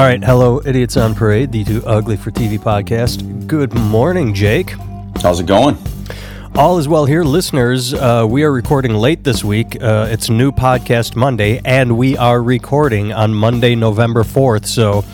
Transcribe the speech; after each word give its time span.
All 0.00 0.06
right, 0.06 0.24
hello, 0.24 0.62
Idiots 0.64 0.96
on 0.96 1.14
Parade, 1.14 1.52
the 1.52 1.62
Too 1.62 1.82
Ugly 1.84 2.16
for 2.16 2.30
TV 2.30 2.58
podcast. 2.58 3.46
Good 3.46 3.74
morning, 3.74 4.32
Jake. 4.32 4.70
How's 5.20 5.40
it 5.40 5.46
going? 5.46 5.76
All 6.54 6.78
is 6.78 6.88
well 6.88 7.04
here, 7.04 7.22
listeners. 7.22 7.92
Uh, 7.92 8.26
we 8.26 8.42
are 8.42 8.50
recording 8.50 8.94
late 8.94 9.24
this 9.24 9.44
week. 9.44 9.76
Uh, 9.78 10.08
it's 10.10 10.30
new 10.30 10.52
podcast 10.52 11.16
Monday, 11.16 11.60
and 11.66 11.98
we 11.98 12.16
are 12.16 12.42
recording 12.42 13.12
on 13.12 13.34
Monday, 13.34 13.74
November 13.74 14.22
4th. 14.22 14.64
So 14.64 15.04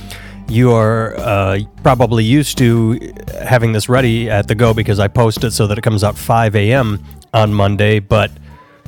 you 0.46 0.70
are 0.70 1.16
uh, 1.18 1.58
probably 1.82 2.22
used 2.22 2.56
to 2.58 3.12
having 3.42 3.72
this 3.72 3.88
ready 3.88 4.30
at 4.30 4.46
the 4.46 4.54
go 4.54 4.72
because 4.72 5.00
I 5.00 5.08
post 5.08 5.42
it 5.42 5.50
so 5.50 5.66
that 5.66 5.78
it 5.78 5.82
comes 5.82 6.04
out 6.04 6.16
5 6.16 6.54
a.m. 6.54 7.04
on 7.34 7.52
Monday. 7.52 7.98
But 7.98 8.30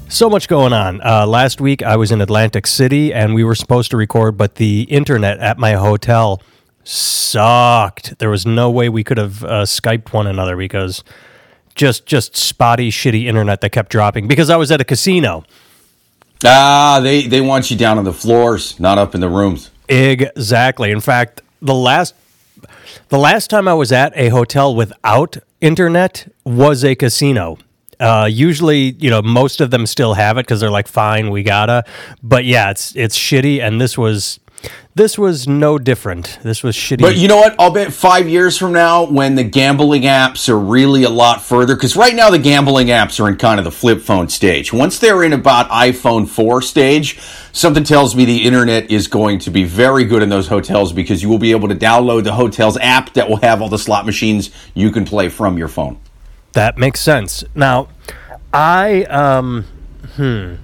so 0.09 0.29
much 0.31 0.49
going 0.49 0.73
on. 0.73 1.01
Uh, 1.03 1.27
last 1.27 1.61
week 1.61 1.83
I 1.83 1.97
was 1.97 2.11
in 2.11 2.21
Atlantic 2.21 2.67
City 2.67 3.13
and 3.13 3.35
we 3.35 3.45
were 3.45 3.55
supposed 3.55 3.91
to 3.91 3.97
record, 3.97 4.37
but 4.37 4.57
the 4.57 4.83
internet 4.83 5.39
at 5.39 5.59
my 5.59 5.73
hotel 5.73 6.43
sucked. 6.85 8.19
There 8.19 8.31
was 8.31 8.47
no 8.47 8.71
way 8.71 8.89
we 8.89 9.05
could 9.05 9.19
have 9.19 9.45
uh, 9.45 9.63
Skyped 9.65 10.13
one 10.13 10.27
another 10.27 10.57
because 10.57 11.05
just 11.75 12.07
just 12.07 12.37
spotty, 12.37 12.91
shitty 12.91 13.27
internet 13.27 13.61
that 13.61 13.71
kept 13.71 13.91
dropping. 13.91 14.27
Because 14.27 14.51
I 14.51 14.57
was 14.57 14.71
at 14.71 14.81
a 14.81 14.85
casino. 14.85 15.45
Ah, 16.45 17.01
they 17.03 17.27
they 17.27 17.41
want 17.41 17.71
you 17.71 17.77
down 17.77 17.99
on 17.99 18.05
the 18.05 18.13
floors, 18.13 18.79
not 18.81 18.99
up 18.99 19.15
in 19.15 19.21
the 19.21 19.29
rooms. 19.29 19.71
Exactly. 19.89 20.91
In 20.91 21.01
fact, 21.01 21.43
the 21.61 21.75
last 21.75 22.15
the 23.09 23.19
last 23.19 23.51
time 23.51 23.69
I 23.69 23.75
was 23.75 23.93
at 23.93 24.13
a 24.17 24.29
hotel 24.29 24.75
without 24.75 25.37
internet 25.61 26.33
was 26.45 26.85
a 26.85 26.95
casino. 26.95 27.59
Uh, 28.01 28.29
usually, 28.31 28.95
you 28.99 29.11
know, 29.11 29.23
most 29.23 29.61
of 29.61 29.71
them 29.71 29.87
still 29.87 30.15
have 30.15 30.39
it 30.39 30.43
because 30.47 30.61
they're 30.61 30.71
like, 30.71 30.89
"Fine, 30.89 31.31
we 31.31 31.43
gotta." 31.43 31.85
But 32.23 32.45
yeah, 32.45 32.71
it's 32.71 32.95
it's 32.97 33.19
shitty, 33.19 33.61
and 33.61 33.81
this 33.81 33.99
was 33.99 34.41
this 34.95 35.17
was 35.17 35.47
no 35.47 35.79
different. 35.79 36.41
This 36.43 36.65
was 36.65 36.75
shitty. 36.75 37.01
But 37.01 37.17
you 37.17 37.29
know 37.29 37.37
what? 37.37 37.55
I'll 37.61 37.71
bet 37.71 37.93
five 37.93 38.29
years 38.29 38.59
from 38.59 38.73
now, 38.73 39.05
when 39.05 39.37
the 39.37 39.45
gambling 39.45 40.03
apps 40.03 40.49
are 40.49 40.59
really 40.59 41.05
a 41.05 41.09
lot 41.09 41.41
further, 41.41 41.77
because 41.77 41.95
right 41.95 42.15
now 42.15 42.31
the 42.31 42.39
gambling 42.39 42.89
apps 42.89 43.25
are 43.25 43.29
in 43.29 43.37
kind 43.37 43.61
of 43.61 43.65
the 43.65 43.71
flip 43.71 44.01
phone 44.01 44.29
stage. 44.29 44.73
Once 44.73 44.99
they're 44.99 45.23
in 45.23 45.33
about 45.33 45.71
iPhone 45.71 46.27
4 46.27 46.63
stage, 46.63 47.21
something 47.53 47.85
tells 47.85 48.17
me 48.17 48.25
the 48.25 48.45
internet 48.45 48.91
is 48.91 49.07
going 49.07 49.39
to 49.41 49.51
be 49.51 49.63
very 49.63 50.05
good 50.05 50.23
in 50.23 50.31
those 50.31 50.49
hotels 50.49 50.93
because 50.93 51.23
you 51.23 51.29
will 51.29 51.39
be 51.39 51.53
able 51.53 51.69
to 51.69 51.77
download 51.77 52.25
the 52.25 52.33
hotel's 52.33 52.77
app 52.79 53.13
that 53.13 53.29
will 53.29 53.37
have 53.37 53.63
all 53.63 53.69
the 53.69 53.79
slot 53.79 54.05
machines 54.05 54.51
you 54.75 54.91
can 54.91 55.05
play 55.05 55.29
from 55.29 55.57
your 55.57 55.69
phone. 55.69 56.01
That 56.53 56.79
makes 56.79 57.01
sense. 57.01 57.45
Now, 57.55 57.89
I 58.53 59.05
um, 59.05 59.65
hmm, 60.17 60.55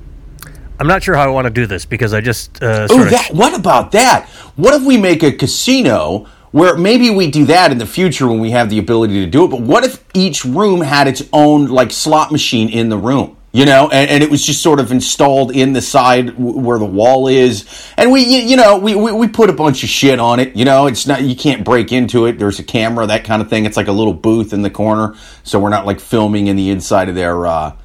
I'm 0.80 0.86
not 0.86 1.02
sure 1.02 1.14
how 1.14 1.22
I 1.24 1.28
want 1.28 1.44
to 1.46 1.50
do 1.50 1.66
this 1.66 1.84
because 1.84 2.12
I 2.14 2.20
just 2.20 2.62
uh, 2.62 2.86
Oh, 2.90 2.96
sort 3.08 3.12
of 3.12 3.36
what 3.36 3.58
about 3.58 3.92
that? 3.92 4.28
What 4.56 4.74
if 4.74 4.82
we 4.86 4.96
make 4.96 5.22
a 5.22 5.32
casino 5.32 6.26
where 6.52 6.76
maybe 6.76 7.10
we 7.10 7.30
do 7.30 7.44
that 7.46 7.70
in 7.72 7.78
the 7.78 7.86
future 7.86 8.26
when 8.28 8.40
we 8.40 8.50
have 8.52 8.70
the 8.70 8.78
ability 8.78 9.24
to 9.24 9.30
do 9.30 9.44
it? 9.44 9.48
But 9.48 9.60
what 9.60 9.84
if 9.84 10.04
each 10.14 10.44
room 10.44 10.80
had 10.80 11.06
its 11.08 11.22
own 11.32 11.66
like 11.66 11.90
slot 11.92 12.32
machine 12.32 12.68
in 12.68 12.88
the 12.88 12.98
room? 12.98 13.36
You 13.54 13.64
know, 13.66 13.88
and, 13.88 14.10
and 14.10 14.20
it 14.20 14.32
was 14.32 14.44
just 14.44 14.64
sort 14.64 14.80
of 14.80 14.90
installed 14.90 15.54
in 15.54 15.74
the 15.74 15.80
side 15.80 16.26
w- 16.26 16.58
where 16.58 16.76
the 16.76 16.84
wall 16.84 17.28
is, 17.28 17.64
and 17.96 18.10
we, 18.10 18.24
you, 18.24 18.38
you 18.38 18.56
know, 18.56 18.76
we, 18.76 18.96
we 18.96 19.12
we 19.12 19.28
put 19.28 19.48
a 19.48 19.52
bunch 19.52 19.84
of 19.84 19.88
shit 19.88 20.18
on 20.18 20.40
it. 20.40 20.56
You 20.56 20.64
know, 20.64 20.88
it's 20.88 21.06
not 21.06 21.22
you 21.22 21.36
can't 21.36 21.64
break 21.64 21.92
into 21.92 22.26
it. 22.26 22.40
There's 22.40 22.58
a 22.58 22.64
camera, 22.64 23.06
that 23.06 23.22
kind 23.22 23.40
of 23.40 23.48
thing. 23.48 23.64
It's 23.64 23.76
like 23.76 23.86
a 23.86 23.92
little 23.92 24.12
booth 24.12 24.52
in 24.52 24.62
the 24.62 24.70
corner, 24.70 25.14
so 25.44 25.60
we're 25.60 25.68
not 25.68 25.86
like 25.86 26.00
filming 26.00 26.48
in 26.48 26.56
the 26.56 26.68
inside 26.68 27.08
of 27.08 27.14
their. 27.14 27.46
Uh, 27.46 27.76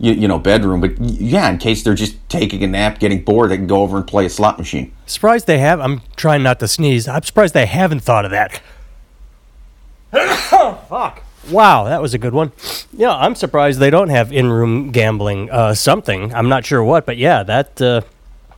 you, 0.00 0.12
you 0.12 0.28
know, 0.28 0.38
bedroom, 0.38 0.80
but 0.80 0.96
yeah, 1.00 1.50
in 1.50 1.58
case 1.58 1.82
they're 1.82 1.92
just 1.94 2.16
taking 2.28 2.62
a 2.62 2.68
nap, 2.68 3.00
getting 3.00 3.24
bored, 3.24 3.50
they 3.50 3.56
can 3.56 3.66
go 3.66 3.82
over 3.82 3.96
and 3.96 4.06
play 4.06 4.24
a 4.24 4.30
slot 4.30 4.56
machine. 4.56 4.92
surprised 5.06 5.48
they 5.48 5.58
have. 5.58 5.80
I'm 5.80 6.02
trying 6.14 6.44
not 6.44 6.60
to 6.60 6.68
sneeze. 6.68 7.08
I'm 7.08 7.22
surprised 7.24 7.52
they 7.52 7.66
haven't 7.66 8.00
thought 8.00 8.24
of 8.24 8.30
that. 8.30 8.62
Fuck. 10.88 11.24
Wow, 11.50 11.84
that 11.84 12.02
was 12.02 12.14
a 12.14 12.18
good 12.18 12.34
one. 12.34 12.52
Yeah, 12.92 13.14
I'm 13.14 13.34
surprised 13.34 13.78
they 13.78 13.90
don't 13.90 14.10
have 14.10 14.32
in-room 14.32 14.90
gambling. 14.90 15.50
Uh, 15.50 15.74
something. 15.74 16.34
I'm 16.34 16.48
not 16.48 16.64
sure 16.66 16.82
what, 16.84 17.06
but 17.06 17.16
yeah, 17.16 17.42
that. 17.42 17.80
Uh, 17.80 18.02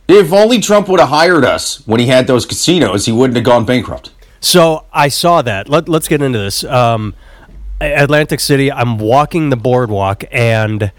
If 0.07 0.33
only 0.33 0.59
Trump 0.59 0.89
would 0.89 0.99
have 0.99 1.09
hired 1.09 1.45
us 1.45 1.85
when 1.87 1.99
he 1.99 2.07
had 2.07 2.27
those 2.27 2.45
casinos, 2.45 3.05
he 3.05 3.11
wouldn't 3.11 3.37
have 3.37 3.45
gone 3.45 3.65
bankrupt. 3.65 4.11
So 4.41 4.85
I 4.91 5.07
saw 5.07 5.41
that. 5.43 5.69
Let, 5.69 5.87
let's 5.87 6.07
get 6.07 6.21
into 6.21 6.39
this. 6.39 6.63
Um, 6.63 7.13
Atlantic 7.79 8.39
City. 8.39 8.71
I'm 8.71 8.97
walking 8.97 9.49
the 9.49 9.55
boardwalk, 9.55 10.23
and 10.31 10.91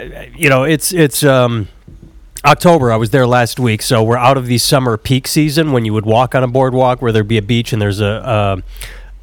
uh, 0.00 0.04
you 0.34 0.48
know 0.48 0.64
it's 0.64 0.92
it's 0.92 1.22
um, 1.22 1.68
October. 2.44 2.90
I 2.92 2.96
was 2.96 3.10
there 3.10 3.26
last 3.26 3.60
week, 3.60 3.82
so 3.82 4.02
we're 4.02 4.16
out 4.16 4.36
of 4.36 4.46
the 4.46 4.58
summer 4.58 4.96
peak 4.96 5.28
season 5.28 5.72
when 5.72 5.84
you 5.84 5.92
would 5.92 6.06
walk 6.06 6.34
on 6.34 6.42
a 6.42 6.48
boardwalk 6.48 7.02
where 7.02 7.12
there'd 7.12 7.28
be 7.28 7.38
a 7.38 7.42
beach 7.42 7.72
and 7.72 7.80
there's 7.80 8.00
a, 8.00 8.04
a, 8.06 8.62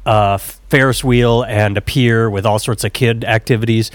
a 0.08 0.38
Ferris 0.38 1.04
wheel 1.04 1.42
and 1.42 1.76
a 1.76 1.82
pier 1.82 2.30
with 2.30 2.46
all 2.46 2.58
sorts 2.58 2.82
of 2.82 2.94
kid 2.94 3.24
activities. 3.24 3.90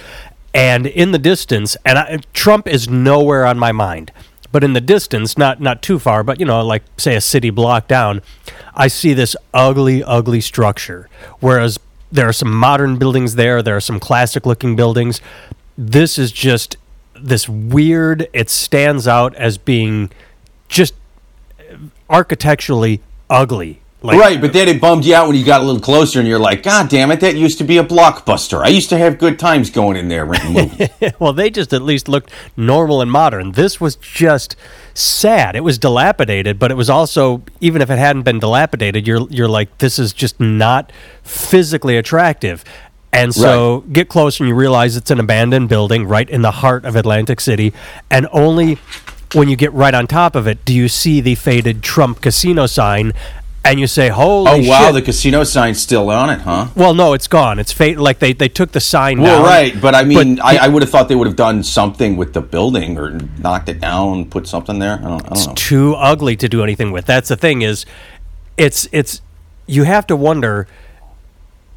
And 0.53 0.85
in 0.85 1.11
the 1.11 1.17
distance, 1.17 1.75
and 1.83 1.97
I, 1.97 2.19
Trump 2.33 2.67
is 2.67 2.87
nowhere 2.87 3.45
on 3.45 3.57
my 3.57 3.71
mind. 3.71 4.11
But 4.51 4.63
in 4.63 4.73
the 4.73 4.81
distance, 4.81 5.35
not 5.39 5.59
not 5.59 5.81
too 5.81 5.97
far, 5.97 6.23
but 6.23 6.39
you 6.39 6.45
know, 6.45 6.63
like 6.63 6.83
say 6.97 7.15
a 7.15 7.21
city 7.21 7.49
block 7.49 7.87
down, 7.87 8.21
I 8.75 8.87
see 8.87 9.15
this 9.15 9.35
ugly, 9.55 10.03
ugly 10.03 10.41
structure. 10.41 11.09
Whereas 11.39 11.79
there 12.11 12.29
are 12.29 12.33
some 12.33 12.53
modern 12.53 12.99
buildings 12.99 13.33
there, 13.33 13.63
there 13.63 13.75
are 13.75 13.81
some 13.81 13.99
classic 13.99 14.45
looking 14.45 14.75
buildings. 14.75 15.19
This 15.75 16.19
is 16.19 16.31
just 16.31 16.77
this 17.19 17.49
weird. 17.49 18.27
It 18.31 18.51
stands 18.51 19.07
out 19.07 19.33
as 19.33 19.57
being 19.57 20.11
just 20.67 20.93
architecturally 22.07 23.01
ugly. 23.31 23.81
Like, 24.03 24.19
right, 24.19 24.41
but 24.41 24.51
then 24.51 24.67
it 24.67 24.81
bummed 24.81 25.05
you 25.05 25.15
out 25.15 25.27
when 25.27 25.37
you 25.37 25.45
got 25.45 25.61
a 25.61 25.63
little 25.63 25.79
closer 25.79 26.19
and 26.19 26.27
you're 26.27 26.37
like, 26.37 26.61
God 26.61 26.89
damn 26.89 27.09
it, 27.09 27.21
that 27.21 27.37
used 27.37 27.57
to 27.59 27.63
be 27.63 27.77
a 27.77 27.85
blockbuster. 27.85 28.61
I 28.61 28.67
used 28.67 28.89
to 28.89 28.97
have 28.97 29.17
good 29.17 29.39
times 29.39 29.69
going 29.69 29.95
in 29.95 30.09
there 30.09 30.25
renting 30.25 30.53
movies. 30.53 30.89
well, 31.19 31.31
they 31.31 31.49
just 31.49 31.71
at 31.71 31.81
least 31.81 32.09
looked 32.09 32.29
normal 32.57 32.99
and 32.99 33.09
modern. 33.09 33.53
This 33.53 33.79
was 33.79 33.95
just 33.95 34.57
sad. 34.93 35.55
It 35.55 35.61
was 35.61 35.77
dilapidated, 35.77 36.59
but 36.59 36.69
it 36.69 36.75
was 36.75 36.89
also 36.89 37.43
even 37.61 37.81
if 37.81 37.89
it 37.89 37.97
hadn't 37.97 38.23
been 38.23 38.39
dilapidated, 38.39 39.07
you're 39.07 39.25
you're 39.29 39.47
like 39.47 39.77
this 39.77 39.97
is 39.97 40.11
just 40.11 40.37
not 40.37 40.91
physically 41.23 41.95
attractive. 41.95 42.65
And 43.13 43.33
so 43.33 43.81
get 43.91 44.09
closer 44.09 44.43
and 44.43 44.49
you 44.49 44.55
realize 44.55 44.97
it's 44.97 45.11
an 45.11 45.19
abandoned 45.19 45.69
building 45.69 46.07
right 46.07 46.29
in 46.29 46.41
the 46.41 46.51
heart 46.51 46.83
of 46.83 46.97
Atlantic 46.97 47.39
City 47.39 47.71
and 48.09 48.27
only 48.33 48.79
when 49.33 49.47
you 49.49 49.55
get 49.55 49.71
right 49.73 49.93
on 49.93 50.07
top 50.07 50.35
of 50.35 50.47
it 50.47 50.63
do 50.65 50.73
you 50.73 50.87
see 50.87 51.21
the 51.21 51.35
faded 51.35 51.83
Trump 51.83 52.21
casino 52.21 52.65
sign 52.65 53.13
and 53.65 53.79
you 53.79 53.87
say, 53.87 54.09
"Holy 54.09 54.51
oh, 54.51 54.69
wow, 54.69 54.85
shit." 54.85 54.93
the 54.95 55.01
casino 55.01 55.43
sign's 55.43 55.81
still 55.81 56.09
on 56.09 56.29
it, 56.29 56.41
huh? 56.41 56.67
well, 56.75 56.93
no, 56.93 57.13
it's 57.13 57.27
gone. 57.27 57.59
It's 57.59 57.71
fade 57.71 57.97
like 57.97 58.19
they 58.19 58.33
they 58.33 58.49
took 58.49 58.71
the 58.71 58.79
sign 58.79 59.21
Well, 59.21 59.39
down. 59.39 59.45
right, 59.45 59.81
but 59.81 59.95
I 59.95 60.03
mean, 60.03 60.35
But 60.35 60.45
I, 60.45 60.65
I 60.65 60.67
would 60.67 60.81
have 60.81 60.91
thought 60.91 61.07
they 61.07 61.15
would 61.15 61.27
have 61.27 61.35
done 61.35 61.63
something 61.63 62.17
with 62.17 62.33
the 62.33 62.41
building 62.41 62.97
or 62.97 63.11
knocked 63.39 63.69
it 63.69 63.79
down, 63.79 64.25
put 64.25 64.47
something 64.47 64.79
there. 64.79 64.99
I 64.99 65.01
don't, 65.01 65.25
I 65.25 65.29
don't 65.29 65.47
know. 65.47 65.53
too 65.55 65.95
ugly 65.95 66.35
to 66.37 66.49
do 66.49 66.61
anything 66.63 66.91
with. 66.91 67.05
That's 67.05 67.29
the 67.29 67.37
thing 67.37 67.61
is, 67.61 67.85
it's 68.57 68.87
it's 68.91 69.21
you 69.65 69.83
have 69.83 70.05
to 70.07 70.15
wonder 70.15 70.67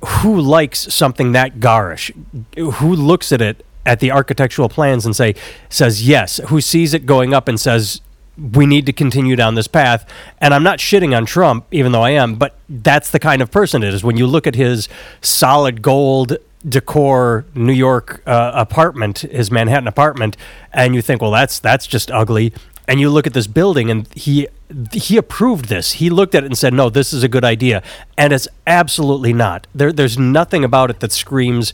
who 0.05 0.39
likes 0.41 0.93
something 0.95 1.33
that 1.33 1.61
garish, 1.61 2.13
who 2.57 2.95
looks 2.95 3.33
at 3.33 3.41
it 3.41 3.65
at 3.85 4.01
the 4.01 4.11
architectural 4.11 4.69
plans 4.69 5.07
and 5.07 5.15
say 5.15 5.35
says 5.69 6.07
yes, 6.07 6.41
who 6.49 6.61
sees 6.61 6.93
it 6.95 7.07
going 7.07 7.33
up 7.33 7.47
and 7.49 7.59
says 7.61 8.01
we 8.39 8.67
need 8.67 8.87
to 8.87 8.93
continue 8.93 9.37
down 9.37 9.55
this 9.55 9.67
path. 9.67 10.09
And 10.39 10.53
I'm 10.53 10.63
not 10.63 10.79
shitting 10.79 11.17
on 11.17 11.27
Trump, 11.27 11.67
even 11.71 11.93
though 11.93 12.03
I 12.03 12.11
am, 12.11 12.35
but 12.35 12.59
that's 12.69 13.11
the 13.11 13.19
kind 13.19 13.41
of 13.43 13.51
person 13.51 13.83
it 13.83 13.95
is. 13.95 14.05
When 14.05 14.17
you 14.17 14.27
look 14.27 14.47
at 14.47 14.55
his 14.55 14.89
solid 15.21 15.83
gold 15.83 16.37
decor 16.69 17.45
New 17.55 17.73
York 17.73 18.23
uh, 18.27 18.53
apartment, 18.55 19.19
his 19.19 19.51
Manhattan 19.51 19.89
apartment, 19.89 20.37
and 20.73 20.95
you 20.95 21.03
think, 21.03 21.23
well, 21.23 21.31
that's 21.31 21.59
that's 21.59 21.87
just 21.87 22.11
ugly. 22.11 22.53
And 22.89 23.01
you 23.01 23.11
look 23.11 23.27
at 23.27 23.33
this 23.33 23.47
building, 23.47 23.91
and 23.91 24.07
he 24.15 24.49
he 24.93 25.17
approved 25.17 25.67
this. 25.67 25.93
He 25.93 26.11
looked 26.11 26.35
at 26.35 26.45
it 26.45 26.47
and 26.47 26.59
said, 26.59 26.73
"No, 26.73 26.89
this 26.89 27.13
is 27.13 27.23
a 27.23 27.29
good 27.29 27.45
idea," 27.45 27.83
and 28.17 28.33
it's 28.33 28.49
absolutely 28.67 29.33
not. 29.33 29.67
There, 29.75 29.93
there's 29.93 30.19
nothing 30.19 30.63
about 30.63 30.91
it 30.91 31.01
that 31.01 31.11
screams, 31.11 31.73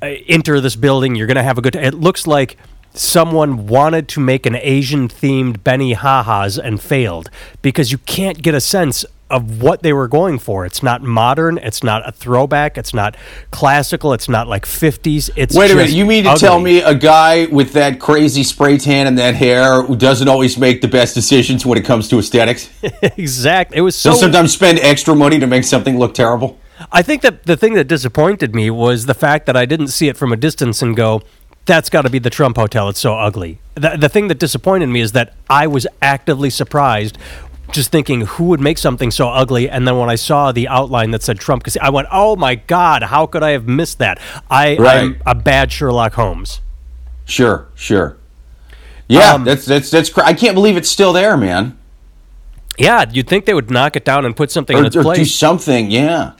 uh, 0.00 0.06
"Enter 0.26 0.60
this 0.60 0.74
building. 0.74 1.14
You're 1.14 1.28
going 1.28 1.36
to 1.36 1.44
have 1.44 1.58
a 1.58 1.62
good." 1.62 1.76
It 1.76 1.94
looks 1.94 2.26
like 2.26 2.56
someone 2.94 3.66
wanted 3.66 4.08
to 4.08 4.20
make 4.20 4.46
an 4.46 4.56
Asian 4.56 5.08
themed 5.08 5.58
Benihana's 5.58 6.58
and 6.58 6.80
failed 6.80 7.30
because 7.62 7.90
you 7.92 7.98
can't 7.98 8.42
get 8.42 8.54
a 8.54 8.60
sense 8.60 9.04
of 9.32 9.62
what 9.62 9.82
they 9.82 9.94
were 9.94 10.08
going 10.08 10.38
for. 10.38 10.66
It's 10.66 10.82
not 10.82 11.02
modern. 11.02 11.56
It's 11.56 11.82
not 11.82 12.06
a 12.06 12.12
throwback. 12.12 12.76
It's 12.76 12.92
not 12.92 13.16
classical. 13.50 14.12
It's 14.12 14.28
not 14.28 14.46
like 14.46 14.66
50s. 14.66 15.30
It's 15.36 15.56
Wait 15.56 15.70
a 15.70 15.74
minute, 15.74 15.90
you 15.90 16.04
mean 16.04 16.24
to 16.24 16.30
ugly. 16.30 16.40
tell 16.40 16.60
me 16.60 16.82
a 16.82 16.94
guy 16.94 17.46
with 17.46 17.72
that 17.72 17.98
crazy 17.98 18.42
spray 18.42 18.76
tan 18.76 19.06
and 19.06 19.18
that 19.18 19.34
hair 19.34 19.82
who 19.82 19.96
doesn't 19.96 20.28
always 20.28 20.58
make 20.58 20.82
the 20.82 20.88
best 20.88 21.14
decisions 21.14 21.64
when 21.64 21.78
it 21.78 21.84
comes 21.84 22.08
to 22.08 22.18
aesthetics? 22.18 22.68
exactly. 23.16 23.78
It 23.78 23.80
was 23.80 23.96
so 23.96 24.10
They'll 24.10 24.20
sometimes 24.20 24.52
spend 24.52 24.78
extra 24.80 25.14
money 25.14 25.38
to 25.38 25.46
make 25.46 25.64
something 25.64 25.98
look 25.98 26.12
terrible? 26.12 26.58
I 26.90 27.02
think 27.02 27.22
that 27.22 27.44
the 27.44 27.56
thing 27.56 27.74
that 27.74 27.84
disappointed 27.84 28.54
me 28.54 28.68
was 28.68 29.06
the 29.06 29.14
fact 29.14 29.46
that 29.46 29.56
I 29.56 29.64
didn't 29.64 29.88
see 29.88 30.08
it 30.08 30.16
from 30.16 30.32
a 30.32 30.36
distance 30.36 30.82
and 30.82 30.96
go, 30.96 31.22
that's 31.66 31.88
got 31.90 32.02
to 32.02 32.10
be 32.10 32.18
the 32.18 32.30
Trump 32.30 32.56
Hotel. 32.56 32.88
It's 32.88 33.00
so 33.00 33.14
ugly. 33.14 33.58
The, 33.74 33.96
the 33.98 34.08
thing 34.08 34.28
that 34.28 34.38
disappointed 34.38 34.86
me 34.88 35.00
is 35.00 35.12
that 35.12 35.34
I 35.48 35.66
was 35.66 35.86
actively 36.00 36.50
surprised 36.50 37.18
just 37.70 37.90
thinking 37.90 38.22
who 38.22 38.44
would 38.44 38.60
make 38.60 38.76
something 38.76 39.10
so 39.10 39.28
ugly. 39.30 39.70
And 39.70 39.86
then 39.88 39.96
when 39.98 40.10
I 40.10 40.16
saw 40.16 40.52
the 40.52 40.68
outline 40.68 41.10
that 41.12 41.22
said 41.22 41.38
Trump, 41.38 41.62
because 41.62 41.76
I 41.78 41.88
went, 41.90 42.08
oh 42.12 42.36
my 42.36 42.56
God, 42.56 43.04
how 43.04 43.26
could 43.26 43.42
I 43.42 43.50
have 43.50 43.66
missed 43.66 43.98
that? 43.98 44.18
I, 44.50 44.76
Right. 44.76 44.96
I'm 44.98 45.22
a 45.24 45.34
bad 45.34 45.72
Sherlock 45.72 46.14
Holmes. 46.14 46.60
Sure, 47.24 47.68
sure. 47.74 48.16
Yeah, 49.08 49.34
Um, 49.34 49.44
that's 49.44 49.64
that's 49.66 49.90
that's. 49.90 50.08
Cr- 50.10 50.22
I 50.22 50.32
can't 50.32 50.54
believe 50.54 50.76
it's 50.76 50.88
still 50.88 51.12
there, 51.12 51.36
man. 51.36 51.76
Yeah, 52.78 53.04
you'd 53.10 53.28
think 53.28 53.44
they 53.44 53.52
would 53.54 53.70
knock 53.70 53.94
it 53.96 54.04
down 54.04 54.24
and 54.24 54.34
put 54.34 54.50
something 54.50 54.76
Or, 54.76 54.80
in 54.80 54.86
its 54.86 54.96
or 54.96 55.00
do 55.00 55.04
place, 55.04 55.34
something. 55.34 55.90
Yeah, 55.90 56.32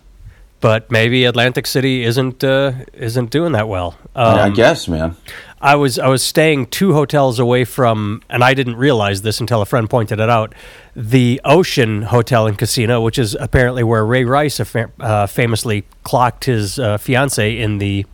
but 0.63 0.91
maybe 0.91 1.25
Atlantic 1.25 1.67
City 1.67 2.05
isn't 2.05 2.43
uh, 2.43 2.73
isn't 2.95 3.31
doing 3.31 3.53
that 3.53 3.69
well. 3.69 3.99
Um, 4.15 4.39
I 4.39 4.49
guess, 4.49 4.89
man. 4.89 5.17
I 5.61 5.75
was 5.75 5.99
I 5.99 6.09
was 6.09 6.23
staying 6.23 6.67
two 6.67 6.95
hotels 6.95 7.39
away 7.39 7.65
from, 7.65 8.23
and 8.31 8.43
I 8.43 8.55
didn't 8.55 8.77
realize 8.77 9.23
this 9.23 9.41
until 9.41 9.61
a 9.61 9.67
friend 9.67 9.91
pointed 9.91 10.21
it 10.21 10.31
out. 10.31 10.55
The 10.97 11.41
Ocean 11.45 12.03
Hotel 12.03 12.47
and 12.47 12.57
Casino, 12.57 13.01
which 13.03 13.19
is 13.19 13.37
apparently 13.39 13.83
where 13.83 14.07
Ray 14.07 14.25
Rice 14.25 14.61
uh, 14.61 15.27
famously 15.27 15.85
clocked 16.05 16.45
his 16.45 16.79
uh, 16.79 16.97
fiance 16.97 17.59
in 17.59 17.79
the 17.79 18.07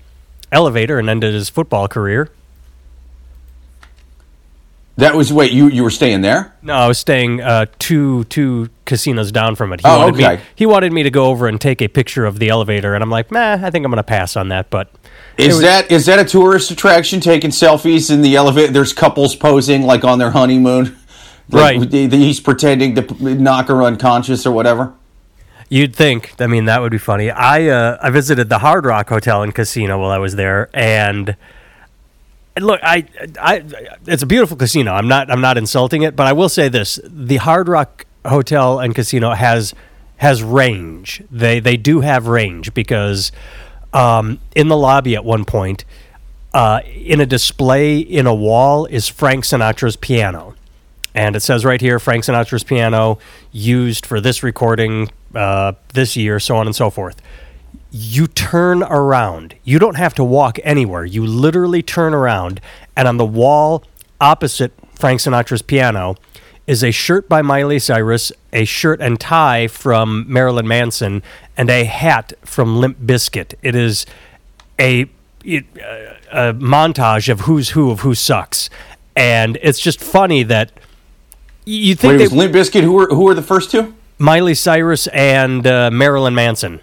elevator 0.51 0.99
and 0.99 1.09
ended 1.09 1.35
his 1.35 1.49
football 1.49 1.87
career. 1.87 2.31
That 4.99 5.15
was 5.15 5.33
wait. 5.33 5.53
You 5.53 5.69
you 5.69 5.83
were 5.85 5.91
staying 5.91 6.21
there? 6.23 6.53
No, 6.61 6.75
I 6.75 6.87
was 6.89 6.99
staying 6.99 7.41
uh, 7.41 7.67
two 7.79 8.25
two 8.25 8.69
casinos 8.85 9.31
down 9.33 9.55
from 9.55 9.73
it. 9.73 9.81
He 9.81 9.87
Oh, 9.89 9.99
wanted 10.01 10.17
Me, 10.17 10.27
okay. 10.27 10.43
he 10.57 10.67
wanted 10.67 10.93
me 10.93 11.05
to 11.05 11.11
go 11.11 11.27
over 11.27 11.47
and 11.47 11.61
take 11.61 11.81
a 11.81 11.89
picture 11.89 12.27
of 12.27 12.39
the 12.41 12.49
elevator, 12.49 12.95
and 12.95 13.03
I'm 13.03 13.11
like, 13.11 13.31
nah, 13.31 13.53
I 13.65 13.71
think 13.71 13.85
I'm 13.85 13.91
going 13.93 13.97
to 13.99 14.03
pass 14.03 14.37
on 14.37 14.49
that. 14.49 14.71
But 14.71 14.91
Is 15.37 15.55
was- 15.55 15.61
that 15.63 15.91
is 15.93 16.07
that 16.07 16.19
a 16.19 16.25
tourist 16.25 16.71
attraction? 16.71 17.21
Taking 17.21 17.51
selfies 17.51 18.11
in 18.13 18.23
the 18.23 18.35
elevator. 18.37 18.73
There's 18.73 18.93
couples 18.93 19.37
posing 19.37 19.83
like 19.83 20.05
on 20.05 20.19
their 20.19 20.31
honeymoon. 20.33 20.97
Like, 21.51 21.81
Right. 21.81 21.91
He's 22.13 22.41
pretending 22.41 22.95
to 22.97 23.35
knock 23.35 23.69
her 23.69 23.83
unconscious 23.83 24.45
or 24.45 24.53
whatever. 24.53 24.93
You'd 25.71 25.97
think. 25.97 26.35
I 26.41 26.47
mean, 26.47 26.67
that 26.67 26.83
would 26.83 26.93
be 26.93 26.99
funny. 26.99 27.31
I 27.31 27.69
uh, 27.69 27.97
I 28.03 28.11
visited 28.11 28.51
the 28.51 28.59
Hard 28.59 28.85
Rock 28.85 29.09
Hotel 29.09 29.43
and 29.43 29.55
Casino 29.55 29.99
while 29.99 30.11
I 30.11 30.19
was 30.19 30.37
there, 30.37 30.69
and 30.75 31.37
look, 32.59 32.81
I, 32.83 33.07
I 33.41 33.65
it's 34.07 34.23
a 34.23 34.27
beautiful 34.27 34.57
casino. 34.57 34.93
I'm 34.93 35.09
not 35.09 35.31
I'm 35.31 35.41
not 35.41 35.59
insulting 35.59 36.03
it, 36.03 36.17
but 36.17 36.27
I 36.27 36.33
will 36.33 36.49
say 36.49 36.69
this: 36.69 37.01
the 37.05 37.37
Hard 37.37 37.69
Rock 37.69 38.07
Hotel 38.27 38.79
and 38.79 38.95
Casino 38.95 39.33
has 39.33 39.75
has 40.19 40.43
range. 40.43 41.23
They 41.31 41.61
they 41.61 41.77
do 41.77 42.01
have 42.01 42.27
range 42.27 42.75
because 42.75 43.33
um, 43.93 44.41
in 44.55 44.69
the 44.69 44.77
lobby 44.77 45.15
at 45.17 45.25
one 45.25 45.45
point, 45.45 45.85
uh, 46.55 46.81
in 46.87 47.21
a 47.21 47.27
display 47.27 47.99
in 47.99 48.27
a 48.27 48.35
wall 48.35 48.87
is 48.87 49.09
Frank 49.09 49.45
Sinatra's 49.45 49.97
piano. 49.97 50.55
And 51.15 51.35
it 51.35 51.41
says 51.41 51.65
right 51.65 51.81
here 51.81 51.99
Frank 51.99 52.25
Sinatra's 52.25 52.65
piano 52.65 53.19
used 53.51 54.07
for 54.07 54.21
this 54.21 54.43
recording 54.43 55.11
uh, 55.35 55.73
this 55.95 56.17
year, 56.17 56.39
so 56.39 56.57
on 56.57 56.67
and 56.67 56.77
so 56.77 56.91
forth. 56.91 57.21
You 57.91 58.27
turn 58.27 58.83
around. 58.83 59.55
You 59.65 59.79
don't 59.79 59.97
have 59.97 60.15
to 60.15 60.25
walk 60.25 60.59
anywhere. 60.63 61.05
You 61.05 61.27
literally 61.27 61.83
turn 61.83 62.13
around, 62.13 62.61
and 62.97 63.09
on 63.09 63.17
the 63.17 63.25
wall 63.25 63.85
opposite 64.21 64.73
Frank 64.95 65.21
Sinatra's 65.21 65.63
piano 65.63 66.17
is 66.67 66.85
a 66.85 66.91
shirt 66.91 67.29
by 67.31 67.41
Miley 67.41 67.79
Cyrus, 67.79 68.31
a 68.53 68.67
shirt 68.67 69.01
and 69.01 69.19
tie 69.19 69.69
from 69.69 70.27
Marilyn 70.31 70.69
Manson, 70.69 71.23
and 71.57 71.71
a 71.71 71.85
hat 71.85 72.35
from 72.45 72.79
Limp 72.79 72.99
Bizkit. 73.01 73.55
It 73.63 73.75
is 73.75 74.05
a, 74.79 75.07
it, 75.45 75.65
a 76.31 76.53
montage 76.53 77.31
of 77.31 77.41
who's 77.41 77.71
who 77.71 77.91
of 77.91 78.01
who 78.01 78.15
sucks, 78.15 78.69
and 79.17 79.57
it's 79.63 79.81
just 79.81 80.01
funny 80.01 80.43
that 80.43 80.73
you 81.65 81.93
Wait, 81.93 81.99
think 81.99 82.15
it 82.15 82.19
they, 82.19 82.25
was 82.25 82.33
Limp 82.35 82.55
Bizkit. 82.55 82.83
Who 82.83 82.93
were 82.93 83.09
who 83.09 83.25
were 83.25 83.35
the 83.35 83.43
first 83.43 83.71
two? 83.71 83.95
Miley 84.19 84.55
Cyrus 84.55 85.07
and 85.07 85.67
uh, 85.67 85.91
Marilyn 85.91 86.35
Manson. 86.35 86.81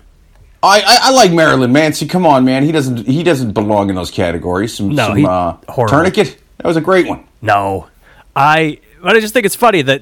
I, 0.66 0.80
I 0.80 0.98
I 1.04 1.12
like 1.12 1.32
Marilyn 1.32 1.72
Manson. 1.72 2.08
Come 2.08 2.26
on, 2.26 2.44
man. 2.46 2.64
He 2.64 2.72
doesn't 2.72 3.06
he 3.08 3.24
doesn't 3.24 3.52
belong 3.54 3.90
in 3.90 3.96
those 3.96 4.12
categories. 4.12 4.76
Some, 4.76 4.90
No, 4.90 5.08
some 5.08 5.18
he- 5.18 5.26
uh, 5.26 5.54
tourniquet. 5.88 6.38
That 6.58 6.68
was 6.68 6.78
a 6.78 6.82
great 6.82 7.08
one. 7.08 7.26
No, 7.42 7.88
I. 8.36 8.80
But 9.02 9.16
I 9.16 9.20
just 9.20 9.34
think 9.34 9.46
it's 9.46 9.56
funny 9.56 9.82
that 9.84 10.02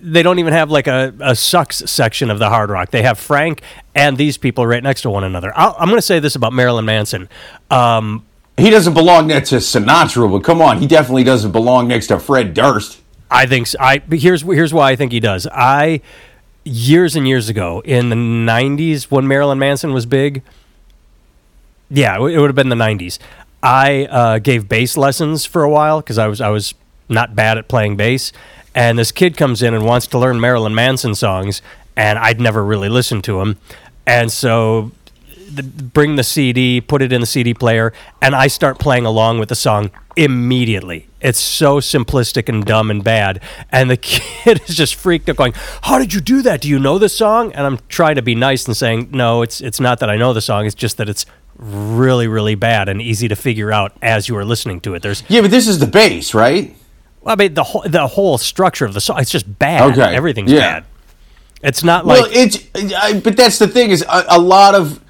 they 0.00 0.22
don't 0.22 0.38
even 0.38 0.52
have 0.52 0.70
like 0.70 0.86
a, 0.86 1.12
a 1.20 1.34
sucks 1.34 1.78
section 1.90 2.30
of 2.30 2.38
the 2.38 2.48
Hard 2.50 2.70
Rock. 2.70 2.90
They 2.90 3.02
have 3.02 3.18
Frank 3.18 3.62
and 3.94 4.16
these 4.16 4.36
people 4.38 4.66
right 4.66 4.82
next 4.82 5.02
to 5.02 5.10
one 5.10 5.24
another. 5.24 5.52
I'll, 5.56 5.74
I'm 5.78 5.88
going 5.88 5.98
to 5.98 6.02
say 6.02 6.20
this 6.20 6.36
about 6.36 6.52
Marilyn 6.52 6.84
Manson. 6.84 7.28
Um, 7.70 8.24
He 8.56 8.70
doesn't 8.70 8.94
belong 8.94 9.26
next 9.26 9.48
to 9.48 9.56
Sinatra, 9.56 10.30
but 10.30 10.44
come 10.44 10.60
on, 10.62 10.78
he 10.78 10.86
definitely 10.86 11.24
doesn't 11.24 11.50
belong 11.52 11.88
next 11.88 12.08
to 12.08 12.18
Fred 12.20 12.54
Durst. 12.54 13.00
I 13.30 13.46
think 13.46 13.66
s- 13.66 13.74
I 13.80 13.98
but 13.98 14.18
here's 14.20 14.42
here's 14.42 14.72
why 14.74 14.92
I 14.92 14.96
think 14.96 15.10
he 15.10 15.18
does. 15.20 15.48
I 15.50 16.02
years 16.64 17.14
and 17.16 17.26
years 17.28 17.48
ago 17.48 17.80
in 17.84 18.08
the 18.10 18.16
'90s 18.16 19.04
when 19.04 19.26
Marilyn 19.28 19.58
Manson 19.58 19.92
was 19.92 20.06
big. 20.06 20.42
Yeah, 21.90 22.16
it 22.16 22.20
would- 22.20 22.34
have 22.48 22.54
been 22.54 22.68
the 22.70 22.76
'90s. 22.76 23.18
I 23.62 24.06
uh, 24.06 24.38
gave 24.38 24.68
bass 24.68 24.96
lessons 24.96 25.44
for 25.46 25.62
a 25.62 25.70
while 25.70 26.00
because 26.00 26.18
I 26.18 26.26
was 26.26 26.40
I 26.40 26.48
was 26.50 26.74
not 27.08 27.34
bad 27.34 27.56
at 27.58 27.68
playing 27.68 27.96
bass, 27.96 28.32
and 28.74 28.98
this 28.98 29.12
kid 29.12 29.36
comes 29.36 29.62
in 29.62 29.74
and 29.74 29.84
wants 29.84 30.06
to 30.08 30.18
learn 30.18 30.40
Marilyn 30.40 30.74
Manson 30.74 31.14
songs, 31.14 31.62
and 31.96 32.18
I'd 32.18 32.40
never 32.40 32.64
really 32.64 32.88
listened 32.88 33.24
to 33.24 33.40
him, 33.40 33.56
and 34.06 34.30
so 34.30 34.92
the, 35.56 35.62
bring 35.62 36.16
the 36.16 36.24
CD, 36.24 36.80
put 36.80 37.02
it 37.02 37.12
in 37.12 37.20
the 37.20 37.26
CD 37.26 37.54
player, 37.54 37.92
and 38.20 38.34
I 38.34 38.46
start 38.46 38.78
playing 38.78 39.06
along 39.06 39.38
with 39.38 39.48
the 39.48 39.54
song 39.54 39.90
immediately. 40.16 41.08
It's 41.20 41.40
so 41.40 41.78
simplistic 41.78 42.48
and 42.48 42.64
dumb 42.64 42.90
and 42.90 43.02
bad. 43.02 43.40
And 43.70 43.90
the 43.90 43.96
kid 43.98 44.60
is 44.68 44.76
just 44.76 44.94
freaked 44.94 45.28
out, 45.28 45.36
going, 45.36 45.54
"How 45.82 45.98
did 45.98 46.12
you 46.12 46.20
do 46.20 46.42
that? 46.42 46.60
Do 46.60 46.68
you 46.68 46.78
know 46.78 46.98
the 46.98 47.08
song?" 47.08 47.52
And 47.52 47.66
I'm 47.66 47.78
trying 47.88 48.16
to 48.16 48.22
be 48.22 48.34
nice 48.34 48.66
and 48.66 48.76
saying, 48.76 49.08
"No, 49.12 49.42
it's 49.42 49.60
it's 49.60 49.80
not 49.80 50.00
that 50.00 50.10
I 50.10 50.16
know 50.16 50.32
the 50.32 50.42
song. 50.42 50.66
It's 50.66 50.74
just 50.74 50.96
that 50.98 51.08
it's 51.08 51.26
really 51.56 52.26
really 52.26 52.56
bad 52.56 52.88
and 52.88 53.00
easy 53.00 53.28
to 53.28 53.36
figure 53.36 53.72
out 53.72 53.96
as 54.02 54.28
you 54.28 54.36
are 54.36 54.44
listening 54.44 54.80
to 54.80 54.94
it. 54.94 55.02
There's, 55.02 55.22
Yeah, 55.28 55.40
but 55.40 55.50
this 55.50 55.68
is 55.68 55.78
the 55.78 55.86
bass, 55.86 56.34
right? 56.34 56.76
I 57.26 57.36
mean, 57.36 57.54
the 57.54 57.64
whole 57.64 57.82
the 57.86 58.06
whole 58.06 58.38
structure 58.38 58.84
of 58.84 58.94
the 58.94 59.00
song. 59.00 59.20
It's 59.20 59.30
just 59.30 59.58
bad. 59.58 59.92
Okay, 59.92 60.14
everything's 60.14 60.52
yeah. 60.52 60.58
bad. 60.58 60.84
It's 61.62 61.82
not 61.82 62.06
like 62.06 62.20
well, 62.20 62.30
it's. 62.30 62.58
I, 62.94 63.18
but 63.20 63.36
that's 63.36 63.58
the 63.58 63.68
thing 63.68 63.90
is 63.90 64.02
a, 64.02 64.24
a 64.28 64.38
lot 64.38 64.74
of. 64.74 65.00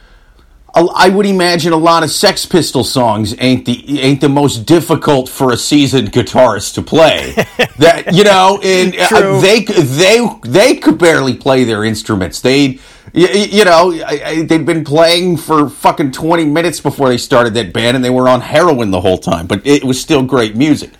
I 0.75 1.09
would 1.09 1.27
imagine 1.27 1.73
a 1.73 1.77
lot 1.77 2.03
of 2.03 2.11
Sex 2.11 2.45
Pistol 2.47 2.83
songs 2.83 3.35
ain't 3.39 3.65
the 3.65 4.01
ain't 4.01 4.21
the 4.21 4.29
most 4.29 4.67
difficult 4.67 5.29
for 5.29 5.53
a 5.53 5.57
seasoned 5.57 6.13
guitarist 6.13 6.75
to 6.75 6.83
play. 6.83 7.33
that 7.79 8.13
you 8.13 8.25
know, 8.25 8.61
and 8.63 8.95
uh, 8.99 9.41
they 9.41 9.61
they 9.65 10.27
they 10.43 10.77
could 10.77 10.99
barely 10.99 11.35
play 11.35 11.65
their 11.65 11.85
instruments. 11.85 12.41
They. 12.41 12.79
You, 13.13 13.29
you 13.29 13.65
know, 13.65 13.93
I, 13.93 14.23
I, 14.25 14.43
they'd 14.43 14.67
been 14.67 14.83
playing 14.83 15.37
for 15.37 15.69
fucking 15.69 16.11
20 16.11 16.47
minutes 16.47 16.81
before 16.81 17.11
they 17.11 17.19
started 17.19 17.55
that 17.55 17.73
band, 17.73 17.95
and 17.95 18.05
they 18.05 18.11
were 18.11 18.29
on 18.29 18.41
heroin 18.41 18.91
the 18.91 19.01
whole 19.01 19.19
time, 19.19 19.47
but 19.47 19.65
it 19.65 19.85
was 19.85 20.01
still 20.01 20.25
great 20.25 20.57
music. 20.57 20.91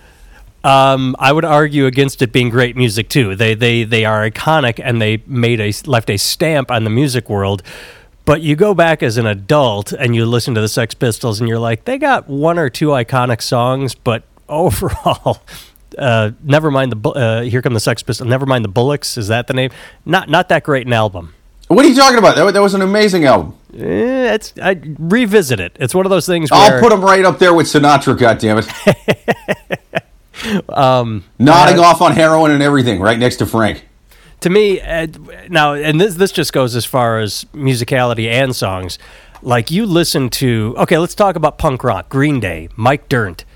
Um, 0.63 1.17
I 1.19 1.33
would 1.33 1.45
argue 1.45 1.87
against 1.87 2.23
it 2.23 2.31
being 2.31 2.49
great 2.49 2.77
music 2.77 3.09
too. 3.09 3.35
They 3.35 3.55
they 3.55 3.85
they 3.85 4.05
are 4.05 4.29
iconic 4.29 4.81
and 4.83 5.01
they 5.01 5.23
made 5.27 5.61
a 5.61 5.73
left 5.87 6.09
a 6.09 6.17
stamp 6.17 6.71
on 6.71 6.85
the 6.85 6.91
music 6.91 7.29
world. 7.29 7.63
But 8.25 8.41
you 8.41 8.57
go 8.57 8.73
back 8.75 9.03
as 9.03 9.19
an 9.19 9.27
adult 9.27 9.93
and 9.93 10.15
you 10.17 10.25
listen 10.25 10.55
to 10.55 10.61
the 10.61 10.69
Sex 10.69 10.95
Pistols 10.95 11.41
and 11.41 11.49
you're 11.49 11.59
like, 11.59 11.85
they 11.85 11.99
got 11.99 12.27
one 12.27 12.59
or 12.59 12.71
two 12.71 12.89
iconic 12.89 13.43
songs, 13.43 13.95
but 13.95 14.25
overall, 14.49 15.43
uh, 15.99 16.31
never 16.43 16.71
mind 16.71 16.93
the 16.93 17.11
uh, 17.11 17.43
here 17.43 17.63
come 17.63 17.75
the 17.75 17.81
Sex 17.81 18.03
Pistols. 18.03 18.29
Never 18.29 18.47
mind 18.47 18.65
the 18.65 18.71
Bollocks. 18.71 19.19
Is 19.19 19.29
that 19.29 19.47
the 19.47 19.55
name? 19.55 19.71
Not 20.05 20.29
not 20.29 20.49
that 20.49 20.65
great 20.65 20.87
an 20.87 20.93
album. 20.93 21.35
What 21.69 21.85
are 21.85 21.89
you 21.89 21.95
talking 21.95 22.19
about? 22.19 22.37
That, 22.37 22.53
that 22.53 22.61
was 22.61 22.75
an 22.75 22.83
amazing 22.83 23.25
album. 23.25 23.57
Eh, 23.75 24.35
it's 24.35 24.53
I 24.63 24.81
revisit 24.99 25.61
it. 25.61 25.77
It's 25.81 25.95
one 25.95 26.05
of 26.07 26.11
those 26.11 26.27
things. 26.27 26.51
Where, 26.51 26.61
I'll 26.61 26.81
put 26.81 26.91
them 26.91 27.01
right 27.01 27.25
up 27.25 27.39
there 27.39 27.55
with 27.55 27.67
Sinatra. 27.67 28.17
goddammit. 28.17 28.69
um, 30.77 31.25
nodding 31.39 31.79
off 31.79 32.03
on 32.03 32.13
heroin 32.13 32.51
and 32.51 32.63
everything, 32.63 33.01
right 33.01 33.19
next 33.19 33.37
to 33.37 33.47
Frank. 33.47 33.85
To 34.45 34.51
me 34.51 34.79
uh, 34.79 35.07
now 35.49 35.73
and 35.73 35.99
this 35.99 36.17
this 36.17 36.31
just 36.31 36.53
goes 36.53 36.77
as 36.77 36.85
far 36.85 37.19
as 37.19 37.47
musicality 37.55 38.31
and 38.31 38.55
songs. 38.55 38.99
Like 39.41 39.71
you 39.71 39.87
listen 39.87 40.29
to 40.31 40.75
okay 40.79 40.99
let's 40.99 41.15
talk 41.15 41.35
about 41.35 41.57
punk 41.57 41.83
rock. 41.83 42.11
Green 42.11 42.41
day 42.41 42.69
mike 42.77 43.09
dirnt 43.09 43.47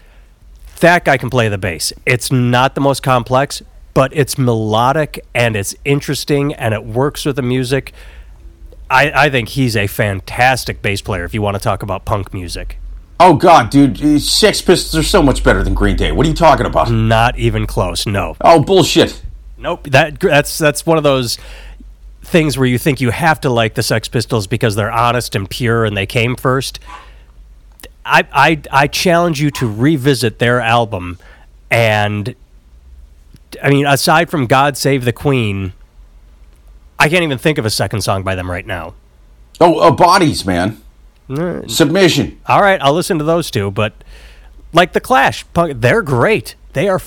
that 0.80 1.04
guy 1.04 1.18
can 1.18 1.28
play 1.28 1.48
the 1.50 1.58
bass. 1.58 1.92
It's 2.06 2.32
not 2.32 2.74
the 2.74 2.80
most 2.80 3.02
complex 3.02 3.62
but 3.92 4.16
it's 4.16 4.38
melodic 4.38 5.22
and 5.34 5.56
it's 5.56 5.74
interesting 5.84 6.54
and 6.54 6.72
it 6.72 6.84
works 6.84 7.26
with 7.26 7.36
the 7.36 7.42
music. 7.42 7.92
I, 8.90 9.26
I 9.26 9.30
think 9.30 9.50
he's 9.50 9.76
a 9.76 9.86
fantastic 9.88 10.80
bass 10.80 11.02
player 11.02 11.24
if 11.24 11.34
you 11.34 11.42
want 11.42 11.56
to 11.56 11.62
talk 11.62 11.82
about 11.82 12.06
punk 12.06 12.32
music. 12.32 12.78
Oh 13.20 13.34
God, 13.34 13.68
dude, 13.68 14.22
Sex 14.22 14.62
Pistols 14.62 14.96
are 14.96 15.06
so 15.06 15.22
much 15.22 15.44
better 15.44 15.62
than 15.62 15.74
Green 15.74 15.96
Day. 15.96 16.12
What 16.12 16.24
are 16.24 16.28
you 16.30 16.34
talking 16.34 16.64
about? 16.64 16.90
not 16.90 17.36
even 17.36 17.66
close 17.66 18.06
no. 18.06 18.36
Oh 18.40 18.62
bullshit. 18.62 19.20
Nope. 19.58 19.84
That 19.90 20.20
that's 20.20 20.56
that's 20.58 20.86
one 20.86 20.96
of 20.98 21.04
those 21.04 21.38
things 22.22 22.56
where 22.56 22.66
you 22.66 22.78
think 22.78 23.00
you 23.00 23.10
have 23.10 23.40
to 23.40 23.50
like 23.50 23.74
the 23.74 23.82
Sex 23.82 24.08
Pistols 24.08 24.46
because 24.46 24.74
they're 24.74 24.92
honest 24.92 25.34
and 25.34 25.48
pure 25.48 25.84
and 25.84 25.96
they 25.96 26.06
came 26.06 26.36
first. 26.36 26.78
I 28.04 28.26
I 28.32 28.62
I 28.70 28.86
challenge 28.86 29.40
you 29.40 29.50
to 29.52 29.70
revisit 29.70 30.38
their 30.38 30.60
album 30.60 31.18
and 31.70 32.34
I 33.62 33.70
mean 33.70 33.86
aside 33.86 34.30
from 34.30 34.46
God 34.46 34.76
Save 34.76 35.04
the 35.04 35.12
Queen 35.12 35.72
I 36.98 37.08
can't 37.08 37.22
even 37.22 37.38
think 37.38 37.58
of 37.58 37.64
a 37.64 37.70
second 37.70 38.02
song 38.02 38.22
by 38.24 38.34
them 38.34 38.50
right 38.50 38.66
now. 38.66 38.94
Oh, 39.60 39.78
uh, 39.78 39.90
bodies, 39.92 40.44
man. 40.44 40.80
Submission. 41.68 42.40
All 42.46 42.60
right, 42.60 42.80
I'll 42.82 42.94
listen 42.94 43.18
to 43.18 43.24
those 43.24 43.50
two, 43.50 43.70
but 43.70 43.92
like 44.72 44.94
the 44.94 45.00
Clash, 45.00 45.44
punk- 45.52 45.80
they're 45.80 46.02
great. 46.02 46.56
They 46.72 46.88
are 46.88 46.98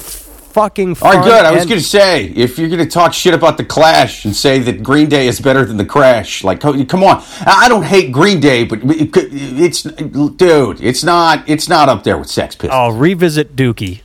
fucking 0.51 0.89
All 0.89 0.95
fun. 0.95 1.15
right, 1.17 1.23
good. 1.23 1.45
I 1.45 1.51
was 1.51 1.61
and- 1.61 1.69
going 1.69 1.81
to 1.81 1.87
say, 1.87 2.25
if 2.25 2.57
you're 2.59 2.69
going 2.69 2.79
to 2.79 2.89
talk 2.89 3.13
shit 3.13 3.33
about 3.33 3.57
the 3.57 3.65
Clash 3.65 4.25
and 4.25 4.35
say 4.35 4.59
that 4.59 4.83
Green 4.83 5.09
Day 5.09 5.27
is 5.27 5.39
better 5.39 5.65
than 5.65 5.77
the 5.77 5.85
Crash, 5.85 6.43
like, 6.43 6.59
come 6.59 7.03
on. 7.03 7.23
I 7.41 7.61
I 7.65 7.69
don't 7.69 7.83
hate 7.83 8.11
Green 8.11 8.39
Day, 8.39 8.63
but 8.65 8.79
it's, 8.83 9.83
dude, 9.83 10.81
it's 10.81 11.03
not, 11.03 11.47
it's 11.49 11.69
not 11.69 11.89
up 11.89 12.03
there 12.03 12.17
with 12.17 12.29
Sex 12.29 12.55
Pistols. 12.55 12.71
I'll 12.73 12.91
revisit 12.91 13.55
Dookie, 13.55 14.01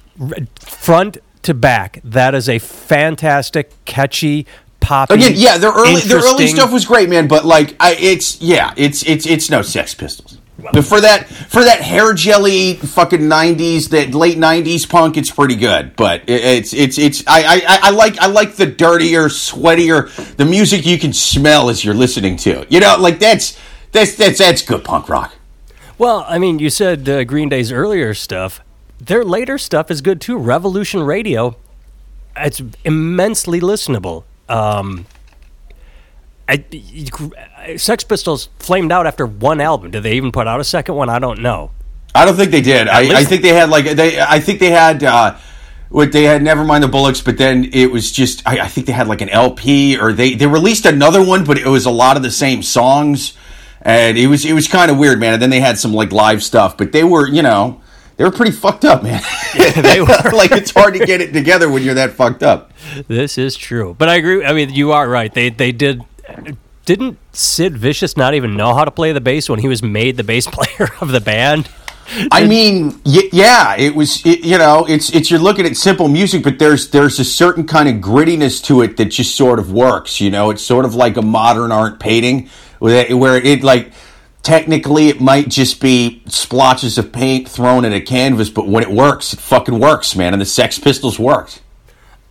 front 0.61 1.19
to 1.43 1.55
back. 1.55 2.01
That 2.05 2.35
is 2.35 2.49
a 2.49 2.59
fantastic, 2.59 3.73
catchy, 3.85 4.47
poppy. 4.81 5.15
Again, 5.15 5.33
yeah, 5.37 5.59
their 5.59 5.73
early, 5.73 6.01
their 6.03 6.19
early 6.19 6.47
stuff 6.47 6.73
was 6.73 6.85
great, 6.85 7.09
man. 7.09 7.29
But 7.29 7.45
like, 7.45 7.75
I, 7.81 7.95
it's 7.99 8.41
yeah, 8.41 8.73
it's 8.77 9.05
it's 9.07 9.27
it's 9.27 9.51
no 9.51 9.63
Sex 9.63 9.95
Pistols. 9.95 10.39
But 10.73 10.85
for 10.85 11.01
that 11.01 11.29
for 11.29 11.65
that 11.65 11.81
hair 11.81 12.13
jelly 12.15 12.75
fucking 12.75 13.21
'90s, 13.21 13.91
that 13.91 14.15
late 14.15 14.39
'90s 14.39 14.89
punk, 14.89 15.17
it's 15.17 15.31
pretty 15.31 15.57
good. 15.57 15.97
But 15.97 16.23
it, 16.29 16.45
it's 16.45 16.73
it's 16.75 16.99
it's 16.99 17.25
I, 17.27 17.63
I 17.67 17.79
I 17.83 17.91
like 17.91 18.19
I 18.19 18.27
like 18.27 18.57
the 18.57 18.67
dirtier, 18.67 19.27
sweatier, 19.29 20.37
the 20.37 20.45
music 20.45 20.87
you 20.87 20.99
can 20.99 21.13
smell 21.13 21.69
as 21.69 21.85
you're 21.85 21.95
listening 21.95 22.37
to. 22.39 22.67
You 22.69 22.81
know, 22.81 22.97
like 22.99 23.19
that's 23.19 23.59
that's 23.93 24.17
that's 24.17 24.39
that's 24.39 24.63
good 24.63 24.85
punk 24.85 25.09
rock. 25.09 25.35
Well, 25.99 26.27
I 26.29 26.39
mean, 26.39 26.59
you 26.59 26.69
said 26.71 27.09
uh, 27.09 27.25
Green 27.25 27.49
Day's 27.49 27.73
earlier 27.73 28.13
stuff. 28.13 28.61
Their 28.99 29.25
later 29.25 29.59
stuff 29.59 29.91
is 29.91 30.01
good 30.01 30.21
too. 30.21 30.37
Revolution 30.37 31.03
Radio, 31.03 31.57
it's 32.37 32.63
immensely 32.85 33.61
listenable. 33.61 34.25
Um, 34.49 35.07
I, 36.49 36.65
Sex 37.77 38.05
Pistols 38.05 38.49
flamed 38.59 38.93
out 38.93 39.07
after 39.07 39.27
one 39.27 39.61
album. 39.61 39.91
Did 39.91 40.03
they 40.05 40.15
even 40.15 40.31
put 40.33 40.47
out 40.47 40.61
a 40.61 40.65
second 40.65 40.95
one? 40.95 41.09
I 41.09 41.19
don't 41.19 41.41
know. 41.41 41.73
I 42.15 42.25
don't 42.25 42.37
think 42.37 42.51
they 42.51 42.63
did. 42.63 42.89
I, 42.89 43.21
I 43.21 43.25
think 43.25 43.43
they 43.43 43.53
had 43.53 43.69
like 43.69 43.85
they. 43.85 44.21
I 44.21 44.41
think 44.41 44.61
they 44.61 44.71
had. 44.71 45.03
uh 45.05 45.37
what 45.89 46.11
they 46.11 46.25
had 46.25 46.43
never 46.43 46.65
mind 46.65 46.83
the 46.83 46.89
bollocks 46.89 47.25
but 47.25 47.39
then 47.39 47.71
it 47.73 47.93
was 47.93 48.11
just 48.11 48.43
I, 48.45 48.59
I 48.63 48.67
think 48.67 48.89
they 48.89 48.93
had 48.93 49.07
like 49.07 49.21
an 49.21 49.29
lp 49.29 49.97
or 49.97 50.13
they 50.13 50.35
they 50.35 50.49
released 50.49 50.85
another 50.85 51.25
one 51.25 51.45
but 51.45 51.59
it 51.59 51.67
was 51.69 51.87
a 51.87 51.93
lot 51.93 52.17
of 52.17 52.25
the 52.25 52.31
same 52.33 52.65
songs 52.65 53.35
and 53.83 54.19
it 54.19 54.27
was 54.27 54.45
it 54.45 54.53
was 54.53 54.67
kind 54.67 54.91
of 54.91 54.99
weird 54.99 55.21
man 55.21 55.35
and 55.35 55.41
then 55.41 55.49
they 55.51 55.61
had 55.61 55.79
some 55.79 55.95
like 55.95 56.11
live 56.11 56.43
stuff 56.43 56.77
but 56.77 56.91
they 56.91 57.05
were 57.05 57.29
you 57.29 57.41
know 57.41 57.81
they 58.17 58.25
were 58.25 58.33
pretty 58.33 58.51
fucked 58.51 58.85
up 58.85 59.05
man 59.05 59.23
they 59.77 60.01
were. 60.01 60.09
like 60.33 60.51
it's 60.51 60.73
hard 60.73 60.95
to 60.95 61.07
get 61.07 61.21
it 61.21 61.33
together 61.33 61.71
when 61.71 61.85
you're 61.85 61.95
that 61.95 62.11
fucked 62.15 62.43
up 62.43 62.73
This 63.07 63.39
is 63.39 63.55
true, 63.57 63.95
but 63.97 64.09
I 64.09 64.17
agree. 64.17 64.45
I 64.45 64.55
mean, 64.55 64.75
you 64.75 64.91
are 64.91 65.09
right. 65.09 65.33
They 65.33 65.51
they 65.51 65.71
did. 65.71 66.03
Didn't 66.87 67.19
Sid 67.33 67.77
Vicious 67.77 68.17
not 68.17 68.35
even 68.35 68.57
know 68.57 68.73
how 68.73 68.85
to 68.85 68.93
play 68.93 69.13
the 69.13 69.21
bass 69.21 69.49
when 69.51 69.59
he 69.59 69.69
was 69.69 69.83
made 69.83 70.17
the 70.17 70.25
bass 70.25 70.47
player 70.51 70.89
of 71.01 71.09
the 71.09 71.21
band? 71.21 71.69
I 72.31 72.47
mean, 72.47 73.01
yeah, 73.05 73.75
it 73.77 73.97
was. 73.97 74.25
It, 74.25 74.45
you 74.45 74.57
know, 74.57 74.87
it's 74.89 75.13
it's 75.13 75.29
you're 75.29 75.41
looking 75.41 75.67
at 75.67 75.77
simple 75.77 76.07
music, 76.07 76.45
but 76.45 76.61
there's 76.61 76.91
there's 76.91 77.19
a 77.19 77.25
certain 77.25 77.67
kind 77.67 77.89
of 77.89 77.97
grittiness 77.97 78.63
to 78.67 78.83
it 78.83 78.97
that 78.99 79.07
just 79.07 79.35
sort 79.35 79.59
of 79.59 79.73
works. 79.73 80.21
You 80.21 80.31
know, 80.31 80.51
it's 80.51 80.63
sort 80.63 80.85
of 80.85 80.95
like 80.95 81.17
a 81.17 81.23
modern 81.23 81.73
art 81.73 81.99
painting, 81.99 82.49
where 82.79 83.07
it, 83.07 83.15
where 83.15 83.37
it 83.37 83.65
like 83.65 83.91
technically 84.45 85.09
it 85.09 85.21
might 85.21 85.49
just 85.49 85.81
be 85.81 86.23
splotches 86.27 86.97
of 86.99 87.11
paint 87.11 87.49
thrown 87.49 87.85
at 87.85 87.93
a 87.93 88.01
canvas, 88.01 88.49
but 88.49 88.69
when 88.69 88.85
it 88.85 88.91
works, 88.91 89.33
it 89.33 89.41
fucking 89.41 89.81
works, 89.81 90.15
man. 90.15 90.33
And 90.33 90.41
the 90.41 90.47
Sex 90.47 90.79
Pistols 90.79 91.19
worked. 91.19 91.61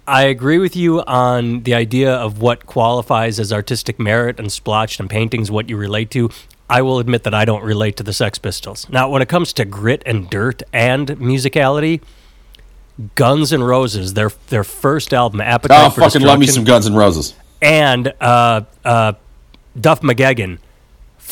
I 0.08 0.24
agree 0.24 0.60
with 0.60 0.76
you 0.76 1.02
on 1.02 1.64
the 1.64 1.74
idea 1.74 2.14
of 2.14 2.40
what 2.40 2.66
qualifies 2.68 3.40
as 3.40 3.52
artistic 3.52 4.00
merit 4.00 4.40
and 4.40 4.52
splotched 4.52 5.00
and 5.00 5.10
paintings, 5.10 5.50
what 5.50 5.68
you 5.70 5.78
relate 5.78 6.12
to. 6.12 6.30
I 6.70 6.82
will 6.82 7.00
admit 7.00 7.24
that 7.24 7.34
I 7.34 7.46
don't 7.46 7.64
relate 7.64 7.98
to 7.98 8.04
the 8.04 8.14
Sex 8.14 8.38
Pistols. 8.38 8.88
Now, 8.90 9.10
when 9.10 9.22
it 9.22 9.30
comes 9.30 9.54
to 9.54 9.66
grit 9.66 10.02
and 10.06 10.30
dirt 10.30 10.62
and 10.74 11.08
musicality, 11.10 12.02
Guns 13.16 13.52
N' 13.52 13.64
Roses, 13.64 14.14
their 14.14 14.32
their 14.48 14.64
first 14.64 15.14
album, 15.14 15.42
Appetite 15.42 15.88
Oh, 15.88 15.90
for 15.90 16.02
fucking 16.02 16.22
love 16.22 16.40
me 16.40 16.48
some 16.48 16.64
Guns 16.64 16.86
N' 16.88 16.96
Roses. 16.96 17.34
and 17.62 18.14
uh, 18.22 18.62
uh, 18.84 19.14
Duff 19.80 20.02
McKagan, 20.02 20.60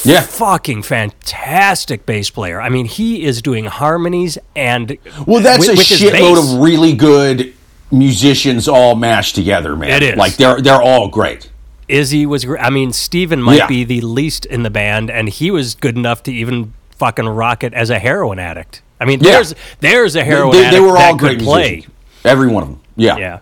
Yeah. 0.03 0.21
fucking 0.21 0.83
fantastic 0.83 2.05
bass 2.05 2.29
player. 2.29 2.59
I 2.61 2.69
mean, 2.69 2.85
he 2.85 3.23
is 3.23 3.41
doing 3.41 3.65
harmonies 3.65 4.37
and 4.55 4.97
Well, 5.25 5.41
that's 5.41 5.59
with- 5.59 5.69
a 5.69 5.73
with 5.73 5.87
shitload 5.87 6.37
of 6.55 6.59
really 6.61 6.93
good 6.93 7.53
musicians 7.93 8.67
all 8.67 8.95
mashed 8.95 9.35
together, 9.35 9.75
man. 9.75 9.89
It 9.91 10.03
is. 10.03 10.15
like 10.17 10.35
they're 10.37 10.59
they're 10.61 10.81
all 10.81 11.07
great. 11.07 11.49
Izzy 11.87 12.25
was. 12.25 12.45
I 12.59 12.69
mean, 12.69 12.91
Steven 12.93 13.41
might 13.41 13.57
Yeah. 13.59 13.67
be 13.67 13.83
the 13.83 14.01
least 14.01 14.45
in 14.45 14.63
the 14.63 14.69
band, 14.69 15.09
and 15.11 15.29
he 15.29 15.51
was 15.51 15.75
good 15.75 15.95
enough 15.97 16.23
to 16.23 16.31
even 16.33 16.73
fucking 16.97 17.27
rock 17.27 17.63
it 17.63 17.73
as 17.73 17.89
a 17.89 17.99
heroin 17.99 18.39
addict. 18.39 18.81
I 18.99 19.05
mean, 19.05 19.19
Yeah. 19.21 19.31
there's 19.33 19.55
there's 19.81 20.15
a 20.15 20.23
heroin 20.23 20.51
they, 20.53 20.59
addict 20.65 20.73
they 20.73 20.79
were 20.79 20.93
that 20.97 21.11
all 21.11 21.15
great 21.17 21.39
play. 21.39 21.69
musicians. 21.71 21.93
Every 22.25 22.47
one 22.47 22.63
of 22.63 22.69
them. 22.69 22.79
Yeah. 22.95 23.17
Yeah. 23.17 23.39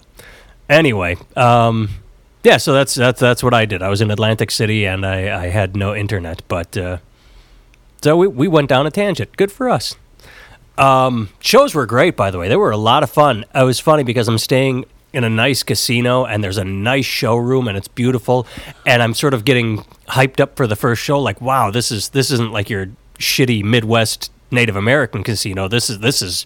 Anyway, 0.70 1.17
um, 1.36 1.89
yeah. 2.43 2.58
So 2.58 2.74
that's 2.74 2.93
that's 2.96 3.20
that's 3.20 3.43
what 3.43 3.53
I 3.53 3.65
did. 3.65 3.81
I 3.84 3.89
was 3.89 4.01
in 4.01 4.10
Atlantic 4.10 4.50
City, 4.51 4.86
and 4.86 5.05
I, 5.05 5.43
I 5.43 5.48
had 5.50 5.75
no 5.75 5.93
internet, 5.96 6.41
but 6.48 6.75
uh, 6.77 6.98
so 8.01 8.17
we 8.17 8.27
we 8.27 8.48
went 8.48 8.70
down 8.70 8.88
a 8.88 8.91
tangent. 8.91 9.38
Good 9.38 9.51
for 9.51 9.70
us. 9.70 9.96
Um, 10.78 11.30
shows 11.40 11.75
were 11.75 11.86
great, 11.86 12.16
by 12.16 12.32
the 12.32 12.38
way. 12.40 12.48
They 12.50 12.56
were 12.56 12.72
a 12.72 12.78
lot 12.78 13.04
of 13.04 13.10
fun. 13.12 13.46
It 13.54 13.63
was 13.63 13.80
funny 13.80 14.04
because 14.04 14.28
I'm 14.28 14.38
staying 14.38 14.86
in 15.13 15.24
a 15.24 15.30
nice 15.30 15.63
casino, 15.63 16.25
and 16.25 16.44
there's 16.44 16.58
a 16.58 16.63
nice 16.63 17.06
showroom, 17.06 17.68
and 17.68 17.78
it's 17.78 17.88
beautiful. 17.90 18.48
And 18.86 19.04
I'm 19.04 19.13
sort 19.13 19.34
of 19.34 19.44
getting 19.46 19.80
hyped 20.08 20.40
up 20.40 20.56
for 20.56 20.68
the 20.68 20.75
first 20.75 21.04
show. 21.04 21.20
Like, 21.20 21.42
wow, 21.42 21.70
this 21.72 21.92
is 21.92 22.10
this 22.10 22.32
isn't 22.32 22.51
like 22.51 22.70
your 22.70 22.88
shitty 23.20 23.63
Midwest 23.63 24.32
Native 24.50 24.75
American 24.75 25.24
casino. 25.24 25.68
This 25.68 25.90
is 25.90 26.00
this 26.00 26.22
is 26.22 26.46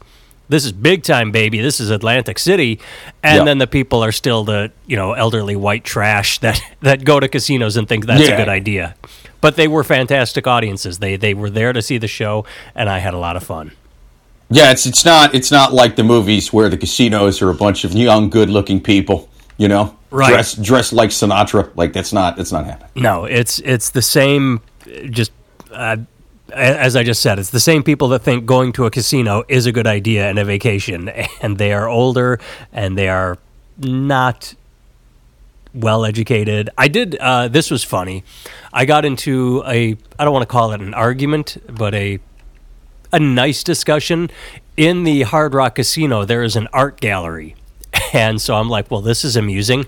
this 0.49 0.65
is 0.65 0.71
big 0.71 1.03
time, 1.03 1.31
baby. 1.31 1.59
This 1.61 1.79
is 1.79 1.89
Atlantic 1.89 2.37
City. 2.39 2.79
And 3.23 3.37
Yeah. 3.39 3.43
then 3.45 3.57
the 3.59 3.67
people 3.67 4.03
are 4.03 4.11
still 4.11 4.43
the 4.43 4.71
you 4.87 4.95
know 4.97 5.13
elderly 5.13 5.55
white 5.55 5.83
trash 5.83 6.39
that 6.45 6.59
that 6.81 7.05
go 7.05 7.19
to 7.19 7.27
casinos 7.27 7.77
and 7.77 7.87
think 7.87 8.05
that's 8.07 8.27
a 8.27 8.35
good 8.37 8.49
idea. 8.49 8.95
But 9.41 9.55
they 9.57 9.67
were 9.67 9.83
fantastic 9.83 10.47
audiences. 10.47 10.97
They 10.97 11.15
they 11.15 11.35
were 11.35 11.51
there 11.51 11.71
to 11.71 11.81
see 11.83 11.99
the 11.99 12.07
show, 12.07 12.45
and 12.73 12.89
I 12.89 12.97
had 12.97 13.13
a 13.13 13.19
lot 13.19 13.35
of 13.37 13.43
fun. 13.43 13.71
Yeah, 14.49 14.71
it's 14.71 14.85
it's 14.85 15.03
not 15.05 15.33
it's 15.33 15.51
not 15.51 15.73
like 15.73 15.95
the 15.95 16.03
movies 16.03 16.53
where 16.53 16.69
the 16.69 16.77
casinos 16.77 17.41
are 17.41 17.49
a 17.49 17.55
bunch 17.55 17.83
of 17.83 17.93
young, 17.93 18.29
good-looking 18.29 18.81
people, 18.81 19.27
you 19.57 19.67
know, 19.67 19.95
Right. 20.11 20.29
dressed 20.29 20.61
dressed 20.61 20.93
like 20.93 21.09
Sinatra. 21.09 21.69
Like 21.75 21.93
that's 21.93 22.13
not 22.13 22.37
that's 22.37 22.51
not 22.51 22.65
happening. 22.65 22.91
No, 23.03 23.25
it's 23.25 23.59
it's 23.59 23.89
the 23.89 24.01
same. 24.01 24.61
Just 25.09 25.31
uh, 25.71 25.97
as 26.53 26.95
I 26.95 27.03
just 27.03 27.21
said, 27.21 27.39
it's 27.39 27.49
the 27.49 27.59
same 27.59 27.81
people 27.83 28.07
that 28.09 28.19
think 28.19 28.45
going 28.45 28.71
to 28.73 28.85
a 28.85 28.91
casino 28.91 29.43
is 29.47 29.65
a 29.65 29.71
good 29.71 29.87
idea 29.87 30.29
and 30.29 30.37
a 30.37 30.45
vacation, 30.45 31.09
and 31.41 31.57
they 31.57 31.73
are 31.73 31.89
older 31.89 32.39
and 32.71 32.95
they 32.97 33.09
are 33.09 33.37
not 33.79 34.53
well 35.73 36.05
educated. 36.05 36.69
I 36.77 36.87
did. 36.87 37.15
Uh, 37.19 37.47
this 37.47 37.71
was 37.71 37.83
funny. 37.83 38.23
I 38.71 38.85
got 38.85 39.05
into 39.05 39.63
a. 39.65 39.97
I 40.19 40.23
don't 40.23 40.33
want 40.33 40.43
to 40.43 40.51
call 40.51 40.71
it 40.71 40.81
an 40.81 40.93
argument, 40.93 41.57
but 41.67 41.93
a 41.95 42.19
a 43.15 43.19
nice 43.19 43.63
discussion 43.63 44.29
in 44.75 45.05
the 45.05 45.21
Hard 45.21 45.53
Rock 45.53 45.75
Casino. 45.75 46.25
There 46.25 46.43
is 46.43 46.57
an 46.57 46.67
art 46.73 46.99
gallery, 46.99 47.55
and 48.13 48.41
so 48.41 48.55
I'm 48.55 48.69
like, 48.69 48.91
well, 48.91 48.99
this 48.99 49.23
is 49.23 49.37
amusing. 49.37 49.85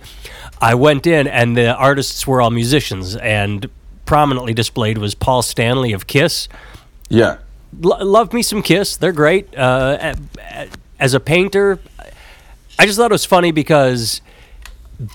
I 0.62 0.75
went 0.75 1.05
in, 1.05 1.27
and 1.27 1.57
the 1.57 1.75
artists 1.75 2.25
were 2.25 2.41
all 2.41 2.51
musicians, 2.51 3.17
and 3.17 3.69
prominently 4.05 4.53
displayed 4.53 4.98
was 4.98 5.13
Paul 5.13 5.41
Stanley 5.41 5.91
of 5.91 6.07
Kiss. 6.07 6.48
Yeah. 7.10 7.39
L- 7.84 8.05
love 8.05 8.31
me 8.31 8.41
some 8.41 8.63
Kiss; 8.63 8.96
they're 8.96 9.12
great. 9.12 9.53
Uh, 9.57 10.15
as 10.98 11.13
a 11.13 11.19
painter, 11.19 11.79
I 12.79 12.86
just 12.86 12.98
thought 12.98 13.12
it 13.12 13.13
was 13.13 13.25
funny 13.25 13.51
because 13.51 14.22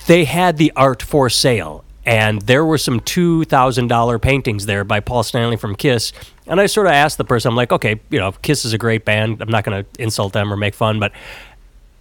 they 0.07 0.27
had 0.27 0.59
the 0.59 0.71
art 0.77 1.03
for 1.03 1.31
sale, 1.31 1.83
and 2.05 2.43
there 2.43 2.65
were 2.65 2.77
some 2.79 3.01
two 3.01 3.45
thousand 3.45 3.89
dollar 3.89 4.19
paintings 4.19 4.67
there 4.67 4.85
by 4.85 5.01
Paul 5.01 5.23
Stanley 5.23 5.57
from 5.57 5.75
Kiss. 5.77 6.13
And 6.47 6.61
I 6.61 6.67
sort 6.67 6.87
of 6.89 6.93
asked 6.93 7.19
the 7.19 7.25
person, 7.25 7.49
I'm 7.51 7.57
like, 7.57 7.71
okay, 7.73 8.01
you 8.11 8.19
know, 8.19 8.33
Kiss 8.33 8.65
is 8.65 8.73
a 8.73 8.79
great 8.79 9.05
band. 9.05 9.41
I'm 9.41 9.49
not 9.49 9.65
going 9.65 9.85
to 9.85 10.03
insult 10.03 10.33
them 10.33 10.53
or 10.53 10.57
make 10.57 10.75
fun, 10.75 10.99
but 10.99 11.13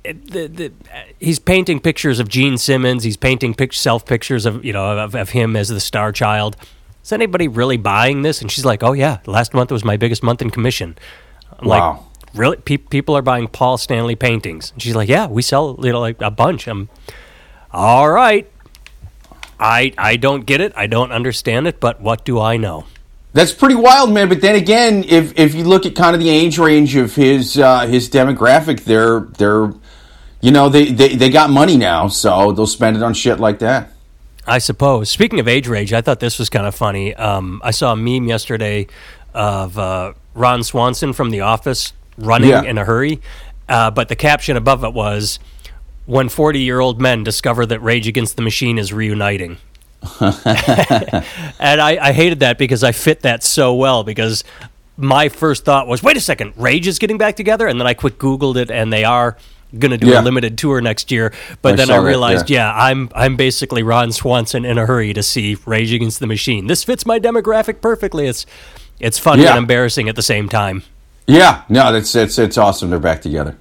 it- 0.03 0.31
the, 0.31 0.47
the, 0.47 0.65
eh, 0.91 1.03
he's 1.19 1.37
painting 1.37 1.79
pictures 1.79 2.19
of 2.19 2.27
Gene 2.27 2.57
Simmons. 2.57 3.03
He's 3.03 3.17
painting 3.17 3.53
pic- 3.53 3.73
self 3.73 4.05
pictures 4.05 4.45
of 4.47 4.65
you 4.65 4.73
know 4.73 4.97
of, 4.97 5.13
of 5.15 5.29
him 5.29 5.55
as 5.55 5.69
the 5.69 5.79
star 5.79 6.11
child. 6.11 6.55
Is 7.03 7.11
anybody 7.11 7.47
really 7.47 7.77
buying 7.77 8.21
this? 8.23 8.41
And 8.41 8.51
she's 8.51 8.65
like, 8.65 8.81
oh 8.83 8.93
yeah, 8.93 9.19
last 9.27 9.53
month 9.53 9.71
was 9.71 9.83
my 9.85 9.97
biggest 9.97 10.23
month 10.23 10.41
in 10.41 10.49
commission. 10.49 10.97
I'm 11.59 11.67
Wow. 11.67 11.91
like, 11.91 12.35
really? 12.35 12.57
Pe- 12.57 12.77
people 12.77 13.15
are 13.15 13.21
buying 13.21 13.47
Paul 13.47 13.77
Stanley 13.77 14.15
paintings. 14.15 14.71
And 14.71 14.81
she's 14.81 14.95
like, 14.95 15.07
yeah, 15.09 15.27
we 15.27 15.41
sell 15.43 15.79
you 15.83 15.91
know 15.91 15.99
like 15.99 16.19
a 16.21 16.31
bunch. 16.31 16.67
I'm 16.67 16.89
all 17.71 18.09
right. 18.09 18.49
I 19.59 19.93
I 19.99 20.15
don't 20.17 20.45
get 20.47 20.61
it. 20.61 20.73
I 20.75 20.87
don't 20.87 21.11
understand 21.11 21.67
it. 21.67 21.79
But 21.79 22.01
what 22.01 22.25
do 22.25 22.39
I 22.39 22.57
know? 22.57 22.85
That's 23.33 23.53
pretty 23.53 23.75
wild, 23.75 24.11
man. 24.11 24.27
But 24.27 24.41
then 24.41 24.55
again, 24.55 25.05
if 25.07 25.37
if 25.39 25.55
you 25.55 25.63
look 25.63 25.85
at 25.85 25.95
kind 25.95 26.15
of 26.15 26.21
the 26.21 26.29
age 26.29 26.57
range 26.57 26.95
of 26.95 27.15
his 27.15 27.57
uh, 27.57 27.87
his 27.87 28.09
demographic, 28.09 28.83
they're 28.83 29.21
they're 29.37 29.71
you 30.41 30.51
know 30.51 30.67
they, 30.67 30.91
they 30.91 31.15
they 31.15 31.29
got 31.29 31.49
money 31.49 31.77
now, 31.77 32.07
so 32.09 32.51
they'll 32.51 32.67
spend 32.67 32.97
it 32.97 33.03
on 33.03 33.13
shit 33.13 33.39
like 33.39 33.59
that. 33.59 33.91
I 34.45 34.57
suppose. 34.57 35.09
Speaking 35.09 35.39
of 35.39 35.47
age 35.47 35.67
rage, 35.67 35.93
I 35.93 36.01
thought 36.01 36.19
this 36.19 36.39
was 36.39 36.49
kind 36.49 36.65
of 36.65 36.75
funny. 36.75 37.15
Um, 37.15 37.61
I 37.63 37.71
saw 37.71 37.93
a 37.93 37.95
meme 37.95 38.27
yesterday 38.27 38.87
of 39.33 39.77
uh, 39.77 40.13
Ron 40.33 40.63
Swanson 40.63 41.13
from 41.13 41.29
The 41.29 41.41
Office 41.41 41.93
running 42.17 42.49
Yeah. 42.49 42.63
in 42.63 42.77
a 42.77 42.83
hurry, 42.83 43.21
uh, 43.69 43.91
but 43.91 44.09
the 44.09 44.15
caption 44.17 44.57
above 44.57 44.83
it 44.83 44.93
was, 44.93 45.39
"When 46.05 46.27
forty-year-old 46.27 46.99
men 46.99 47.23
discover 47.23 47.65
that 47.67 47.79
Rage 47.81 48.09
Against 48.09 48.35
the 48.35 48.41
Machine 48.41 48.77
is 48.77 48.91
reuniting." 48.91 49.57
and 50.19 51.81
I, 51.81 51.97
I 52.01 52.11
hated 52.13 52.39
that 52.39 52.57
because 52.57 52.83
I 52.83 52.91
fit 52.91 53.21
that 53.21 53.43
so 53.43 53.73
well 53.75 54.03
because 54.03 54.43
my 54.97 55.29
first 55.29 55.65
thought 55.65 55.87
was, 55.87 56.03
wait 56.03 56.17
a 56.17 56.21
second, 56.21 56.53
Rage 56.57 56.87
is 56.87 56.99
getting 56.99 57.17
back 57.17 57.35
together, 57.35 57.67
and 57.67 57.79
then 57.79 57.87
I 57.87 57.93
quick 57.93 58.17
Googled 58.17 58.55
it, 58.55 58.69
and 58.71 58.91
they 58.91 59.03
are 59.03 59.37
going 59.77 59.91
to 59.91 59.97
do 59.97 60.07
Yeah. 60.07 60.21
a 60.21 60.23
limited 60.23 60.57
tour 60.57 60.81
next 60.81 61.11
year. 61.11 61.33
But 61.61 61.73
I 61.73 61.75
then 61.77 61.91
I 61.91 61.97
realized, 61.97 62.49
yeah. 62.49 62.67
yeah, 62.75 62.83
I'm 62.83 63.09
I'm 63.15 63.35
basically 63.35 63.83
Ron 63.83 64.11
Swanson 64.11 64.65
in 64.65 64.77
a 64.77 64.85
hurry 64.85 65.13
to 65.13 65.23
see 65.23 65.57
Rage 65.65 65.93
Against 65.93 66.19
the 66.19 66.27
Machine. 66.27 66.67
This 66.67 66.83
fits 66.83 67.05
my 67.05 67.19
demographic 67.19 67.81
perfectly. 67.81 68.27
It's 68.27 68.45
it's 68.99 69.17
funny 69.17 69.43
Yeah. 69.43 69.49
and 69.51 69.59
embarrassing 69.59 70.09
at 70.09 70.15
the 70.15 70.21
same 70.21 70.49
time. 70.49 70.83
Yeah, 71.27 71.63
no, 71.69 71.91
that's 71.91 72.13
it's 72.15 72.37
it's 72.37 72.57
awesome. 72.57 72.89
They're 72.89 72.99
back 72.99 73.21
together. 73.21 73.55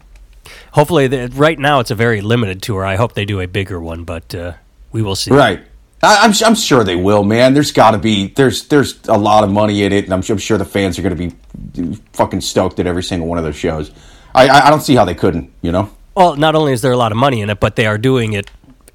Hopefully, 0.72 1.06
the, 1.06 1.28
right 1.34 1.58
now 1.58 1.80
it's 1.80 1.90
a 1.90 1.94
very 1.94 2.20
limited 2.20 2.60
tour. 2.62 2.84
I 2.84 2.96
hope 2.96 3.14
they 3.14 3.24
do 3.24 3.40
a 3.40 3.46
bigger 3.46 3.80
one, 3.80 4.04
but 4.04 4.34
uh, 4.34 4.52
we 4.92 5.02
will 5.02 5.16
see. 5.16 5.30
Right. 5.30 5.60
I, 6.02 6.24
I'm 6.24 6.32
I'm 6.44 6.54
sure 6.54 6.82
they 6.82 6.96
will, 6.96 7.24
man. 7.24 7.54
There's 7.54 7.72
got 7.72 7.90
to 7.92 7.98
be 7.98 8.28
there's 8.28 8.68
there's 8.68 8.98
a 9.06 9.18
lot 9.18 9.44
of 9.44 9.50
money 9.50 9.82
in 9.82 9.92
it, 9.92 10.04
and 10.04 10.14
I'm, 10.14 10.22
I'm 10.28 10.38
sure 10.38 10.56
the 10.56 10.64
fans 10.64 10.98
are 10.98 11.02
going 11.02 11.16
to 11.16 11.36
be 11.82 12.00
fucking 12.12 12.40
stoked 12.40 12.78
at 12.80 12.86
every 12.86 13.02
single 13.02 13.28
one 13.28 13.38
of 13.38 13.44
those 13.44 13.56
shows. 13.56 13.90
I, 14.34 14.48
I 14.48 14.66
I 14.66 14.70
don't 14.70 14.80
see 14.80 14.94
how 14.94 15.04
they 15.04 15.14
couldn't. 15.14 15.52
You 15.60 15.72
know. 15.72 15.90
Well, 16.14 16.36
not 16.36 16.54
only 16.54 16.72
is 16.72 16.82
there 16.82 16.92
a 16.92 16.96
lot 16.96 17.12
of 17.12 17.18
money 17.18 17.40
in 17.40 17.50
it, 17.50 17.60
but 17.60 17.76
they 17.76 17.86
are 17.86 17.98
doing 17.98 18.32
it 18.32 18.50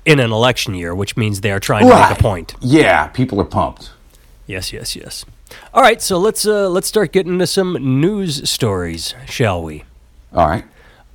in 0.06 0.20
an 0.20 0.32
election 0.32 0.76
year, 0.76 0.94
which 0.94 1.18
means 1.18 1.42
they 1.42 1.52
are 1.52 1.60
trying 1.60 1.88
to 1.88 1.96
make 1.96 2.20
a 2.20 2.22
point. 2.22 2.56
Yeah, 2.60 3.08
people 3.08 3.40
are 3.42 3.46
pumped. 3.46 3.92
Yes, 4.48 4.72
yes, 4.72 4.96
yes. 4.96 5.26
All 5.74 5.82
right, 5.82 6.02
so 6.02 6.18
let's 6.18 6.46
uh, 6.46 6.70
let's 6.70 6.88
start 6.88 7.12
getting 7.12 7.34
into 7.34 7.48
some 7.48 7.74
news 8.00 8.50
stories, 8.50 9.14
shall 9.28 9.62
we? 9.62 9.84
All 10.34 10.48
right. 10.48 10.66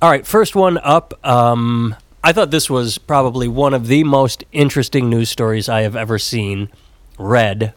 All 0.01 0.09
right, 0.09 0.25
first 0.25 0.55
one 0.55 0.77
up. 0.79 1.13
Um, 1.25 1.95
I 2.23 2.33
thought 2.33 2.51
this 2.51 2.69
was 2.69 2.99
probably 2.99 3.47
one 3.47 3.73
of 3.73 3.87
the 3.87 4.03
most 4.03 4.43
interesting 4.51 5.09
news 5.09 5.29
stories 5.31 5.67
I 5.67 5.81
have 5.81 5.95
ever 5.95 6.19
seen. 6.19 6.69
Read 7.17 7.73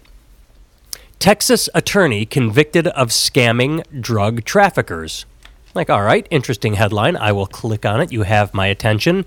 Texas 1.18 1.70
attorney 1.74 2.26
convicted 2.26 2.88
of 2.88 3.08
scamming 3.08 3.82
drug 4.02 4.44
traffickers. 4.44 5.24
Like, 5.74 5.88
all 5.88 6.02
right, 6.02 6.26
interesting 6.30 6.74
headline. 6.74 7.16
I 7.16 7.32
will 7.32 7.46
click 7.46 7.86
on 7.86 8.02
it. 8.02 8.12
You 8.12 8.24
have 8.24 8.52
my 8.52 8.66
attention. 8.66 9.24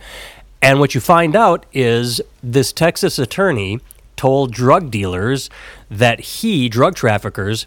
And 0.62 0.80
what 0.80 0.94
you 0.94 1.02
find 1.02 1.36
out 1.36 1.66
is 1.74 2.22
this 2.44 2.72
Texas 2.72 3.18
attorney 3.18 3.80
told 4.18 4.52
drug 4.52 4.92
dealers 4.92 5.50
that 5.90 6.20
he, 6.20 6.70
drug 6.70 6.94
traffickers, 6.94 7.66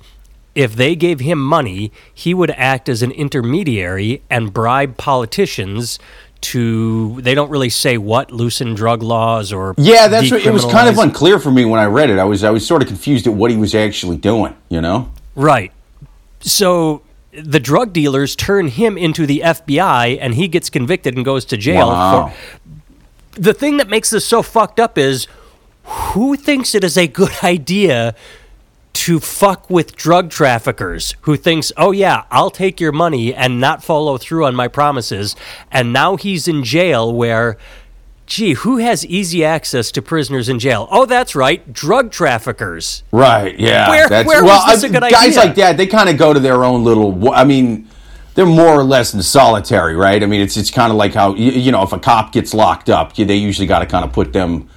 if 0.55 0.77
they 0.77 0.95
gave 0.95 1.19
him 1.19 1.43
money, 1.43 1.91
he 2.15 2.33
would 2.33 2.51
act 2.53 2.89
as 2.89 3.03
an 3.03 3.11
intermediary 3.13 4.23
and 4.31 4.53
bribe 4.53 4.97
politicians 4.97 5.99
to, 6.43 7.21
they 7.21 7.35
don't 7.35 7.51
really 7.51 7.71
say 7.71 7.99
what, 7.99 8.31
loosen 8.31 8.75
drug 8.75 9.03
laws 9.03 9.53
or. 9.53 9.75
Yeah, 9.77 10.09
that's 10.09 10.31
what, 10.31 10.45
it 10.45 10.53
was 10.53 10.65
kind 10.65 10.89
of 10.89 10.99
unclear 10.99 11.39
for 11.39 11.51
me 11.51 11.65
when 11.65 11.81
I 11.81 11.87
read 11.87 12.11
it. 12.11 12.19
I 12.19 12.25
was 12.25 12.45
I 12.45 12.51
was 12.51 12.67
sort 12.67 12.83
of 12.83 12.89
confused 12.89 13.27
at 13.27 13.35
what 13.35 13.51
he 13.51 13.57
was 13.57 13.75
actually 13.75 14.17
doing. 14.17 14.57
You 14.69 14.81
know. 14.81 15.13
Right. 15.35 15.73
So 16.41 17.03
the 17.33 17.61
drug 17.61 17.93
dealers 17.93 18.35
turn 18.35 18.69
him 18.69 18.99
into 18.99 19.27
the 19.27 19.43
FBI 19.45 20.19
and 20.21 20.35
he 20.35 20.49
gets 20.49 20.71
convicted 20.71 21.15
and 21.15 21.25
goes 21.25 21.45
to 21.47 21.57
jail. 21.57 21.89
Wow. 21.89 22.29
For, 22.29 23.41
the 23.41 23.55
thing 23.55 23.77
that 23.77 23.89
makes 23.89 24.11
this 24.11 24.27
so 24.27 24.43
fucked 24.43 24.81
up 24.81 24.99
is 24.99 25.29
who 25.85 26.37
thinks 26.37 26.75
it 26.75 26.85
is 26.85 26.99
a 26.99 27.07
good 27.07 27.33
idea 27.43 28.15
to 28.93 29.21
fuck 29.21 29.71
with 29.71 29.95
drug 29.97 30.31
traffickers 30.31 31.15
who 31.23 31.37
thinks, 31.37 31.73
oh 31.77 31.91
yeah, 31.93 32.25
I'll 32.31 32.51
take 32.51 32.81
your 32.81 32.93
money 32.93 33.35
and 33.35 33.61
not 33.61 33.83
follow 33.85 34.19
through 34.19 34.45
on 34.47 34.55
my 34.55 34.69
promises. 34.69 35.37
And 35.71 35.93
now 35.93 36.17
he's 36.17 36.49
in 36.49 36.65
jail 36.65 37.13
where, 37.13 37.57
gee, 38.27 38.55
who 38.55 38.79
has 38.79 39.07
easy 39.07 39.45
access 39.45 39.91
to 39.93 40.03
prisoners 40.03 40.49
in 40.49 40.59
jail? 40.59 40.89
Oh, 40.91 41.07
that's 41.07 41.35
right, 41.35 41.73
drug 41.73 42.11
traffickers. 42.11 43.03
Right. 43.13 43.59
Yeah. 43.59 43.89
Where- 43.89 44.09
that's, 44.09 44.27
where 44.27 44.45
well, 44.45 44.67
was 44.67 44.81
this 44.83 44.85
I- 44.85 44.89
a 44.89 45.01
good 45.01 45.11
guys 45.11 45.29
idea? 45.29 45.41
like 45.41 45.55
that, 45.57 45.77
they 45.77 45.87
kind 45.87 46.09
of 46.09 46.17
go 46.19 46.33
to 46.35 46.41
their 46.41 46.65
own 46.65 46.83
little. 46.85 47.33
I 47.33 47.45
mean, 47.45 47.89
they're 48.35 48.47
more 48.47 48.75
or 48.79 48.85
less 48.85 49.13
in 49.15 49.23
solitary, 49.23 49.95
right? 49.97 50.23
I 50.23 50.27
mean, 50.27 50.41
it's 50.41 50.57
it's 50.57 50.71
kind 50.71 50.91
of 50.91 50.97
like 50.97 51.15
how 51.15 51.35
you, 51.35 51.51
you 51.53 51.73
know 51.73 51.83
if 51.83 51.93
a 51.93 51.99
cop 51.99 52.33
gets 52.33 52.55
locked 52.55 52.89
up, 52.89 53.15
they 53.15 53.35
usually 53.37 53.67
got 53.67 53.81
to 53.81 53.87
kind 53.87 54.05
of 54.05 54.13
put 54.13 54.33
them 54.33 54.69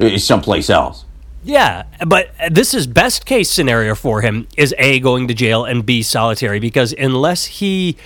uh, 0.00 0.18
someplace 0.18 0.68
else. 0.70 1.04
Yeah, 1.46 1.84
but 2.04 2.32
this 2.50 2.74
is 2.74 2.88
best 2.88 3.24
case 3.24 3.48
scenario 3.48 3.94
for 3.94 4.20
him 4.20 4.48
is 4.56 4.74
A 4.78 4.98
going 4.98 5.28
to 5.28 5.34
jail 5.34 5.64
and 5.64 5.86
B 5.86 6.02
solitary 6.02 6.58
because 6.58 6.92
unless 6.92 7.44
he 7.46 7.96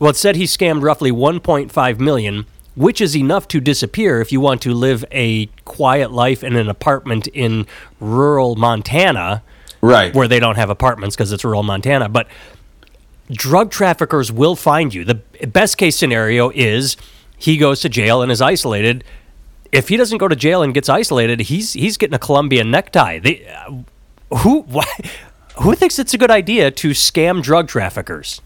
well 0.00 0.10
it 0.10 0.16
said 0.16 0.36
he 0.36 0.44
scammed 0.44 0.82
roughly 0.82 1.10
1.5 1.10 1.98
million 1.98 2.46
which 2.76 3.00
is 3.00 3.16
enough 3.16 3.48
to 3.48 3.58
disappear 3.60 4.20
if 4.20 4.30
you 4.30 4.40
want 4.40 4.62
to 4.62 4.72
live 4.72 5.04
a 5.10 5.46
quiet 5.64 6.12
life 6.12 6.44
in 6.44 6.54
an 6.54 6.68
apartment 6.68 7.26
in 7.28 7.66
rural 7.98 8.54
Montana 8.54 9.42
Right. 9.80 10.14
where 10.14 10.28
they 10.28 10.38
don't 10.38 10.56
have 10.56 10.70
apartments 10.70 11.16
because 11.16 11.32
it's 11.32 11.44
rural 11.44 11.62
Montana 11.64 12.08
but 12.08 12.28
drug 13.32 13.72
traffickers 13.72 14.30
will 14.30 14.54
find 14.54 14.94
you 14.94 15.04
the 15.04 15.16
best 15.48 15.76
case 15.76 15.96
scenario 15.96 16.50
is 16.54 16.96
he 17.36 17.56
goes 17.56 17.80
to 17.80 17.88
jail 17.88 18.22
and 18.22 18.30
is 18.30 18.40
isolated 18.40 19.02
if 19.72 19.88
he 19.88 19.96
doesn't 19.96 20.18
go 20.18 20.28
to 20.28 20.36
jail 20.36 20.62
and 20.62 20.74
gets 20.74 20.88
isolated, 20.88 21.40
he's 21.40 21.72
he's 21.72 21.96
getting 21.96 22.14
a 22.14 22.18
Colombian 22.18 22.70
necktie. 22.70 23.18
They, 23.18 23.46
uh, 23.46 23.82
who 24.38 24.60
why, 24.62 24.86
who 25.58 25.74
thinks 25.74 25.98
it's 25.98 26.14
a 26.14 26.18
good 26.18 26.30
idea 26.30 26.70
to 26.70 26.90
scam 26.90 27.42
drug 27.42 27.68
traffickers? 27.68 28.40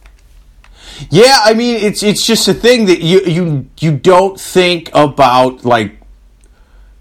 Yeah, 1.08 1.38
I 1.42 1.54
mean, 1.54 1.76
it's 1.76 2.02
it's 2.02 2.26
just 2.26 2.48
a 2.48 2.54
thing 2.54 2.86
that 2.86 3.00
you 3.00 3.20
you 3.20 3.70
you 3.78 3.96
don't 3.96 4.38
think 4.38 4.90
about 4.92 5.64
like 5.64 6.00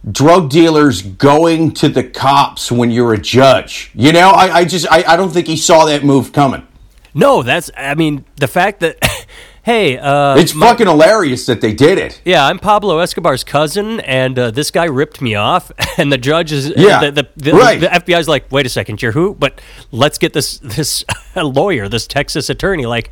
drug 0.09 0.49
dealers 0.49 1.01
going 1.01 1.71
to 1.73 1.89
the 1.89 2.03
cops 2.03 2.71
when 2.71 2.91
you're 2.91 3.13
a 3.13 3.17
judge. 3.17 3.91
You 3.93 4.13
know, 4.13 4.29
I, 4.29 4.59
I 4.59 4.65
just 4.65 4.89
I, 4.91 5.03
I 5.07 5.15
don't 5.15 5.31
think 5.31 5.47
he 5.47 5.57
saw 5.57 5.85
that 5.85 6.03
move 6.03 6.31
coming. 6.31 6.65
No, 7.13 7.43
that's 7.43 7.71
I 7.75 7.95
mean 7.95 8.25
the 8.37 8.47
fact 8.47 8.79
that 8.81 8.97
hey, 9.63 9.97
uh, 9.97 10.35
It's 10.37 10.51
fucking 10.51 10.87
hilarious 10.87 11.45
that 11.45 11.61
they 11.61 11.73
did 11.73 11.97
it. 11.97 12.21
yeah, 12.25 12.45
I'm 12.45 12.59
Pablo 12.59 12.99
Escobar's 12.99 13.43
cousin, 13.43 13.99
and 14.01 14.37
uh, 14.37 14.51
this 14.51 14.71
guy 14.71 14.85
ripped 14.85 15.21
me 15.21 15.35
off, 15.35 15.71
and 15.97 16.11
the 16.11 16.17
judge 16.17 16.51
is 16.51 16.71
Yeah, 16.75 17.09
the, 17.09 17.11
the, 17.11 17.27
the, 17.35 17.53
right. 17.53 17.79
the 17.79 17.87
FBI's 17.87 18.27
like, 18.27 18.51
wait 18.51 18.65
a 18.65 18.69
second, 18.69 19.01
you're 19.01 19.11
who? 19.11 19.35
But 19.35 19.61
let's 19.91 20.17
get 20.17 20.33
this 20.33 20.57
this 20.63 21.03
lawyer, 21.35 21.87
this 21.89 22.07
Texas 22.07 22.49
attorney, 22.49 22.85
like, 22.85 23.11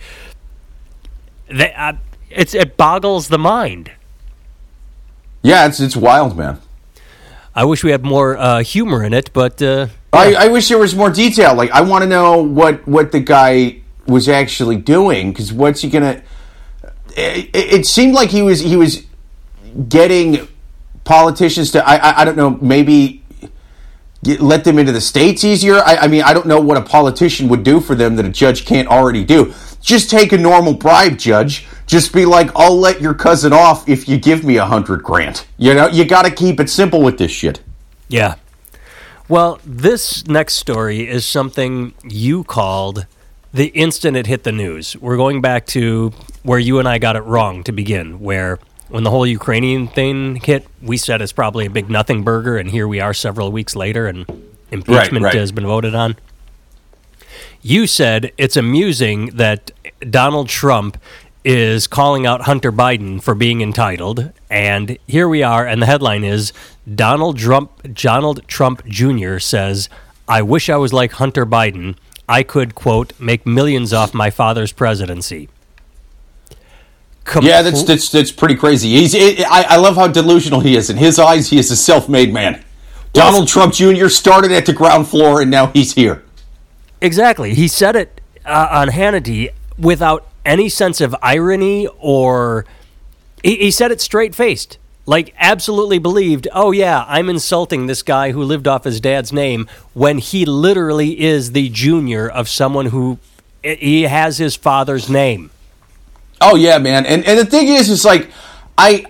they, 1.50 1.74
uh, 1.74 1.94
it's 2.30 2.54
it 2.54 2.76
boggles 2.78 3.30
the 3.30 3.40
mind. 3.40 3.92
Yeah, 5.44 5.68
it's 5.68 5.80
it's 5.80 5.96
wild, 5.96 6.38
man. 6.38 6.60
I 7.56 7.64
wish 7.66 7.84
we 7.84 7.92
had 7.92 8.04
more 8.04 8.38
uh, 8.38 8.62
humor 8.64 9.04
in 9.04 9.14
it, 9.14 9.32
but 9.34 9.62
uh, 9.62 9.88
I, 10.14 10.34
I 10.34 10.48
wish 10.50 10.68
there 10.70 10.78
was 10.78 10.94
more 10.94 11.10
detail. 11.10 11.56
Like, 11.56 11.72
I 11.72 11.82
want 11.82 12.04
to 12.04 12.08
know 12.10 12.42
what 12.44 12.86
what 12.88 13.12
the 13.12 13.20
guy 13.20 13.82
was 14.08 14.30
actually 14.30 14.76
doing 14.76 15.32
because 15.32 15.52
what's 15.54 15.82
he 15.82 15.90
gonna? 15.90 16.22
It, 17.18 17.50
it 17.54 17.86
seemed 17.86 18.14
like 18.14 18.30
he 18.30 18.42
was 18.42 18.60
he 18.60 18.76
was 18.76 19.06
getting 19.90 20.48
politicians 21.04 21.72
to. 21.72 21.88
I 21.88 21.96
I, 21.96 22.22
I 22.22 22.26
don't 22.26 22.38
know 22.38 22.52
maybe. 22.62 23.24
Get, 24.24 24.42
let 24.42 24.64
them 24.64 24.80
into 24.80 24.92
the 24.92 25.02
states 25.02 25.44
easier. 25.44 25.76
I, 25.76 25.98
I 25.98 26.08
mean, 26.08 26.24
I 26.24 26.34
don't 26.34 26.48
know 26.48 26.60
what 26.60 26.76
a 26.76 26.82
politician 26.82 27.48
would 27.50 27.64
do 27.64 27.80
for 27.80 27.94
them 27.94 28.16
that 28.16 28.26
a 28.26 28.30
judge 28.30 28.66
can't 28.66 28.88
already 28.88 29.24
do. 29.24 29.54
Just 29.80 30.10
take 30.10 30.32
a 30.32 30.38
normal 30.38 30.74
bribe, 30.74 31.20
judge. 31.20 31.68
Just 31.86 32.14
be 32.14 32.26
like, 32.26 32.50
I'll 32.56 32.78
let 32.78 33.00
your 33.00 33.14
cousin 33.14 33.54
off 33.54 33.88
if 33.88 34.10
you 34.10 34.18
give 34.18 34.44
me 34.44 34.58
a 34.58 34.66
hundred 34.66 35.04
grand. 35.04 35.46
You 35.58 35.76
know, 35.76 35.88
you 35.88 36.04
got 36.04 36.26
to 36.26 36.32
keep 36.32 36.60
it 36.60 36.70
simple 36.70 37.02
with 37.02 37.20
this 37.20 37.32
shit. 37.32 37.62
Yeah. 38.10 38.36
Well, 39.30 39.60
this 39.64 40.26
next 40.28 40.56
story 40.56 41.08
is 41.08 41.26
something 41.26 41.94
you 42.04 42.44
called 42.44 43.06
the 43.54 43.68
instant 43.68 44.18
it 44.18 44.28
hit 44.28 44.44
the 44.44 44.52
news. 44.52 44.96
We're 44.98 45.18
going 45.18 45.42
back 45.42 45.66
to 45.68 46.12
where 46.44 46.60
you 46.60 46.80
and 46.80 46.88
I 46.88 46.98
got 46.98 47.16
it 47.16 47.22
wrong 47.22 47.64
to 47.64 47.72
begin, 47.72 48.20
where 48.20 48.60
when 48.90 49.04
the 49.04 49.10
whole 49.10 49.26
Ukrainian 49.26 49.88
thing 49.88 50.36
hit, 50.38 50.66
we 50.82 50.98
said 50.98 51.22
it's 51.22 51.34
probably 51.34 51.66
a 51.66 51.70
big 51.70 51.90
nothing 51.90 52.24
burger, 52.24 52.58
and 52.58 52.70
here 52.70 52.88
we 52.88 53.00
are 53.00 53.14
several 53.14 53.52
weeks 53.52 53.76
later, 53.76 54.08
and 54.08 54.26
impeachment 54.72 55.26
right. 55.26 55.34
has 55.34 55.52
been 55.52 55.66
voted 55.66 55.96
on. 55.96 56.16
You 57.62 57.88
said 57.88 58.32
it's 58.38 58.56
amusing 58.56 59.28
that 59.38 59.72
Donald 60.10 60.48
Trump 60.48 60.98
is 61.44 61.88
calling 61.88 62.26
out 62.26 62.42
Hunter 62.42 62.72
Biden 62.72 63.22
for 63.22 63.34
being 63.34 63.62
entitled, 63.62 64.32
and 64.50 64.98
here 65.08 65.28
we 65.28 65.44
are, 65.44 65.66
and 65.66 65.82
the 65.82 65.86
headline 65.86 66.24
is 66.24 66.54
Donald 66.94 67.38
Trump 67.38 67.94
Donald 67.94 68.48
Trump 68.48 68.86
Jr. 68.86 69.40
says, 69.40 69.90
"I 70.28 70.42
wish 70.42 70.70
I 70.70 70.78
was 70.78 70.94
like 70.94 71.14
Hunter 71.14 71.46
Biden. 71.46 71.96
I 72.30 72.44
could 72.44 72.76
quote 72.76 73.14
make 73.20 73.46
millions 73.46 73.94
off 73.94 74.14
my 74.14 74.30
father's 74.30 74.72
presidency." 74.72 75.50
Yeah, 77.42 77.62
that's 77.62 77.84
that's 77.84 78.10
that's 78.10 78.32
pretty 78.32 78.56
crazy. 78.56 78.90
He's 78.90 79.14
I, 79.16 79.66
I 79.70 79.76
love 79.78 79.96
how 79.96 80.08
delusional 80.08 80.62
he 80.62 80.76
is. 80.78 80.90
In 80.90 80.98
his 80.98 81.20
eyes, 81.20 81.50
he 81.50 81.60
is 81.60 81.70
a 81.72 81.76
self-made 81.76 82.34
man. 82.34 82.64
Donald 83.14 83.48
Trump 83.48 83.74
Jr. 83.74 84.08
started 84.08 84.52
at 84.52 84.66
the 84.66 84.74
ground 84.74 85.08
floor 85.08 85.42
and 85.42 85.52
now 85.52 85.68
he's 85.68 85.94
here. 85.94 86.24
Exactly. 87.02 87.54
He 87.54 87.68
said 87.68 87.96
it 87.96 88.22
uh, 88.46 88.68
on 88.72 88.90
Hannity 88.90 89.50
without 89.78 90.28
any 90.46 90.70
sense 90.70 91.02
of 91.02 91.16
irony 91.22 91.88
or. 92.00 92.66
He, 93.44 93.56
he 93.58 93.72
said 93.72 93.92
it 93.92 94.02
straight 94.02 94.34
faced. 94.34 94.78
Like, 95.08 95.34
absolutely 95.40 96.00
believed, 96.00 96.50
oh, 96.54 96.72
yeah, 96.72 97.06
I'm 97.08 97.30
insulting 97.30 97.88
this 97.88 98.04
guy 98.04 98.32
who 98.34 98.44
lived 98.44 98.68
off 98.68 98.84
his 98.84 99.00
dad's 99.00 99.32
name 99.32 99.68
when 99.94 100.18
he 100.18 100.46
literally 100.46 101.22
is 101.22 101.54
the 101.54 101.70
junior 101.70 102.30
of 102.30 102.50
someone 102.50 102.88
who 102.88 103.18
eh, 103.64 103.76
he 103.76 104.04
has 104.04 104.38
his 104.38 104.56
father's 104.56 105.10
name. 105.10 105.50
Oh 106.42 106.56
yeah, 106.56 106.78
man. 106.78 107.06
And 107.06 107.26
and 107.26 107.40
the 107.40 107.46
thing 107.46 107.68
is, 107.68 107.90
it's 107.90 108.06
like 108.06 108.30
I 108.78 109.06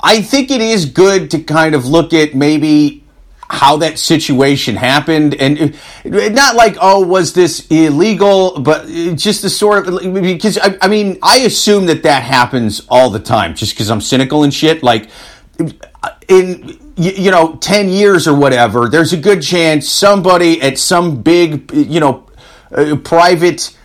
I 0.00 0.22
think 0.22 0.50
it 0.50 0.60
is 0.60 0.86
good 0.86 1.30
to 1.32 1.42
kind 1.42 1.74
of 1.74 1.84
look 1.86 2.14
at 2.14 2.34
maybe 2.34 3.04
how 3.50 3.78
that 3.78 3.98
situation 3.98 4.76
happened 4.76 5.34
and 5.34 5.76
eh, 6.04 6.28
not 6.28 6.54
like 6.54 6.76
oh 6.80 7.04
was 7.04 7.32
this 7.32 7.66
illegal 7.68 8.60
but 8.60 8.88
eh, 8.88 9.12
just 9.14 9.42
the 9.42 9.50
sort 9.50 9.88
of 9.88 10.12
because 10.22 10.56
I, 10.56 10.76
I 10.80 10.86
mean 10.86 11.18
i 11.20 11.38
assume 11.38 11.86
that 11.86 12.04
that 12.04 12.22
happens 12.22 12.86
all 12.88 13.10
the 13.10 13.18
time 13.18 13.56
just 13.56 13.74
because 13.74 13.90
i'm 13.90 14.00
cynical 14.00 14.44
and 14.44 14.54
shit 14.54 14.84
like 14.84 15.10
in 16.28 16.78
you 16.96 17.30
know 17.30 17.56
10 17.56 17.88
years 17.88 18.28
or 18.28 18.34
whatever 18.34 18.88
there's 18.88 19.12
a 19.12 19.16
good 19.16 19.42
chance 19.42 19.88
somebody 19.88 20.60
at 20.62 20.78
some 20.78 21.22
big 21.22 21.70
you 21.72 22.00
know 22.00 22.26
uh, 22.72 22.96
private 23.02 23.76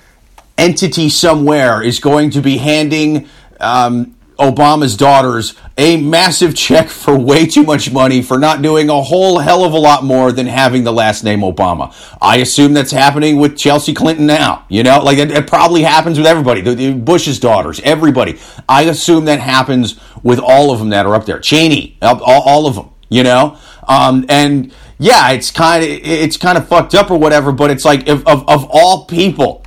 entity 0.57 1.09
somewhere 1.09 1.81
is 1.81 1.99
going 1.99 2.29
to 2.29 2.41
be 2.41 2.57
handing 2.57 3.27
um, 3.59 4.14
Obama's 4.37 4.97
daughters 4.97 5.55
a 5.77 5.97
massive 5.97 6.55
check 6.55 6.89
for 6.89 7.17
way 7.17 7.45
too 7.45 7.63
much 7.63 7.91
money 7.91 8.21
for 8.21 8.37
not 8.37 8.61
doing 8.61 8.89
a 8.89 9.01
whole 9.01 9.39
hell 9.39 9.63
of 9.63 9.73
a 9.73 9.77
lot 9.77 10.03
more 10.03 10.31
than 10.31 10.47
having 10.47 10.83
the 10.83 10.91
last 10.93 11.23
name 11.23 11.41
Obama. 11.41 11.93
I 12.21 12.37
assume 12.37 12.73
that's 12.73 12.91
happening 12.91 13.37
with 13.37 13.57
Chelsea 13.57 13.93
Clinton 13.93 14.25
now. 14.25 14.65
You 14.69 14.83
know, 14.83 15.03
like 15.03 15.17
it, 15.17 15.31
it 15.31 15.47
probably 15.47 15.83
happens 15.83 16.17
with 16.17 16.27
everybody, 16.27 16.61
the, 16.61 16.75
the, 16.75 16.93
Bush's 16.93 17.39
daughters, 17.39 17.79
everybody. 17.81 18.39
I 18.67 18.83
assume 18.83 19.25
that 19.25 19.39
happens 19.39 19.99
with 20.23 20.39
all 20.39 20.71
of 20.71 20.79
them 20.79 20.89
that 20.89 21.05
are 21.05 21.15
up 21.15 21.25
there. 21.25 21.39
Cheney, 21.39 21.97
all, 22.01 22.21
all 22.23 22.67
of 22.67 22.75
them. 22.75 22.89
You 23.07 23.23
know, 23.23 23.57
um, 23.87 24.25
and 24.29 24.73
yeah, 24.97 25.31
it's 25.31 25.51
kind 25.51 25.83
of 25.83 25.89
it's 25.89 26.37
kind 26.37 26.57
of 26.57 26.67
fucked 26.67 26.95
up 26.95 27.11
or 27.11 27.19
whatever. 27.19 27.51
But 27.51 27.69
it's 27.69 27.85
like 27.85 28.07
of 28.07 28.25
of, 28.27 28.47
of 28.49 28.67
all 28.69 29.05
people 29.05 29.64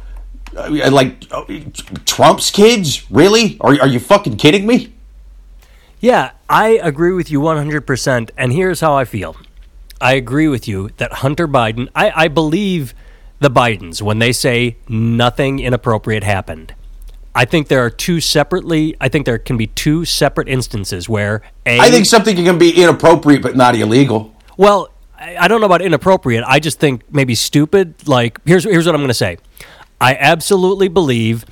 like 0.68 1.24
uh, 1.30 1.44
Trump's 2.04 2.50
kids? 2.50 3.10
Really? 3.10 3.56
Are, 3.60 3.80
are 3.80 3.86
you 3.86 4.00
fucking 4.00 4.36
kidding 4.36 4.66
me? 4.66 4.92
Yeah, 6.00 6.32
I 6.48 6.78
agree 6.82 7.12
with 7.12 7.30
you 7.30 7.40
100%. 7.40 8.30
And 8.36 8.52
here's 8.52 8.80
how 8.80 8.94
I 8.94 9.04
feel 9.04 9.36
I 10.00 10.14
agree 10.14 10.48
with 10.48 10.68
you 10.68 10.90
that 10.98 11.12
Hunter 11.14 11.48
Biden, 11.48 11.88
I, 11.94 12.24
I 12.24 12.28
believe 12.28 12.94
the 13.40 13.50
Bidens 13.50 14.02
when 14.02 14.18
they 14.18 14.32
say 14.32 14.76
nothing 14.88 15.58
inappropriate 15.58 16.24
happened. 16.24 16.74
I 17.34 17.44
think 17.44 17.68
there 17.68 17.84
are 17.84 17.90
two 17.90 18.20
separately. 18.20 18.96
I 19.00 19.08
think 19.08 19.26
there 19.26 19.38
can 19.38 19.56
be 19.56 19.68
two 19.68 20.04
separate 20.04 20.48
instances 20.48 21.08
where 21.08 21.42
a. 21.66 21.78
I 21.78 21.90
think 21.90 22.06
something 22.06 22.34
can 22.34 22.58
be 22.58 22.70
inappropriate 22.70 23.42
but 23.42 23.56
not 23.56 23.76
illegal. 23.76 24.34
Well, 24.56 24.90
I 25.16 25.46
don't 25.46 25.60
know 25.60 25.66
about 25.66 25.82
inappropriate. 25.82 26.44
I 26.46 26.58
just 26.58 26.80
think 26.80 27.02
maybe 27.12 27.34
stupid. 27.34 28.08
Like 28.08 28.40
here's 28.44 28.64
here's 28.64 28.86
what 28.86 28.94
I'm 28.94 29.00
going 29.00 29.08
to 29.08 29.14
say. 29.14 29.38
I 30.00 30.14
absolutely 30.14 30.88
believe 30.88 31.44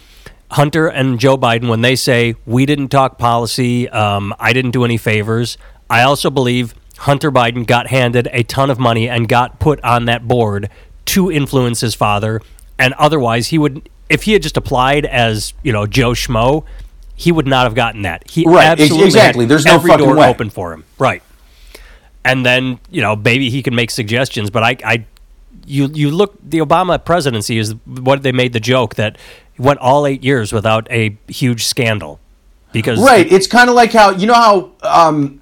Hunter 0.51 0.87
and 0.87 1.19
Joe 1.19 1.37
Biden 1.37 1.69
when 1.69 1.81
they 1.81 1.97
say 1.97 2.37
we 2.47 2.67
didn't 2.67 2.89
talk 2.89 3.19
policy, 3.19 3.89
um, 3.89 4.35
I 4.39 4.53
didn't 4.53 4.71
do 4.71 4.85
any 4.85 4.97
favors. 4.97 5.59
I 5.91 6.03
also 6.03 6.31
believe 6.31 6.75
Hunter 6.99 7.31
Biden 7.31 7.67
got 7.67 7.89
handed 7.89 8.29
a 8.33 8.43
ton 8.43 8.71
of 8.71 8.79
money 8.79 9.09
and 9.09 9.29
got 9.29 9.59
put 9.59 9.83
on 9.83 10.07
that 10.07 10.27
board 10.27 10.71
to 11.07 11.31
influence 11.31 11.81
his 11.81 11.95
father, 11.95 12.41
and 12.79 12.95
otherwise 12.95 13.49
he 13.49 13.59
would, 13.59 13.89
if 14.09 14.25
he 14.25 14.33
had 14.33 14.43
just 14.43 14.57
applied 14.57 15.05
as 15.07 15.53
you 15.63 15.73
know 15.73 15.87
Joe 15.87 16.13
Schmo, 16.13 16.65
he 17.15 17.33
would 17.33 17.47
not 17.47 17.65
have 17.65 17.75
gotten 17.75 18.03
that. 18.03 18.29
He 18.29 18.45
right, 18.45 18.67
absolutely 18.67 19.07
exactly. 19.07 19.47
There's 19.47 19.65
no 19.65 19.75
every 19.75 19.91
fucking 19.91 20.07
door 20.07 20.17
way. 20.17 20.29
open 20.29 20.51
for 20.51 20.73
him, 20.73 20.85
right? 20.99 21.23
And 22.25 22.45
then 22.45 22.81
you 22.91 23.03
know 23.03 23.15
maybe 23.15 23.51
he 23.51 23.63
can 23.63 23.75
make 23.75 23.91
suggestions, 23.91 24.51
but 24.51 24.63
I, 24.63 24.77
I 24.85 25.07
you 25.67 25.89
you 25.93 26.11
look 26.11 26.37
the 26.43 26.59
Obama 26.59 27.03
presidency 27.03 27.59
is 27.59 27.75
what 27.85 28.23
they 28.23 28.33
made 28.33 28.53
the 28.53 28.61
joke 28.61 28.95
that 28.95 29.19
went 29.59 29.79
all 29.81 30.07
eight 30.07 30.23
years 30.23 30.53
without 30.53 30.91
a 30.91 31.17
huge 31.29 31.65
scandal 31.65 32.21
because 32.73 33.01
right. 33.01 33.31
It's 33.31 33.47
kind 33.47 33.69
of 33.69 33.75
like 33.75 33.93
how 33.93 34.11
you 34.11 34.27
know 34.27 34.35
how 34.35 34.73
um, 34.83 35.41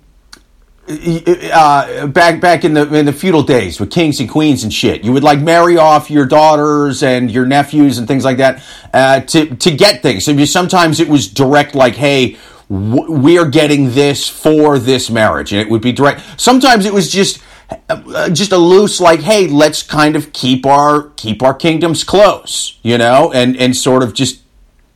uh, 0.88 2.06
back 2.06 2.40
back 2.40 2.64
in 2.64 2.74
the 2.74 2.92
in 2.94 3.06
the 3.06 3.12
feudal 3.12 3.42
days 3.42 3.80
with 3.80 3.90
kings 3.90 4.20
and 4.20 4.28
queens 4.28 4.62
and 4.62 4.72
shit 4.72 5.02
you 5.02 5.12
would 5.12 5.24
like 5.24 5.40
marry 5.40 5.76
off 5.76 6.10
your 6.10 6.26
daughters 6.26 7.02
and 7.02 7.30
your 7.30 7.46
nephews 7.46 7.98
and 7.98 8.06
things 8.06 8.24
like 8.24 8.37
that 8.37 8.62
uh, 8.92 9.20
to 9.20 9.54
to 9.56 9.74
get 9.74 10.02
things. 10.02 10.28
And 10.28 10.48
sometimes 10.48 11.00
it 11.00 11.08
was 11.08 11.28
direct 11.28 11.74
like 11.74 11.94
hey 11.94 12.37
we 12.68 13.38
are 13.38 13.48
getting 13.48 13.94
this 13.94 14.28
for 14.28 14.78
this 14.78 15.10
marriage 15.10 15.52
and 15.52 15.60
it 15.60 15.68
would 15.68 15.82
be 15.82 15.92
direct. 15.92 16.22
Sometimes 16.40 16.87
it 16.87 16.94
was 16.94 17.10
just 17.10 17.42
Uh, 17.88 18.29
just 18.29 18.53
a 18.53 18.59
loose 18.59 19.00
like 19.00 19.20
hey 19.20 19.46
let's 19.46 19.83
kind 19.83 20.16
of 20.16 20.33
keep 20.33 20.66
our 20.66 21.09
keep 21.16 21.42
our 21.42 21.55
kingdoms 21.55 22.05
close 22.05 22.79
you 22.83 22.98
know 22.98 23.33
and 23.33 23.57
and 23.57 23.74
sort 23.74 24.03
of 24.03 24.12
just 24.12 24.42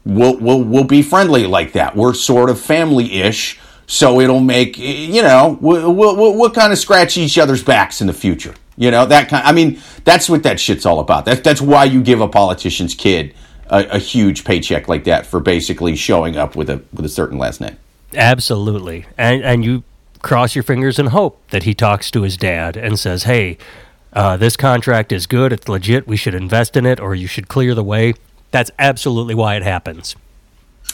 we'll 0.04 0.36
we'll, 0.36 0.62
we'll 0.62 0.84
be 0.84 1.02
friendly 1.02 1.46
like 1.46 1.72
that. 1.72 1.96
We're 1.96 2.14
sort 2.14 2.50
of 2.50 2.60
family-ish 2.60 3.58
so 3.86 4.20
it'll 4.20 4.40
make 4.40 4.76
you 4.78 5.22
know 5.22 5.58
we'll, 5.60 5.92
we'll, 5.92 6.36
we'll 6.36 6.50
kind 6.50 6.72
of 6.72 6.78
scratch 6.78 7.16
each 7.16 7.38
other's 7.38 7.64
backs 7.64 8.00
in 8.02 8.06
the 8.06 8.12
future 8.12 8.54
you 8.76 8.90
know 8.90 9.06
that 9.06 9.30
kind 9.30 9.46
i 9.46 9.52
mean 9.52 9.80
that's 10.08 10.30
what 10.30 10.42
that 10.44 10.58
shit's 10.58 10.86
all 10.86 11.00
about. 11.00 11.26
That, 11.26 11.44
that's 11.44 11.60
why 11.60 11.84
you 11.84 12.02
give 12.02 12.22
a 12.22 12.28
politician's 12.28 12.94
kid 12.94 13.34
a, 13.66 13.84
a 13.90 13.98
huge 13.98 14.42
paycheck 14.44 14.88
like 14.88 15.04
that 15.04 15.26
for 15.26 15.38
basically 15.38 15.96
showing 15.96 16.36
up 16.38 16.56
with 16.56 16.70
a 16.70 16.82
with 16.94 17.04
a 17.04 17.10
certain 17.10 17.36
last 17.38 17.60
name. 17.60 17.76
Absolutely. 18.14 19.04
And 19.18 19.42
and 19.42 19.64
you 19.64 19.84
cross 20.22 20.54
your 20.54 20.62
fingers 20.62 20.98
and 20.98 21.10
hope 21.10 21.40
that 21.50 21.64
he 21.64 21.74
talks 21.74 22.10
to 22.10 22.22
his 22.22 22.36
dad 22.36 22.76
and 22.76 22.98
says, 22.98 23.24
"Hey, 23.24 23.58
uh, 24.12 24.36
this 24.36 24.56
contract 24.56 25.12
is 25.12 25.26
good. 25.26 25.52
It's 25.52 25.68
legit. 25.68 26.06
We 26.06 26.16
should 26.16 26.34
invest 26.34 26.76
in 26.76 26.86
it, 26.86 27.00
or 27.00 27.14
you 27.14 27.26
should 27.26 27.48
clear 27.48 27.74
the 27.74 27.84
way." 27.84 28.14
That's 28.50 28.70
absolutely 28.78 29.34
why 29.34 29.56
it 29.56 29.62
happens. 29.62 30.16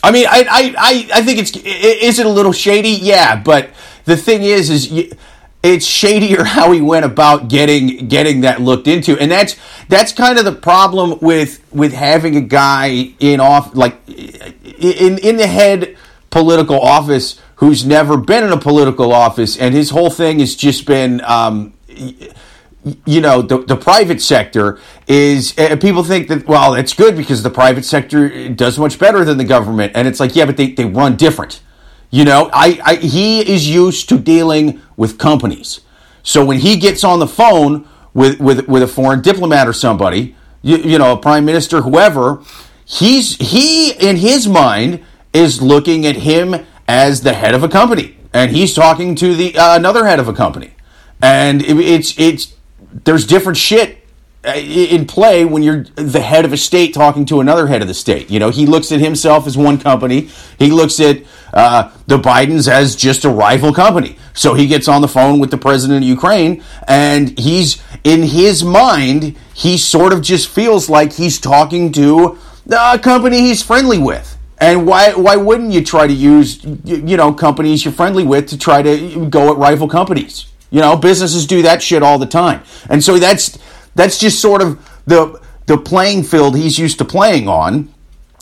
I 0.02 0.10
mean, 0.10 0.26
I, 0.28 0.74
I, 0.76 1.08
I, 1.14 1.22
think 1.22 1.38
it's 1.38 1.56
is 1.56 2.18
it 2.18 2.26
a 2.26 2.30
little 2.30 2.52
shady? 2.52 2.90
Yeah, 2.90 3.40
but 3.40 3.70
the 4.04 4.16
thing 4.16 4.42
is, 4.42 4.68
is 4.68 5.14
it's 5.62 5.86
shadier 5.86 6.44
how 6.44 6.70
he 6.72 6.80
went 6.80 7.06
about 7.06 7.48
getting 7.48 8.06
getting 8.08 8.42
that 8.42 8.60
looked 8.60 8.86
into, 8.86 9.18
and 9.18 9.30
that's 9.30 9.56
that's 9.88 10.12
kind 10.12 10.38
of 10.38 10.44
the 10.44 10.52
problem 10.52 11.18
with 11.20 11.64
with 11.72 11.92
having 11.92 12.36
a 12.36 12.40
guy 12.40 13.14
in 13.18 13.40
off 13.40 13.74
like 13.74 13.96
in 14.08 15.18
in 15.18 15.36
the 15.38 15.46
head 15.46 15.96
political 16.30 16.78
office 16.78 17.40
who's 17.56 17.84
never 17.84 18.16
been 18.16 18.44
in 18.44 18.52
a 18.52 18.58
political 18.58 19.12
office, 19.12 19.56
and 19.56 19.74
his 19.74 19.90
whole 19.90 20.10
thing 20.10 20.40
has 20.40 20.54
just 20.54 20.86
been. 20.86 21.20
Um, 21.24 21.74
you 23.06 23.20
know 23.20 23.40
the, 23.40 23.58
the 23.64 23.76
private 23.76 24.20
sector 24.20 24.78
is 25.06 25.52
people 25.80 26.04
think 26.04 26.28
that 26.28 26.46
well 26.46 26.74
it's 26.74 26.92
good 26.92 27.16
because 27.16 27.42
the 27.42 27.50
private 27.50 27.84
sector 27.84 28.48
does 28.50 28.78
much 28.78 28.98
better 28.98 29.24
than 29.24 29.38
the 29.38 29.44
government 29.44 29.92
and 29.94 30.06
it's 30.06 30.20
like 30.20 30.36
yeah 30.36 30.44
but 30.44 30.56
they, 30.56 30.70
they 30.72 30.84
run 30.84 31.16
different 31.16 31.62
you 32.10 32.24
know 32.24 32.50
I, 32.52 32.80
I 32.84 32.94
he 32.96 33.40
is 33.40 33.68
used 33.68 34.08
to 34.10 34.18
dealing 34.18 34.82
with 34.96 35.18
companies 35.18 35.80
so 36.22 36.44
when 36.44 36.58
he 36.58 36.76
gets 36.76 37.04
on 37.04 37.20
the 37.20 37.26
phone 37.26 37.88
with 38.12 38.38
with, 38.38 38.68
with 38.68 38.82
a 38.82 38.88
foreign 38.88 39.22
diplomat 39.22 39.66
or 39.66 39.72
somebody 39.72 40.36
you, 40.60 40.76
you 40.76 40.98
know 40.98 41.12
a 41.12 41.16
prime 41.16 41.46
minister 41.46 41.80
whoever 41.80 42.42
he's 42.84 43.36
he 43.36 43.92
in 43.92 44.16
his 44.16 44.46
mind 44.46 45.02
is 45.32 45.62
looking 45.62 46.04
at 46.04 46.16
him 46.16 46.66
as 46.86 47.22
the 47.22 47.32
head 47.32 47.54
of 47.54 47.62
a 47.62 47.68
company, 47.68 48.16
and 48.32 48.50
he's 48.50 48.74
talking 48.74 49.14
to 49.16 49.34
the 49.34 49.56
uh, 49.56 49.76
another 49.76 50.06
head 50.06 50.18
of 50.18 50.28
a 50.28 50.32
company, 50.32 50.72
and 51.22 51.62
it, 51.62 51.78
it's 51.78 52.18
it's 52.18 52.54
there's 53.04 53.26
different 53.26 53.56
shit 53.58 54.04
uh, 54.44 54.52
in 54.56 55.06
play 55.06 55.44
when 55.44 55.62
you're 55.62 55.84
the 55.94 56.20
head 56.20 56.44
of 56.44 56.52
a 56.52 56.56
state 56.56 56.92
talking 56.92 57.24
to 57.24 57.40
another 57.40 57.66
head 57.66 57.80
of 57.80 57.88
the 57.88 57.94
state. 57.94 58.30
You 58.30 58.38
know, 58.38 58.50
he 58.50 58.66
looks 58.66 58.92
at 58.92 59.00
himself 59.00 59.46
as 59.46 59.56
one 59.56 59.78
company. 59.78 60.28
He 60.58 60.70
looks 60.70 61.00
at 61.00 61.22
uh, 61.54 61.90
the 62.06 62.18
Bidens 62.18 62.68
as 62.68 62.94
just 62.94 63.24
a 63.24 63.30
rival 63.30 63.72
company. 63.72 64.18
So 64.34 64.52
he 64.52 64.66
gets 64.66 64.86
on 64.86 65.00
the 65.00 65.08
phone 65.08 65.38
with 65.38 65.50
the 65.50 65.56
president 65.56 66.02
of 66.02 66.08
Ukraine, 66.08 66.62
and 66.86 67.38
he's 67.38 67.82
in 68.04 68.22
his 68.22 68.62
mind, 68.62 69.34
he 69.54 69.78
sort 69.78 70.12
of 70.12 70.20
just 70.20 70.48
feels 70.48 70.90
like 70.90 71.14
he's 71.14 71.40
talking 71.40 71.90
to 71.92 72.38
a 72.70 72.98
company 72.98 73.38
he's 73.38 73.62
friendly 73.62 73.98
with. 73.98 74.33
And 74.58 74.86
why 74.86 75.12
why 75.14 75.36
wouldn't 75.36 75.72
you 75.72 75.82
try 75.84 76.06
to 76.06 76.12
use 76.12 76.64
you 76.84 77.16
know 77.16 77.32
companies 77.32 77.84
you're 77.84 77.92
friendly 77.92 78.24
with 78.24 78.48
to 78.48 78.58
try 78.58 78.82
to 78.82 79.26
go 79.28 79.52
at 79.52 79.58
rival 79.58 79.88
companies? 79.88 80.46
You 80.70 80.80
know, 80.80 80.96
businesses 80.96 81.46
do 81.46 81.62
that 81.62 81.82
shit 81.82 82.02
all 82.02 82.18
the 82.18 82.26
time. 82.26 82.62
And 82.88 83.02
so 83.02 83.18
that's 83.18 83.58
that's 83.94 84.18
just 84.18 84.40
sort 84.40 84.62
of 84.62 84.78
the 85.06 85.40
the 85.66 85.78
playing 85.78 86.22
field 86.24 86.56
he's 86.56 86.78
used 86.78 86.98
to 86.98 87.04
playing 87.04 87.48
on. 87.48 87.92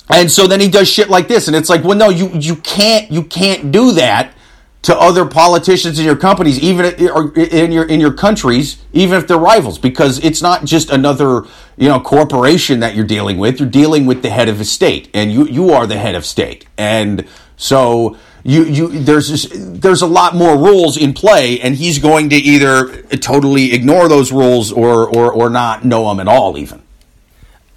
And 0.08 0.30
so 0.30 0.46
then 0.46 0.60
he 0.60 0.68
does 0.68 0.88
shit 0.88 1.08
like 1.08 1.28
this 1.28 1.46
and 1.46 1.56
it's 1.56 1.70
like, 1.70 1.84
"Well, 1.84 1.96
no, 1.96 2.10
you 2.10 2.28
you 2.34 2.56
can't 2.56 3.10
you 3.10 3.22
can't 3.22 3.72
do 3.72 3.92
that 3.92 4.34
to 4.82 4.96
other 4.98 5.24
politicians 5.24 5.98
in 5.98 6.04
your 6.04 6.16
companies, 6.16 6.58
even 6.58 6.94
in 6.94 7.72
your 7.72 7.84
in 7.84 8.00
your 8.00 8.12
countries, 8.12 8.82
even 8.92 9.16
if 9.16 9.28
they're 9.28 9.38
rivals, 9.38 9.78
because 9.78 10.18
it's 10.24 10.42
not 10.42 10.64
just 10.64 10.90
another 10.90 11.44
you 11.76 11.88
know 11.88 12.00
corporation 12.00 12.80
that 12.80 12.94
you're 12.94 13.06
dealing 13.06 13.38
with. 13.38 13.60
You're 13.60 13.68
dealing 13.68 14.06
with 14.06 14.22
the 14.22 14.30
head 14.30 14.48
of 14.48 14.60
a 14.60 14.64
state, 14.64 15.08
and 15.14 15.32
you 15.32 15.46
you 15.46 15.70
are 15.70 15.86
the 15.86 15.98
head 15.98 16.14
of 16.16 16.26
state, 16.26 16.66
and 16.76 17.26
so 17.56 18.16
you 18.42 18.64
you 18.64 18.88
there's 18.88 19.48
there's 19.52 20.02
a 20.02 20.06
lot 20.06 20.34
more 20.34 20.56
rules 20.56 20.96
in 20.96 21.14
play, 21.14 21.60
and 21.60 21.76
he's 21.76 22.00
going 22.00 22.30
to 22.30 22.36
either 22.36 23.02
totally 23.18 23.72
ignore 23.72 24.08
those 24.08 24.32
rules 24.32 24.72
or 24.72 25.08
or 25.08 25.32
or 25.32 25.48
not 25.48 25.84
know 25.84 26.08
them 26.08 26.18
at 26.18 26.26
all, 26.26 26.58
even. 26.58 26.82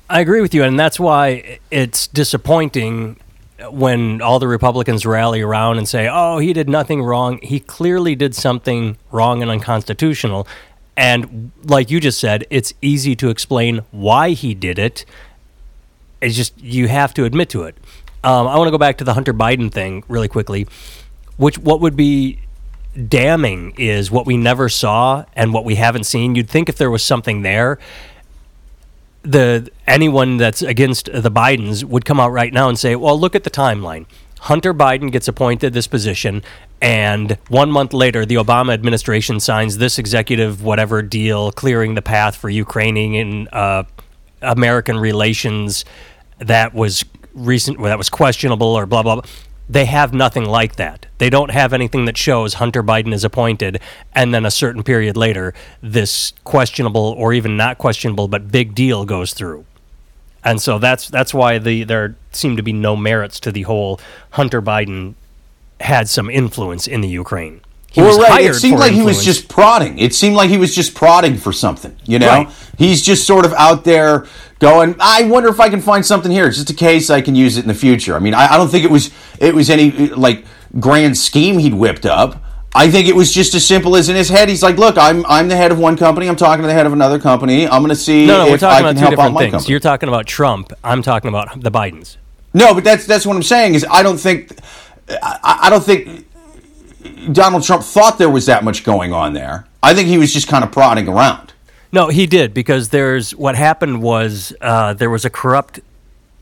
I 0.10 0.22
agree 0.22 0.41
with 0.41 0.54
you, 0.54 0.63
and 0.63 0.80
that's 0.80 1.00
why 1.00 1.60
it's 1.70 2.08
disappointing 2.08 3.18
when 3.71 4.21
all 4.21 4.39
the 4.39 4.47
Republicans 4.47 5.06
rally 5.06 5.41
around 5.41 5.78
and 5.78 5.88
say, 5.88 6.10
"Oh, 6.12 6.39
he 6.39 6.54
did 6.54 6.69
nothing 6.69 7.04
wrong. 7.04 7.39
He 7.41 7.60
clearly 7.60 8.15
did 8.15 8.36
something 8.36 8.97
wrong 9.12 9.41
and 9.41 9.51
unconstitutional." 9.51 10.47
And 10.97 11.51
like 11.63 11.91
you 11.91 11.99
just 11.99 12.19
said, 12.19 12.45
it's 12.49 12.73
easy 12.82 13.15
to 13.17 13.30
explain 13.30 13.82
why 13.91 14.30
he 14.32 14.54
did 14.54 14.80
it. 14.80 15.06
It's 16.21 16.36
just 16.36 16.60
you 16.62 16.88
have 16.88 17.13
to 17.15 17.25
admit 17.25 17.49
to 17.49 17.63
it. 17.63 17.75
Um, 18.23 18.47
I 18.47 18.58
want 18.58 18.67
to 18.67 18.71
go 18.71 18.78
back 18.78 18.97
to 18.97 19.04
the 19.04 19.13
Hunter 19.13 19.34
Biden 19.34 19.71
thing 19.71 20.04
really 20.08 20.28
quickly. 20.28 20.67
Which 21.38 21.58
what 21.58 21.82
would 21.82 21.95
be 21.95 22.39
damning 23.08 23.73
is 23.78 24.10
what 24.10 24.25
we 24.25 24.38
never 24.38 24.69
saw 24.69 25.25
and 25.36 25.54
what 25.54 25.65
we 25.65 25.75
haven't 25.75 26.06
seen. 26.06 26.36
You'd 26.36 26.49
think 26.49 26.69
if 26.69 26.78
there 26.78 26.89
was 26.89 27.04
something 27.04 27.41
there, 27.41 27.78
the 29.25 29.69
anyone 29.88 30.38
that's 30.38 30.61
against 30.61 31.05
the 31.11 31.31
Bidens 31.31 31.83
would 31.83 32.05
come 32.05 32.19
out 32.19 32.31
right 32.31 32.53
now 32.53 32.69
and 32.69 32.77
say, 32.77 32.95
"Well, 32.95 33.19
look 33.19 33.35
at 33.35 33.43
the 33.43 33.49
timeline. 33.49 34.05
Hunter 34.41 34.73
Biden 34.73 35.11
gets 35.11 35.27
appointed 35.27 35.73
this 35.73 35.88
position, 35.88 36.43
and 36.81 37.38
one 37.47 37.71
month 37.71 37.93
later, 37.93 38.25
the 38.25 38.35
Obama 38.35 38.73
administration 38.73 39.39
signs 39.39 39.77
this 39.77 39.97
executive 39.97 40.63
whatever 40.63 41.01
deal, 41.01 41.51
clearing 41.51 41.95
the 41.95 42.01
path 42.01 42.35
for 42.35 42.49
Ukrainian 42.49 43.27
and 43.27 43.53
uh, 43.53 43.83
American 44.41 44.97
relations 44.99 45.85
that 46.38 46.73
was 46.73 47.03
recent, 47.33 47.79
well, 47.79 47.89
that 47.89 47.97
was 47.97 48.09
questionable, 48.09 48.67
or 48.67 48.85
blah 48.85 49.01
blah 49.03 49.15
blah." 49.15 49.25
They 49.67 49.86
have 49.86 50.13
nothing 50.13 50.45
like 50.45 50.75
that. 50.75 51.08
They 51.17 51.30
don't 51.30 51.51
have 51.51 51.73
anything 51.73 52.06
that 52.06 52.17
shows 52.17 52.56
Hunter 52.56 52.84
Biden 52.84 53.13
is 53.13 53.23
appointed, 53.23 53.82
and 54.13 54.34
then 54.34 54.45
a 54.45 54.51
certain 54.51 54.84
period 54.84 55.17
later, 55.17 55.54
this 55.82 56.34
questionable 56.43 57.15
or 57.17 57.34
even 57.34 57.58
not 57.58 57.78
questionable 57.78 58.28
but 58.28 58.51
big 58.51 58.75
deal 58.75 59.06
goes 59.06 59.34
through. 59.34 59.65
And 60.43 60.62
so 60.62 60.78
that's 60.78 61.10
that's 61.10 61.34
why 61.34 61.58
the 61.58 61.84
there 61.84 62.15
seem 62.32 62.56
to 62.58 62.63
be 62.63 62.73
no 62.73 62.95
merits 62.95 63.39
to 63.41 63.51
the 63.51 63.63
whole 63.63 63.99
Hunter 64.32 64.62
Biden 64.62 65.15
had 65.82 66.08
some 66.08 66.30
influence 66.30 66.86
in 66.88 67.01
the 67.01 67.08
Ukraine. 67.08 67.62
He 67.95 68.01
well, 68.01 68.19
right. 68.19 68.43
It 68.43 68.55
seemed 68.55 68.77
like 68.77 68.91
influence. 68.91 69.21
he 69.21 69.27
was 69.27 69.38
just 69.38 69.47
prodding. 69.47 69.97
It 69.99 70.13
seemed 70.13 70.36
like 70.36 70.49
he 70.49 70.58
was 70.58 70.75
just 70.75 70.95
prodding 70.95 71.38
for 71.38 71.53
something. 71.53 71.95
You 72.03 72.19
know, 72.19 72.27
right. 72.27 72.49
he's 72.77 73.01
just 73.01 73.25
sort 73.25 73.45
of 73.45 73.53
out 73.53 73.86
there 73.86 74.25
going. 74.60 74.97
I 74.99 75.23
wonder 75.23 75.47
if 75.47 75.62
I 75.62 75.69
can 75.69 75.79
find 75.79 76.05
something 76.05 76.29
here, 76.29 76.49
just 76.49 76.69
in 76.69 76.75
case 76.75 77.10
I 77.10 77.21
can 77.21 77.36
use 77.36 77.55
it 77.55 77.62
in 77.62 77.69
the 77.69 77.73
future. 77.73 78.13
I 78.13 78.19
mean, 78.19 78.34
I, 78.34 78.47
I 78.47 78.58
don't 78.58 78.67
think 78.67 78.84
it 78.84 78.91
was 78.91 79.12
it 79.39 79.55
was 79.55 79.69
any 79.69 79.91
like 80.10 80.43
grand 80.77 81.17
scheme 81.17 81.58
he'd 81.58 81.73
whipped 81.73 82.05
up. 82.05 82.43
I 82.75 82.91
think 82.91 83.08
it 83.08 83.15
was 83.15 83.31
just 83.31 83.55
as 83.55 83.65
simple 83.65 83.95
as 83.95 84.10
in 84.10 84.17
his 84.17 84.27
head. 84.27 84.49
He's 84.49 84.62
like, 84.62 84.75
"Look, 84.75 84.97
I'm 84.97 85.25
I'm 85.27 85.47
the 85.47 85.55
head 85.55 85.71
of 85.71 85.79
one 85.79 85.95
company. 85.95 86.27
I'm 86.27 86.36
talking 86.36 86.63
to 86.63 86.67
the 86.67 86.73
head 86.73 86.86
of 86.86 86.91
another 86.91 87.17
company. 87.17 87.65
I'm 87.65 87.81
going 87.81 87.91
to 87.91 87.95
see 87.95 88.25
no, 88.25 88.43
no, 88.43 88.51
we're 88.51 88.58
talking 88.58 88.86
about 88.86 89.01
two 89.01 89.10
different 89.10 89.38
things. 89.38 89.51
Company. 89.51 89.71
You're 89.71 89.79
talking 89.79 90.10
about 90.10 90.27
Trump. 90.27 90.73
I'm 90.84 91.01
talking 91.01 91.29
about 91.29 91.62
the 91.62 91.71
Bidens. 91.71 92.17
No, 92.53 92.73
but 92.73 92.84
that's 92.84 93.05
that's 93.05 93.25
what 93.25 93.38
I'm 93.38 93.43
saying. 93.43 93.75
Is 93.75 93.86
I 93.89 94.03
don't 94.03 94.17
think 94.17 94.51
I, 95.10 95.60
I 95.63 95.69
don't 95.69 95.84
think 95.84 96.27
Donald 97.32 97.63
Trump 97.63 97.84
thought 97.84 98.18
there 98.18 98.30
was 98.30 98.46
that 98.46 98.63
much 98.63 98.84
going 98.84 99.13
on 99.13 99.34
there. 99.34 99.68
I 99.82 99.94
think 99.94 100.08
he 100.08 100.18
was 100.18 100.34
just 100.34 100.48
kind 100.48 100.63
of 100.63 100.72
prodding 100.72 101.08
around. 101.08 101.54
No, 101.91 102.10
he 102.10 102.26
did 102.26 102.54
because 102.54 102.89
there's 102.89 103.36
what 103.36 103.56
happened 103.56 104.02
was 104.02 104.54
uh, 104.62 104.94
there 104.94 105.10
was 105.10 105.26
a 105.26 105.30
corrupt 105.30 105.80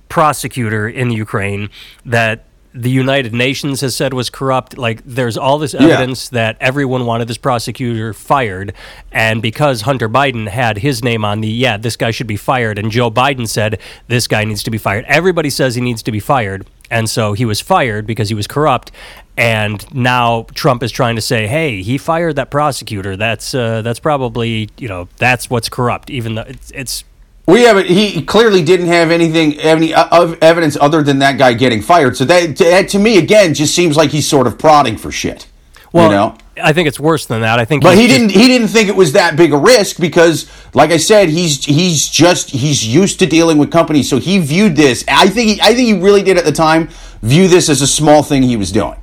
prosecutor 0.10 0.88
in 0.88 1.12
Ukraine 1.12 1.70
that 2.06 2.46
the 2.74 2.90
United 2.90 3.34
Nations 3.34 3.82
has 3.82 3.96
said 3.96 4.14
was 4.14 4.30
corrupt. 4.30 4.78
Like, 4.78 5.04
there's 5.06 5.38
all 5.38 5.60
this 5.60 5.76
evidence 5.76 6.30
yeah. 6.32 6.38
that 6.38 6.58
everyone 6.60 7.06
wanted 7.06 7.28
this 7.28 7.38
prosecutor 7.38 8.14
fired. 8.14 8.74
And 9.12 9.42
because 9.42 9.82
Hunter 9.82 10.10
Biden 10.10 10.48
had 10.48 10.80
his 10.80 11.04
name 11.04 11.24
on 11.24 11.42
the, 11.42 11.48
yeah, 11.48 11.78
this 11.78 11.96
guy 11.96 12.12
should 12.12 12.28
be 12.28 12.38
fired, 12.38 12.80
and 12.80 12.90
Joe 12.90 13.12
Biden 13.12 13.48
said 13.48 13.80
this 14.08 14.28
guy 14.28 14.44
needs 14.44 14.64
to 14.64 14.72
be 14.72 14.80
fired, 14.80 15.06
everybody 15.08 15.52
says 15.52 15.76
he 15.76 15.82
needs 15.82 16.02
to 16.04 16.12
be 16.12 16.20
fired. 16.20 16.66
And 16.90 17.10
so 17.10 17.34
he 17.34 17.46
was 17.46 17.60
fired 17.60 18.06
because 18.06 18.30
he 18.30 18.36
was 18.36 18.48
corrupt. 18.48 18.92
And 19.36 19.84
now 19.94 20.46
Trump 20.54 20.84
is 20.84 20.92
trying 20.92 21.16
to 21.16 21.22
say, 21.22 21.48
"Hey, 21.48 21.82
he 21.82 21.98
fired 21.98 22.36
that 22.36 22.52
prosecutor. 22.52 23.18
That's 23.18 23.56
uh, 23.56 23.82
that's 23.82 24.00
probably 24.00 24.70
you 24.78 24.88
know 24.88 25.10
that's 25.18 25.50
what's 25.50 25.70
corrupt." 25.70 26.12
Even 26.12 26.36
though 26.36 26.44
it's, 26.44 26.72
it's 26.72 27.04
well, 27.46 27.58
yeah, 27.58 27.74
but 27.74 27.88
he 27.88 28.24
clearly 28.24 28.64
didn't 28.64 28.88
have 28.88 29.12
anything, 29.12 29.60
any 29.60 29.94
uh, 29.94 30.36
evidence 30.42 30.78
other 30.80 31.04
than 31.04 31.20
that 31.20 31.38
guy 31.38 31.54
getting 31.54 31.82
fired. 31.82 32.16
So 32.16 32.24
that, 32.26 32.56
that, 32.58 32.88
to 32.90 33.00
me, 33.00 33.18
again, 33.18 33.54
just 33.54 33.76
seems 33.76 33.98
like 33.98 34.12
he's 34.12 34.28
sort 34.28 34.48
of 34.48 34.58
prodding 34.58 34.96
for 34.96 35.12
shit. 35.12 35.48
Well, 35.92 36.06
you 36.06 36.12
know? 36.16 36.38
I 36.62 36.72
think 36.72 36.88
it's 36.88 37.00
worse 37.00 37.26
than 37.26 37.42
that. 37.42 37.60
I 37.60 37.66
think, 37.66 37.84
but 37.84 37.98
he 37.98 38.08
didn't. 38.08 38.30
He 38.30 38.48
didn't 38.48 38.68
think 38.68 38.88
it 38.88 38.96
was 38.96 39.14
that 39.14 39.36
big 39.36 39.54
a 39.54 39.58
risk 39.58 40.00
because, 40.00 40.50
like 40.76 40.92
I 40.92 40.98
said, 40.98 41.30
he's 41.30 41.66
he's 41.66 42.08
just 42.08 42.52
he's 42.52 42.86
used 42.86 43.18
to 43.20 43.26
dealing 43.26 43.58
with 43.58 43.72
companies. 43.72 44.08
So 44.08 44.20
he 44.20 44.38
viewed 44.38 44.76
this. 44.76 45.04
I 45.08 45.30
think 45.30 45.50
he, 45.50 45.62
I 45.62 45.74
think 45.74 45.88
he 45.88 45.94
really 45.94 46.22
did 46.22 46.38
at 46.38 46.46
the 46.46 46.52
time 46.52 46.90
view 47.24 47.48
this 47.48 47.70
as 47.70 47.82
a 47.82 47.88
small 47.88 48.22
thing 48.22 48.44
he 48.44 48.56
was 48.56 48.72
doing. 48.72 49.00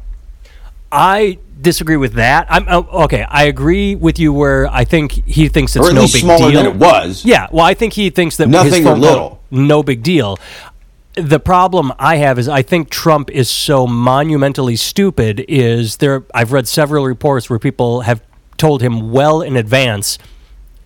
I 0.92 1.38
disagree 1.61 1.96
with 1.96 2.14
that. 2.14 2.46
I'm 2.48 2.66
oh, 2.68 3.05
okay. 3.05 3.22
I 3.22 3.44
agree 3.44 3.94
with 3.94 4.18
you 4.18 4.33
where 4.33 4.66
I 4.66 4.85
think 4.85 5.12
he 5.12 5.48
thinks 5.48 5.76
it's 5.76 5.92
no 5.92 6.03
big 6.03 6.11
smaller 6.11 6.50
deal. 6.50 6.62
than 6.62 6.72
it 6.72 6.76
was. 6.76 7.24
Yeah. 7.24 7.48
Well, 7.50 7.64
I 7.64 7.74
think 7.74 7.92
he 7.92 8.11
thinks 8.11 8.37
that 8.38 8.48
nothing 8.48 8.87
or 8.87 8.96
little, 8.96 9.42
no 9.50 9.83
big 9.83 10.03
deal. 10.03 10.38
The 11.14 11.40
problem 11.40 11.92
I 11.98 12.16
have 12.16 12.38
is 12.38 12.48
I 12.48 12.62
think 12.62 12.88
Trump 12.88 13.31
is 13.31 13.50
so 13.50 13.87
monumentally 13.87 14.76
stupid. 14.76 15.44
Is 15.48 15.96
there? 15.98 16.24
I've 16.35 16.53
read 16.53 16.68
several 16.68 17.05
reports 17.05 17.50
where 17.50 17.59
people 17.59 18.03
have 18.03 18.22
told 18.57 18.83
him 18.83 19.11
well 19.11 19.42
in 19.42 19.57
advance 19.57 20.18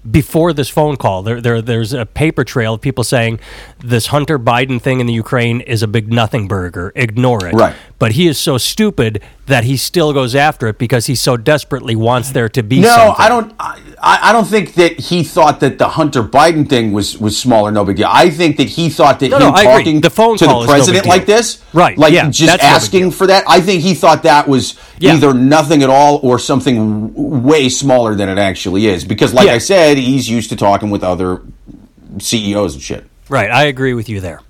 before 0.09 0.53
this 0.53 0.69
phone 0.69 0.97
call. 0.97 1.23
There, 1.23 1.41
there, 1.41 1.63
there's 1.63 1.93
a 1.93 2.07
paper 2.07 2.45
trail 2.45 2.75
of 2.75 2.81
people 2.81 3.05
saying 3.05 3.41
this 3.81 4.09
Hunter 4.09 4.39
Biden 4.39 4.81
thing 4.81 5.01
in 5.01 5.07
the 5.07 5.13
Ukraine 5.13 5.61
is 5.61 5.83
a 5.83 5.89
big 5.89 6.13
nothing 6.13 6.47
burger. 6.47 6.93
Ignore 6.95 7.47
it. 7.47 7.55
Right. 7.55 7.75
But 8.05 8.13
he 8.13 8.27
is 8.27 8.39
so 8.39 8.59
stupid 8.59 9.23
that 9.47 9.65
he 9.65 9.79
still 9.79 10.13
goes 10.13 10.35
after 10.35 10.69
it 10.69 10.77
because 10.77 11.07
he 11.07 11.15
so 11.15 11.39
desperately 11.39 11.97
wants 11.97 12.33
there 12.33 12.51
to 12.51 12.63
be. 12.63 12.81
No, 12.81 12.89
something. 12.91 13.15
I 13.17 13.29
don't. 13.31 13.55
I, 13.59 14.19
I 14.25 14.31
don't 14.31 14.45
think 14.45 14.75
that 14.75 15.01
he 15.01 15.25
thought 15.25 15.61
that 15.61 15.79
the 15.79 15.89
Hunter 15.89 16.23
Biden 16.23 16.69
thing 16.69 16.93
was 16.93 17.17
was 17.17 17.39
small 17.39 17.67
or 17.67 17.71
no 17.71 17.83
big 17.83 17.97
deal. 17.97 18.11
I 18.11 18.29
think 18.29 18.59
that 18.59 18.69
he 18.69 18.91
thought 18.91 19.21
that 19.21 19.31
no, 19.31 19.39
him 19.39 19.55
no, 19.55 19.63
talking 19.63 20.03
the 20.03 20.11
phone 20.11 20.37
to 20.37 20.45
the 20.45 20.67
president 20.67 21.07
no 21.07 21.09
like 21.09 21.25
this, 21.25 21.65
right? 21.73 21.97
Like 21.97 22.13
yeah, 22.13 22.29
just 22.29 22.63
asking 22.63 23.13
for 23.13 23.27
that. 23.27 23.45
I 23.49 23.63
think 23.63 23.81
he 23.81 23.95
thought 23.95 24.25
that 24.25 24.47
was 24.47 24.79
yeah. 24.99 25.15
either 25.15 25.33
nothing 25.33 25.83
at 25.83 25.89
all 25.89 26.19
or 26.23 26.39
something 26.39 27.43
way 27.43 27.71
smaller 27.71 28.15
than 28.15 28.29
it 28.29 28.37
actually 28.37 28.85
is. 28.85 29.07
Because, 29.07 29.33
like 29.33 29.47
yeah. 29.47 29.55
I 29.55 29.59
said, 29.59 29.97
he's 29.97 30.29
used 30.29 30.51
to 30.51 30.57
talking 30.57 30.91
with 30.91 31.03
other 31.03 31.41
CEOs 32.19 32.75
and 32.75 32.83
shit. 32.83 33.07
Right. 33.31 33.51
I 33.51 33.65
agree 33.65 33.95
with 33.95 34.11
you 34.11 34.21
there. 34.21 34.43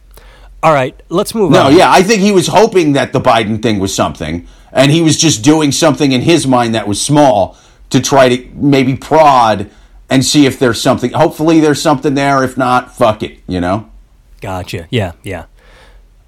All 0.64 0.72
right, 0.72 0.98
let's 1.10 1.34
move 1.34 1.50
no, 1.50 1.64
on. 1.64 1.72
No, 1.72 1.78
yeah, 1.78 1.92
I 1.92 2.02
think 2.02 2.22
he 2.22 2.32
was 2.32 2.46
hoping 2.46 2.94
that 2.94 3.12
the 3.12 3.20
Biden 3.20 3.60
thing 3.60 3.80
was 3.80 3.94
something, 3.94 4.48
and 4.72 4.90
he 4.90 5.02
was 5.02 5.18
just 5.18 5.44
doing 5.44 5.70
something 5.70 6.12
in 6.12 6.22
his 6.22 6.46
mind 6.46 6.74
that 6.74 6.88
was 6.88 7.02
small 7.02 7.58
to 7.90 8.00
try 8.00 8.34
to 8.34 8.48
maybe 8.54 8.96
prod 8.96 9.70
and 10.08 10.24
see 10.24 10.46
if 10.46 10.58
there's 10.58 10.80
something. 10.80 11.12
Hopefully, 11.12 11.60
there's 11.60 11.82
something 11.82 12.14
there. 12.14 12.42
If 12.42 12.56
not, 12.56 12.96
fuck 12.96 13.22
it. 13.22 13.40
You 13.46 13.60
know. 13.60 13.90
Gotcha. 14.40 14.88
Yeah. 14.88 15.12
Yeah. 15.22 15.44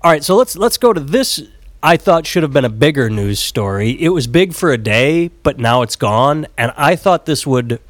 All 0.03 0.11
right. 0.11 0.22
So 0.22 0.37
let's 0.37 0.55
let's 0.55 0.77
go 0.77 0.92
to 0.92 1.01
this. 1.01 1.40
I 1.83 1.96
thought 1.96 2.27
should 2.27 2.42
have 2.42 2.53
been 2.53 2.66
a 2.66 2.70
bigger 2.70 3.09
news 3.09 3.38
story. 3.38 3.90
It 3.99 4.11
was 4.11 4.27
big 4.27 4.53
for 4.53 4.70
a 4.70 4.77
day, 4.77 5.29
but 5.29 5.59
now 5.59 5.81
it's 5.81 5.96
gone. 5.96 6.46
And 6.59 6.75
I 6.77 6.94
thought 6.94 7.25
this 7.25 7.46
would 7.46 7.81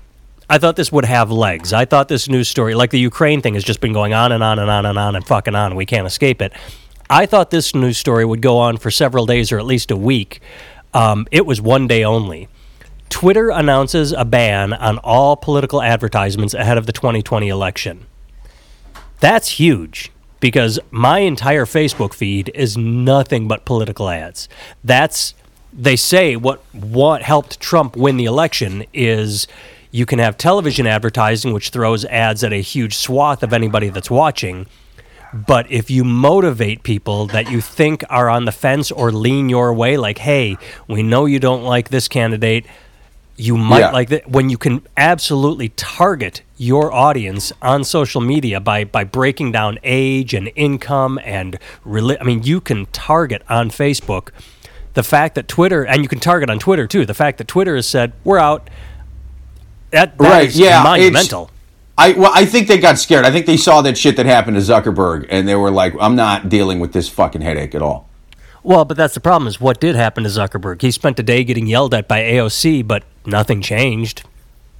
I 0.49 0.59
thought 0.59 0.77
this 0.77 0.93
would 0.93 1.05
have 1.05 1.31
legs. 1.31 1.73
I 1.73 1.85
thought 1.85 2.09
this 2.09 2.29
news 2.29 2.49
story, 2.49 2.75
like 2.75 2.91
the 2.91 3.01
Ukraine 3.01 3.41
thing, 3.43 3.55
has 3.55 3.65
just 3.65 3.81
been 3.81 3.93
going 3.93 4.15
on 4.15 4.31
and 4.31 4.43
on 4.43 4.59
and 4.59 4.71
on 4.71 4.87
and 4.87 4.99
on 4.99 5.17
and 5.17 5.27
fucking 5.27 5.55
on. 5.55 5.75
We 5.75 5.87
can't 5.87 6.07
escape 6.07 6.41
it. 6.41 6.53
I 7.11 7.27
thought 7.27 7.51
this 7.51 7.75
news 7.75 7.99
story 7.99 8.25
would 8.25 8.43
go 8.43 8.59
on 8.59 8.77
for 8.77 8.91
several 8.91 9.27
days 9.27 9.51
or 9.51 9.59
at 9.59 9.67
least 9.67 9.91
a 9.91 9.97
week. 9.97 10.41
Um, 10.95 11.27
it 11.31 11.47
was 11.47 11.61
one 11.61 11.87
day 11.87 12.05
only. 12.05 12.49
Twitter 13.09 13.51
announces 13.51 14.13
a 14.13 14.25
ban 14.25 14.73
on 14.73 14.99
all 14.99 15.37
political 15.37 15.83
advertisements 15.83 16.55
ahead 16.55 16.79
of 16.79 16.87
the 16.87 16.93
2020 16.93 17.49
election. 17.49 18.07
That's 19.21 19.49
huge 19.51 20.11
because 20.41 20.79
my 20.91 21.21
entire 21.21 21.65
Facebook 21.65 22.13
feed 22.13 22.51
is 22.55 22.77
nothing 22.77 23.49
but 23.49 23.65
political 23.65 24.09
ads. 24.09 24.49
That's 24.85 25.35
they 25.73 25.97
say 25.97 26.37
what 26.37 26.63
what 26.73 27.23
helped 27.23 27.61
Trump 27.61 27.97
win 27.97 28.17
the 28.17 28.25
election 28.25 28.85
is 28.93 29.47
you 29.97 30.05
can 30.07 30.19
have 30.19 30.37
television 30.37 30.87
advertising, 30.87 31.53
which 31.55 31.71
throws 31.71 32.05
ads 32.07 32.45
at 32.45 32.53
a 32.53 32.61
huge 32.61 32.95
swath 32.97 33.43
of 33.43 33.53
anybody 33.53 33.89
that's 33.89 34.11
watching. 34.11 34.67
But 35.33 35.71
if 35.71 35.91
you 35.91 36.05
motivate 36.05 36.83
people 36.83 37.27
that 37.29 37.51
you 37.51 37.61
think 37.61 38.05
are 38.11 38.29
on 38.29 38.45
the 38.45 38.53
fence 38.53 38.91
or 38.91 39.11
lean 39.11 39.49
your 39.49 39.73
way, 39.73 39.97
like, 39.97 40.19
hey, 40.19 40.57
we 40.87 41.03
know 41.03 41.25
you 41.27 41.39
don't 41.39 41.65
like 41.65 41.89
this 41.89 42.09
candidate, 42.09 42.67
you 43.37 43.57
might 43.57 43.81
Yeah. 43.81 43.91
like 43.91 44.09
that 44.11 44.31
when 44.31 44.49
you 44.51 44.57
can 44.59 44.83
absolutely 44.97 45.69
target 45.71 46.43
your 46.57 46.93
audience 46.93 47.53
on 47.61 47.85
social 47.85 48.21
media 48.23 48.61
by 48.61 48.85
by 48.85 49.05
breaking 49.05 49.53
down 49.53 49.79
age 49.85 50.33
and 50.33 50.51
income 50.57 51.19
and 51.25 51.59
reli- 51.87 52.17
I 52.19 52.25
mean 52.25 52.43
you 52.45 52.61
can 52.63 52.87
target 52.93 53.43
on 53.51 53.69
Facebook 53.71 54.29
the 54.95 55.03
fact 55.03 55.35
that 55.35 55.49
Twitter 55.49 55.85
and 55.85 56.03
you 56.03 56.09
can 56.09 56.19
target 56.19 56.49
on 56.49 56.59
Twitter 56.59 56.87
too 56.87 57.05
the 57.05 57.13
fact 57.23 57.37
that 57.37 57.47
Twitter 57.47 57.77
has 57.77 57.87
said 57.87 58.15
we're 58.25 58.39
out 58.39 58.71
that, 59.91 60.17
that 60.19 60.21
Right, 60.21 60.49
is 60.49 60.59
yeah, 60.59 60.83
monumental 60.83 61.51
I 61.99 62.13
well, 62.13 62.31
I 62.35 62.45
think 62.45 62.69
they 62.69 62.77
got 62.79 62.99
scared. 62.99 63.25
I 63.25 63.31
think 63.31 63.47
they 63.47 63.57
saw 63.57 63.81
that 63.83 63.97
shit 63.97 64.17
that 64.17 64.27
happened 64.27 64.57
to 64.57 64.61
Zuckerberg, 64.63 65.27
and 65.31 65.49
they 65.49 65.55
were 65.55 65.71
like, 65.71 65.95
"I'm 65.99 66.15
not 66.15 66.49
dealing 66.51 66.79
with 66.79 66.93
this 66.93 67.09
fucking 67.09 67.41
headache 67.43 67.75
at 67.75 67.83
all." 67.83 68.09
well 68.63 68.85
but 68.85 68.97
that's 68.97 69.15
the 69.15 69.21
problem 69.21 69.47
is 69.47 69.61
what 69.61 69.79
did 69.81 69.95
happen 69.95 70.25
to 70.25 70.29
Zuckerberg 70.31 70.83
he 70.83 70.91
spent 70.91 71.19
a 71.21 71.23
day 71.23 71.45
getting 71.45 71.69
yelled 71.69 71.95
at 71.95 72.09
by 72.09 72.21
AOC 72.21 72.85
but 72.87 73.05
nothing 73.25 73.63
changed 73.63 74.25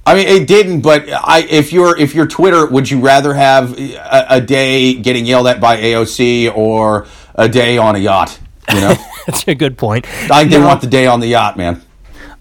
I 0.05 0.15
mean, 0.15 0.27
it 0.27 0.47
didn't. 0.47 0.81
But 0.81 1.09
I, 1.09 1.39
if 1.49 1.73
you're 1.73 1.97
if 1.97 2.13
you're 2.15 2.27
Twitter, 2.27 2.65
would 2.65 2.89
you 2.89 2.99
rather 3.01 3.33
have 3.33 3.77
a, 3.77 4.25
a 4.29 4.41
day 4.41 4.93
getting 4.93 5.25
yelled 5.25 5.47
at 5.47 5.59
by 5.59 5.77
AOC 5.77 6.55
or 6.55 7.07
a 7.35 7.49
day 7.49 7.77
on 7.77 7.95
a 7.95 7.99
yacht? 7.99 8.39
You 8.73 8.79
know, 8.81 8.95
that's 9.25 9.45
a 9.47 9.55
good 9.55 9.77
point 9.77 10.05
I 10.31 10.39
think 10.41 10.51
they 10.51 10.59
No. 10.59 10.67
want 10.67 10.79
the 10.81 10.87
day 10.87 11.07
on 11.07 11.19
the 11.19 11.27
yacht, 11.27 11.57
man. 11.57 11.81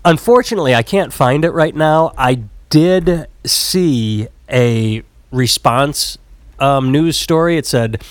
Unfortunately, 0.05 0.74
I 0.74 0.83
can't 0.83 1.12
find 1.12 1.44
it 1.44 1.50
right 1.50 1.74
now. 1.74 2.12
I 2.16 2.42
did 2.70 3.26
see 3.44 4.29
a 4.50 5.02
response 5.31 6.18
um, 6.59 6.90
news 6.92 7.16
story. 7.16 7.57
It 7.57 7.66
said 7.66 8.02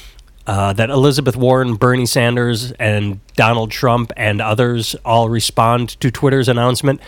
uh, 0.47 0.73
that 0.73 0.89
Elizabeth 0.89 1.35
Warren, 1.35 1.75
Bernie 1.75 2.05
Sanders, 2.05 2.71
and 2.73 3.19
Donald 3.35 3.71
Trump 3.71 4.11
and 4.15 4.41
others 4.41 4.95
all 5.03 5.29
respond 5.29 5.99
to 6.01 6.11
Twitter's 6.11 6.47
announcement. 6.47 7.01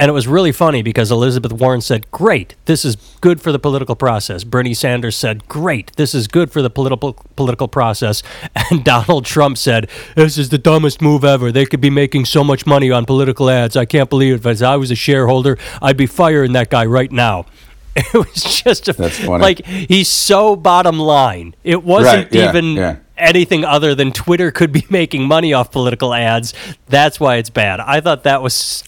And 0.00 0.08
it 0.08 0.12
was 0.12 0.28
really 0.28 0.52
funny 0.52 0.82
because 0.82 1.10
Elizabeth 1.10 1.52
Warren 1.52 1.80
said, 1.80 2.08
Great, 2.12 2.54
this 2.66 2.84
is 2.84 2.96
good 3.20 3.40
for 3.40 3.50
the 3.50 3.58
political 3.58 3.96
process. 3.96 4.44
Bernie 4.44 4.74
Sanders 4.74 5.16
said, 5.16 5.48
Great, 5.48 5.92
this 5.96 6.14
is 6.14 6.28
good 6.28 6.52
for 6.52 6.62
the 6.62 6.70
political 6.70 7.14
political 7.36 7.68
process. 7.68 8.22
And 8.70 8.84
Donald 8.84 9.24
Trump 9.24 9.56
said, 9.58 9.88
This 10.14 10.36
is 10.36 10.50
the 10.50 10.58
dumbest 10.58 11.00
move 11.00 11.24
ever. 11.24 11.50
They 11.50 11.64
could 11.66 11.80
be 11.80 11.90
making 11.90 12.26
so 12.26 12.44
much 12.44 12.66
money 12.66 12.90
on 12.90 13.06
political 13.06 13.48
ads. 13.50 13.76
I 13.76 13.86
can't 13.86 14.10
believe 14.10 14.34
it. 14.34 14.46
If 14.46 14.62
I 14.62 14.76
was 14.76 14.90
a 14.90 14.94
shareholder, 14.94 15.58
I'd 15.80 15.96
be 15.96 16.06
firing 16.06 16.52
that 16.52 16.70
guy 16.70 16.84
right 16.86 17.10
now. 17.10 17.46
It 17.96 18.14
was 18.14 18.62
just 18.62 18.86
a, 18.88 19.28
like 19.28 19.66
he's 19.66 20.08
so 20.08 20.54
bottom 20.54 21.00
line. 21.00 21.56
It 21.64 21.82
wasn't 21.82 22.26
Right, 22.26 22.32
yeah, 22.32 22.48
even 22.48 22.64
yeah. 22.76 22.96
anything 23.16 23.64
other 23.64 23.96
than 23.96 24.12
Twitter 24.12 24.52
could 24.52 24.70
be 24.70 24.86
making 24.90 25.26
money 25.26 25.52
off 25.52 25.72
political 25.72 26.14
ads. 26.14 26.54
That's 26.86 27.18
why 27.18 27.36
it's 27.36 27.50
bad. 27.50 27.80
I 27.80 28.00
thought 28.00 28.22
that 28.22 28.40
was 28.40 28.84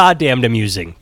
goddamned 0.00 0.44
amusing. 0.44 0.94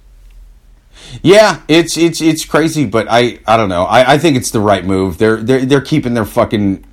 Yeah, 1.23 1.61
it's 1.67 1.97
it's 1.97 2.21
it's 2.21 2.45
crazy, 2.45 2.87
but 2.87 3.07
I 3.11 3.41
I 3.47 3.57
don't 3.57 3.69
know. 3.69 3.83
I, 3.85 4.15
I 4.15 4.19
think 4.19 4.37
it's 4.37 4.53
the 4.53 4.61
right 4.61 4.85
move. 4.85 5.19
They're 5.19 5.43
they're 5.43 5.65
they're 5.65 5.81
keeping 5.81 6.15
their 6.15 6.25
fucking 6.25 6.85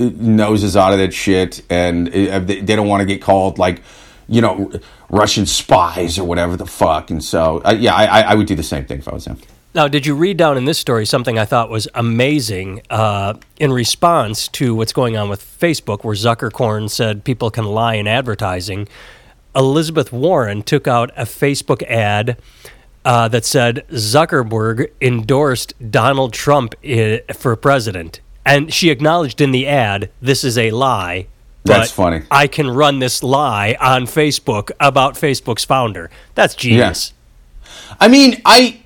uh, 0.00 0.10
noses 0.16 0.76
out 0.76 0.92
of 0.92 0.98
that 1.00 1.12
shit, 1.12 1.62
and 1.68 2.08
uh, 2.08 2.38
they, 2.38 2.60
they 2.60 2.76
don't 2.76 2.86
want 2.88 3.00
to 3.00 3.04
get 3.06 3.20
called 3.20 3.58
like 3.58 3.82
you 4.28 4.40
know 4.40 4.70
Russian 5.08 5.44
spies 5.46 6.18
or 6.20 6.24
whatever 6.24 6.56
the 6.56 6.66
fuck. 6.66 7.10
And 7.10 7.22
so 7.22 7.60
uh, 7.64 7.72
yeah, 7.78 7.94
I 7.94 8.04
I- 8.20 8.26
I 8.30 8.34
would 8.34 8.46
do 8.46 8.54
the 8.54 8.62
same 8.62 8.84
thing 8.84 8.98
if 9.00 9.08
I 9.08 9.14
was 9.14 9.24
him. 9.26 9.38
Now, 9.74 9.86
did 9.88 10.04
you 10.06 10.14
read 10.16 10.36
down 10.36 10.56
in 10.56 10.64
this 10.64 10.78
story 10.78 11.06
something 11.06 11.38
I 11.38 11.44
thought 11.44 11.70
was 11.70 11.86
amazing 11.94 12.82
uh, 12.90 13.34
in 13.60 13.72
response 13.72 14.48
to 14.48 14.74
what's 14.74 14.92
going 14.92 15.16
on 15.16 15.28
with 15.28 15.42
Facebook, 15.44 16.02
where 16.02 16.14
Zuckercorn 16.16 16.90
said 16.90 17.22
people 17.24 17.50
can 17.52 17.64
lie 17.64 17.94
in 17.94 18.08
advertising? 18.08 18.88
Elizabeth 19.54 20.12
Warren 20.12 20.62
took 20.62 20.86
out 20.86 21.10
a 21.16 21.22
Facebook 21.24 21.82
ad 21.84 22.36
uh, 23.04 23.28
that 23.28 23.44
said 23.44 23.84
Zuckerberg 23.90 24.90
endorsed 25.00 25.72
Donald 25.90 26.32
Trump 26.32 26.74
i- 26.84 27.22
for 27.34 27.56
president. 27.56 28.20
And 28.44 28.72
she 28.72 28.90
acknowledged 28.90 29.40
in 29.40 29.50
the 29.52 29.66
ad, 29.66 30.10
this 30.20 30.44
is 30.44 30.56
a 30.58 30.70
lie. 30.70 31.26
That's 31.64 31.90
but 31.90 31.94
funny. 31.94 32.22
I 32.30 32.46
can 32.46 32.70
run 32.70 32.98
this 33.00 33.22
lie 33.22 33.76
on 33.80 34.04
Facebook 34.04 34.70
about 34.80 35.14
Facebook's 35.14 35.64
founder. 35.64 36.10
That's 36.34 36.54
genius. 36.54 37.12
I 38.00 38.08
mean, 38.08 38.40
I 38.44 38.80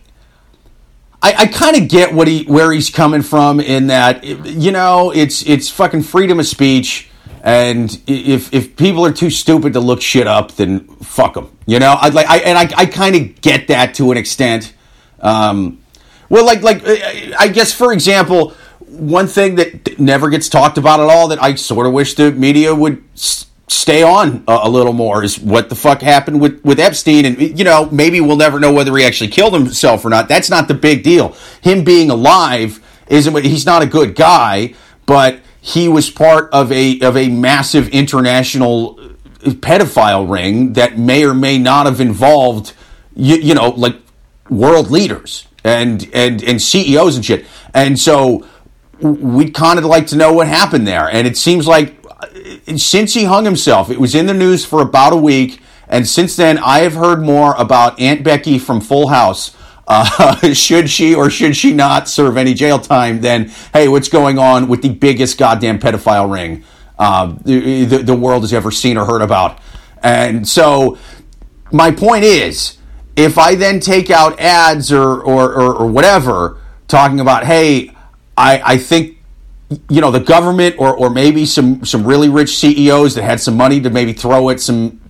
I, 1.22 1.34
I 1.38 1.46
kind 1.46 1.76
of 1.76 1.88
get 1.88 2.12
what 2.12 2.26
he 2.28 2.44
where 2.44 2.72
he's 2.72 2.90
coming 2.90 3.22
from 3.22 3.60
in 3.60 3.86
that 3.86 4.24
you 4.24 4.72
know 4.72 5.10
it's 5.12 5.46
it's 5.46 5.68
fucking 5.70 6.02
freedom 6.02 6.40
of 6.40 6.46
speech, 6.46 7.08
and 7.44 8.00
if 8.06 8.52
if 8.54 8.74
people 8.74 9.04
are 9.04 9.12
too 9.12 9.28
stupid 9.28 9.74
to 9.74 9.80
look 9.80 10.00
shit 10.00 10.26
up, 10.26 10.52
then 10.52 10.88
fuck 11.02 11.34
them. 11.34 11.54
You 11.66 11.78
know, 11.78 11.92
I 12.00 12.08
like 12.08 12.26
I 12.26 12.38
and 12.38 12.56
I 12.56 12.62
I 12.74 12.86
kind 12.86 13.14
of 13.14 13.40
get 13.42 13.68
that 13.68 13.92
to 13.96 14.10
an 14.10 14.16
extent. 14.16 14.72
Um, 15.20 15.78
well, 16.30 16.46
like 16.46 16.62
like 16.62 16.82
I 17.38 17.48
guess 17.48 17.70
for 17.70 17.92
example, 17.92 18.54
one 18.78 19.26
thing 19.26 19.56
that 19.56 20.00
never 20.00 20.30
gets 20.30 20.48
talked 20.48 20.78
about 20.78 21.00
at 21.00 21.10
all 21.10 21.28
that 21.28 21.42
I 21.42 21.54
sort 21.56 21.86
of 21.86 21.92
wish 21.92 22.14
the 22.14 22.32
media 22.32 22.74
would 22.74 23.04
s- 23.12 23.44
stay 23.68 24.02
on 24.02 24.42
a, 24.48 24.60
a 24.62 24.68
little 24.70 24.94
more 24.94 25.22
is 25.22 25.38
what 25.38 25.68
the 25.68 25.74
fuck 25.74 26.00
happened 26.00 26.40
with 26.40 26.64
with 26.64 26.80
Epstein, 26.80 27.26
and 27.26 27.58
you 27.58 27.64
know 27.64 27.90
maybe 27.90 28.22
we'll 28.22 28.38
never 28.38 28.58
know 28.58 28.72
whether 28.72 28.96
he 28.96 29.04
actually 29.04 29.28
killed 29.28 29.52
himself 29.52 30.02
or 30.02 30.08
not. 30.08 30.28
That's 30.28 30.48
not 30.48 30.66
the 30.66 30.74
big 30.74 31.02
deal. 31.02 31.36
Him 31.60 31.84
being 31.84 32.08
alive 32.08 32.82
isn't. 33.08 33.44
He's 33.44 33.66
not 33.66 33.82
a 33.82 33.86
good 33.86 34.14
guy, 34.14 34.72
but 35.04 35.40
he 35.66 35.88
was 35.88 36.10
part 36.10 36.50
of 36.52 36.70
a 36.70 37.00
of 37.00 37.16
a 37.16 37.30
massive 37.30 37.88
international 37.88 38.96
pedophile 39.38 40.30
ring 40.30 40.74
that 40.74 40.98
may 40.98 41.24
or 41.24 41.32
may 41.32 41.56
not 41.56 41.86
have 41.86 42.02
involved 42.02 42.74
you, 43.16 43.36
you 43.36 43.54
know 43.54 43.70
like 43.70 43.96
world 44.50 44.90
leaders 44.90 45.46
and 45.64 46.06
and 46.12 46.44
and 46.44 46.60
CEOs 46.60 47.16
and 47.16 47.24
shit. 47.24 47.46
And 47.72 47.98
so 47.98 48.46
we'd 49.00 49.54
kind 49.54 49.78
of 49.78 49.86
like 49.86 50.08
to 50.08 50.16
know 50.16 50.34
what 50.34 50.48
happened 50.48 50.86
there. 50.86 51.08
And 51.08 51.26
it 51.26 51.38
seems 51.38 51.66
like 51.66 51.94
uh, 52.10 52.26
since 52.76 53.14
he 53.14 53.24
hung 53.24 53.46
himself, 53.46 53.88
it 53.90 53.98
was 53.98 54.14
in 54.14 54.26
the 54.26 54.34
news 54.34 54.66
for 54.66 54.82
about 54.82 55.14
a 55.14 55.16
week. 55.16 55.62
And 55.88 56.06
since 56.06 56.36
then, 56.36 56.58
I 56.58 56.80
have 56.80 56.92
heard 56.92 57.22
more 57.22 57.54
about 57.56 57.98
Aunt 57.98 58.22
Becky 58.22 58.58
from 58.58 58.82
Full 58.82 59.08
House. 59.08 59.56
Uh, 59.86 60.52
should 60.52 60.88
she 60.88 61.14
or 61.14 61.30
should 61.30 61.56
she 61.56 61.72
not 61.72 62.08
serve 62.08 62.36
any 62.36 62.54
jail 62.54 62.78
time? 62.78 63.20
Then, 63.20 63.50
hey, 63.72 63.88
what's 63.88 64.08
going 64.08 64.38
on 64.38 64.68
with 64.68 64.82
the 64.82 64.90
biggest 64.90 65.38
goddamn 65.38 65.78
pedophile 65.78 66.32
ring 66.32 66.64
uh, 66.98 67.34
the, 67.44 67.84
the, 67.84 68.14
world 68.14 68.42
has 68.42 68.52
ever 68.52 68.70
seen 68.70 68.96
or 68.96 69.04
heard 69.04 69.22
about? 69.22 69.60
And 70.02 70.46
so, 70.48 70.98
my 71.72 71.90
point 71.90 72.24
is, 72.24 72.78
if 73.16 73.38
I 73.38 73.54
then 73.54 73.80
take 73.80 74.10
out 74.10 74.38
ads 74.40 74.92
or, 74.92 75.22
or, 75.22 75.52
or, 75.52 75.74
or 75.74 75.86
whatever 75.86 76.60
talking 76.88 77.20
about, 77.20 77.44
hey, 77.44 77.90
I, 78.36 78.62
I 78.64 78.78
think 78.78 79.18
you 79.88 80.00
know 80.00 80.10
the 80.10 80.20
government 80.20 80.76
or, 80.78 80.94
or 80.94 81.10
maybe 81.10 81.46
some 81.46 81.84
some 81.84 82.06
really 82.06 82.28
rich 82.28 82.56
CEOs 82.58 83.14
that 83.14 83.22
had 83.22 83.40
some 83.40 83.56
money 83.56 83.80
to 83.80 83.90
maybe 83.90 84.12
throw 84.12 84.50
at 84.50 84.60
some 84.60 85.00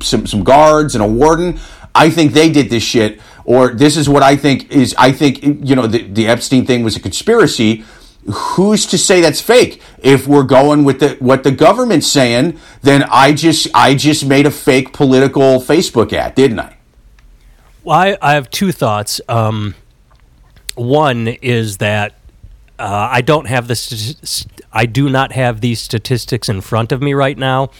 some 0.00 0.26
some 0.26 0.44
guards 0.44 0.94
and 0.94 1.02
a 1.02 1.06
warden. 1.06 1.58
I 1.94 2.08
think 2.08 2.32
they 2.32 2.50
did 2.50 2.70
this 2.70 2.82
shit, 2.82 3.20
or 3.44 3.70
this 3.74 3.96
is 3.96 4.08
what 4.08 4.22
I 4.22 4.36
think 4.36 4.70
is. 4.70 4.94
I 4.98 5.12
think 5.12 5.42
you 5.42 5.74
know 5.74 5.86
the, 5.86 6.02
the 6.02 6.26
Epstein 6.26 6.66
thing 6.66 6.82
was 6.82 6.96
a 6.96 7.00
conspiracy. 7.00 7.84
Who's 8.26 8.86
to 8.86 8.98
say 8.98 9.20
that's 9.20 9.40
fake? 9.40 9.82
If 9.98 10.28
we're 10.28 10.44
going 10.44 10.84
with 10.84 11.00
the 11.00 11.16
what 11.18 11.42
the 11.42 11.50
government's 11.50 12.06
saying, 12.06 12.58
then 12.82 13.04
I 13.04 13.32
just 13.32 13.68
I 13.74 13.94
just 13.94 14.24
made 14.24 14.46
a 14.46 14.50
fake 14.50 14.92
political 14.92 15.60
Facebook 15.60 16.12
ad, 16.12 16.34
didn't 16.34 16.60
I? 16.60 16.76
Well, 17.84 17.98
I, 17.98 18.16
I 18.22 18.34
have 18.34 18.48
two 18.50 18.70
thoughts. 18.70 19.20
Um, 19.28 19.74
one 20.76 21.26
is 21.26 21.78
that 21.78 22.14
uh, 22.78 23.08
I 23.10 23.20
don't 23.22 23.46
have 23.46 23.68
the 23.68 23.74
st- 23.74 24.60
I 24.72 24.86
do 24.86 25.08
not 25.08 25.32
have 25.32 25.60
these 25.60 25.80
statistics 25.80 26.48
in 26.48 26.60
front 26.60 26.92
of 26.92 27.02
me 27.02 27.12
right 27.12 27.36
now, 27.36 27.70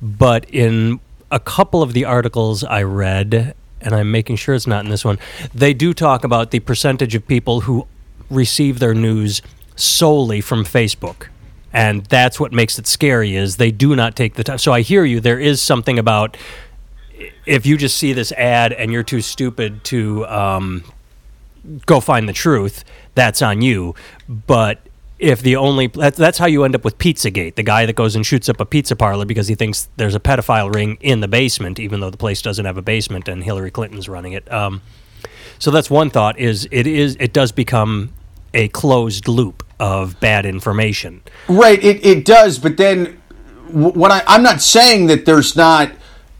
but 0.00 0.48
in 0.50 1.00
a 1.30 1.40
couple 1.40 1.82
of 1.82 1.94
the 1.94 2.04
articles 2.04 2.62
I 2.62 2.82
read, 2.82 3.54
and 3.82 3.94
I'm 3.94 4.10
making 4.10 4.36
sure 4.36 4.54
it's 4.54 4.66
not 4.66 4.84
in 4.84 4.90
this 4.90 5.04
one, 5.04 5.18
they 5.54 5.74
do 5.74 5.92
talk 5.92 6.24
about 6.24 6.50
the 6.50 6.60
percentage 6.60 7.14
of 7.14 7.26
people 7.26 7.62
who 7.62 7.86
receive 8.30 8.78
their 8.78 8.94
news 8.94 9.42
solely 9.76 10.40
from 10.40 10.64
Facebook. 10.64 11.28
And 11.72 12.04
that's 12.06 12.38
what 12.38 12.52
makes 12.52 12.78
it 12.78 12.86
scary 12.86 13.34
is 13.34 13.56
they 13.56 13.70
do 13.70 13.96
not 13.96 14.14
take 14.14 14.34
the 14.34 14.44
time. 14.44 14.58
So 14.58 14.72
I 14.72 14.82
hear 14.82 15.04
you. 15.04 15.20
There 15.20 15.40
is 15.40 15.62
something 15.62 15.98
about 15.98 16.36
if 17.46 17.64
you 17.66 17.76
just 17.76 17.96
see 17.96 18.12
this 18.12 18.32
ad 18.32 18.72
and 18.72 18.92
you're 18.92 19.02
too 19.02 19.20
stupid 19.20 19.82
to 19.84 20.26
um, 20.26 20.84
go 21.86 22.00
find 22.00 22.28
the 22.28 22.32
truth, 22.32 22.84
that's 23.14 23.42
on 23.42 23.62
you. 23.62 23.94
But 24.28 24.80
if 25.22 25.40
the 25.40 25.54
only 25.54 25.86
that's, 25.86 26.18
that's 26.18 26.36
how 26.36 26.46
you 26.46 26.64
end 26.64 26.74
up 26.74 26.84
with 26.84 26.98
Pizzagate, 26.98 27.54
the 27.54 27.62
guy 27.62 27.86
that 27.86 27.94
goes 27.94 28.16
and 28.16 28.26
shoots 28.26 28.48
up 28.48 28.60
a 28.60 28.66
pizza 28.66 28.96
parlor 28.96 29.24
because 29.24 29.46
he 29.46 29.54
thinks 29.54 29.88
there's 29.96 30.16
a 30.16 30.20
pedophile 30.20 30.74
ring 30.74 30.98
in 31.00 31.20
the 31.20 31.28
basement, 31.28 31.78
even 31.78 32.00
though 32.00 32.10
the 32.10 32.16
place 32.16 32.42
doesn't 32.42 32.64
have 32.64 32.76
a 32.76 32.82
basement 32.82 33.28
and 33.28 33.44
Hillary 33.44 33.70
Clinton's 33.70 34.08
running 34.08 34.32
it. 34.32 34.52
Um, 34.52 34.82
so 35.60 35.70
that's 35.70 35.88
one 35.88 36.10
thought: 36.10 36.40
is 36.40 36.68
it 36.72 36.88
is 36.88 37.16
it 37.20 37.32
does 37.32 37.52
become 37.52 38.12
a 38.52 38.66
closed 38.68 39.28
loop 39.28 39.64
of 39.78 40.18
bad 40.18 40.44
information. 40.44 41.22
Right, 41.48 41.82
it, 41.82 42.04
it 42.04 42.24
does, 42.24 42.58
but 42.58 42.76
then 42.76 43.22
what 43.70 44.10
I, 44.10 44.24
I'm 44.26 44.42
not 44.42 44.60
saying 44.60 45.06
that 45.06 45.24
there's 45.24 45.54
not 45.54 45.92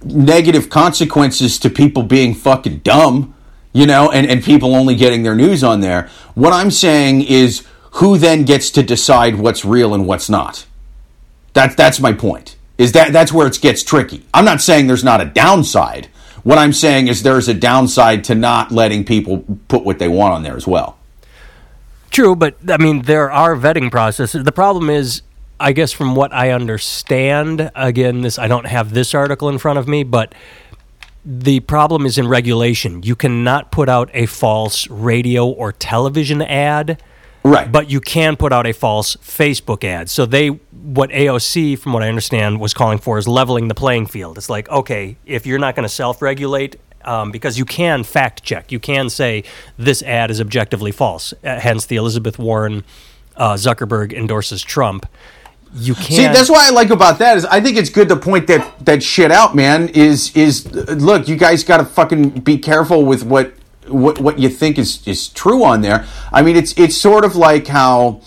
negative 0.05 0.69
consequences 0.69 1.57
to 1.61 1.71
people 1.71 2.03
being 2.03 2.35
fucking 2.35 2.79
dumb, 2.79 3.33
you 3.73 3.87
know, 3.87 4.11
and, 4.11 4.27
and 4.27 4.43
people 4.43 4.75
only 4.75 4.97
getting 4.97 5.23
their 5.23 5.37
news 5.37 5.63
on 5.63 5.81
there. 5.81 6.11
What 6.35 6.53
I'm 6.53 6.73
saying 6.73 7.23
is 7.23 7.65
who 7.93 8.17
then 8.17 8.45
gets 8.45 8.71
to 8.71 8.83
decide 8.83 9.37
what's 9.37 9.65
real 9.65 9.95
and 9.95 10.07
what's 10.07 10.31
not. 10.31 10.67
That's 11.53 11.75
that's 11.75 12.01
my 12.01 12.13
point. 12.13 12.57
Is 12.79 12.93
that 12.93 13.13
that's 13.13 13.33
where 13.33 13.47
it 13.47 13.61
gets 13.61 13.83
tricky. 13.83 14.25
I'm 14.33 14.45
not 14.45 14.61
saying 14.61 14.87
there's 14.87 15.05
not 15.05 15.21
a 15.21 15.27
downside. 15.27 16.07
What 16.43 16.59
I'm 16.59 16.73
saying 16.73 17.09
is 17.09 17.23
there's 17.23 17.49
a 17.49 17.55
downside 17.55 18.25
to 18.25 18.35
not 18.35 18.73
letting 18.73 19.05
people 19.05 19.45
put 19.69 19.85
what 19.85 19.99
they 19.99 20.09
want 20.09 20.35
on 20.35 20.43
there 20.43 20.57
as 20.57 20.67
well. 20.67 20.99
True, 22.11 22.35
but 22.35 22.57
I 22.69 22.79
mean 22.79 23.03
there 23.03 23.31
are 23.31 23.55
vetting 23.57 23.91
processes. 23.91 24.45
The 24.45 24.53
problem 24.53 24.89
is 24.89 25.23
I 25.61 25.73
guess 25.73 25.93
from 25.93 26.17
what 26.17 26.33
I 26.33 26.51
understand, 26.51 27.71
again, 27.75 28.23
this 28.23 28.39
I 28.39 28.49
don't 28.49 28.67
have 28.67 28.95
this 28.95 29.15
article 29.15 29.49
in 29.49 29.59
front 29.59 29.79
of 29.79 29.87
me, 29.87 30.03
but 30.03 30.35
the 31.25 31.61
problem 31.61 32.07
is 32.07 32.19
in 32.19 32.27
regulation. 32.27 33.03
You 33.03 33.15
cannot 33.15 33.71
put 33.71 33.89
out 33.89 34.11
a 34.15 34.27
false 34.27 34.89
radio 34.89 35.47
or 35.47 35.73
television 35.73 36.43
ad 36.43 37.01
Right. 37.45 37.71
but 37.71 37.91
you 37.91 38.01
can 38.01 38.37
put 38.37 38.53
out 38.53 38.67
a 38.67 38.73
false 38.73 39.17
Facebook 39.17 39.83
ad. 39.83 40.09
So 40.09 40.27
they, 40.27 40.49
what 40.49 41.11
AOC, 41.11 41.79
from 41.79 41.93
what 41.93 42.03
I 42.03 42.09
understand, 42.09 42.61
was 42.61 42.73
calling 42.73 42.99
for 42.99 43.19
is 43.19 43.27
leveling 43.27 43.69
the 43.69 43.75
playing 43.75 44.07
field. 44.07 44.39
It's 44.39 44.49
like, 44.49 44.69
okay, 44.69 45.17
if 45.27 45.45
you're 45.45 45.59
not 45.59 45.75
going 45.75 45.85
to 45.85 45.93
self-regulate, 45.93 46.77
um, 47.05 47.31
because 47.33 47.59
you 47.59 47.65
can 47.65 48.05
fact 48.05 48.43
check, 48.43 48.71
you 48.71 48.79
can 48.79 49.11
say 49.11 49.45
this 49.77 50.03
ad 50.03 50.31
is 50.31 50.41
objectively 50.41 50.93
false. 50.93 51.33
Uh, 51.43 51.59
hence, 51.59 51.87
the 51.87 51.97
Elizabeth 51.97 52.39
Warren 52.39 52.85
uh, 53.37 53.55
Zuckerberg 53.55 54.13
endorses 54.13 54.63
Trump. 54.63 55.07
You 55.75 55.95
can't. 55.95 56.07
See, 56.07 56.27
that's 56.27 56.51
what 56.51 56.61
I 56.61 56.71
like 56.71 56.91
about 56.91 57.19
that 57.21 57.39
is 57.39 57.47
I 57.47 57.61
think 57.61 57.79
it's 57.79 57.89
good 57.89 58.09
to 58.09 58.17
point 58.17 58.47
that 58.49 58.85
that 58.85 59.03
shit 59.03 59.31
out, 59.31 59.57
man. 59.57 59.89
Is 59.89 60.37
is 60.37 60.71
look, 60.71 61.29
you 61.29 61.37
guys 61.37 61.65
got 61.65 61.79
to 61.79 61.87
fucking 61.87 62.41
be 62.41 62.59
careful 62.59 63.07
with 63.07 63.25
what 63.25 63.55
what 63.93 64.21
what 64.21 64.39
you 64.39 64.49
think 64.49 64.79
is 64.79 65.07
is 65.07 65.29
true 65.29 65.65
on 65.65 65.81
there. 65.83 66.07
I 66.33 66.43
mean, 66.43 66.57
it's 66.57 66.73
it's 66.79 66.97
sort 66.97 67.25
of 67.25 67.37
like 67.37 67.67
how 67.67 68.23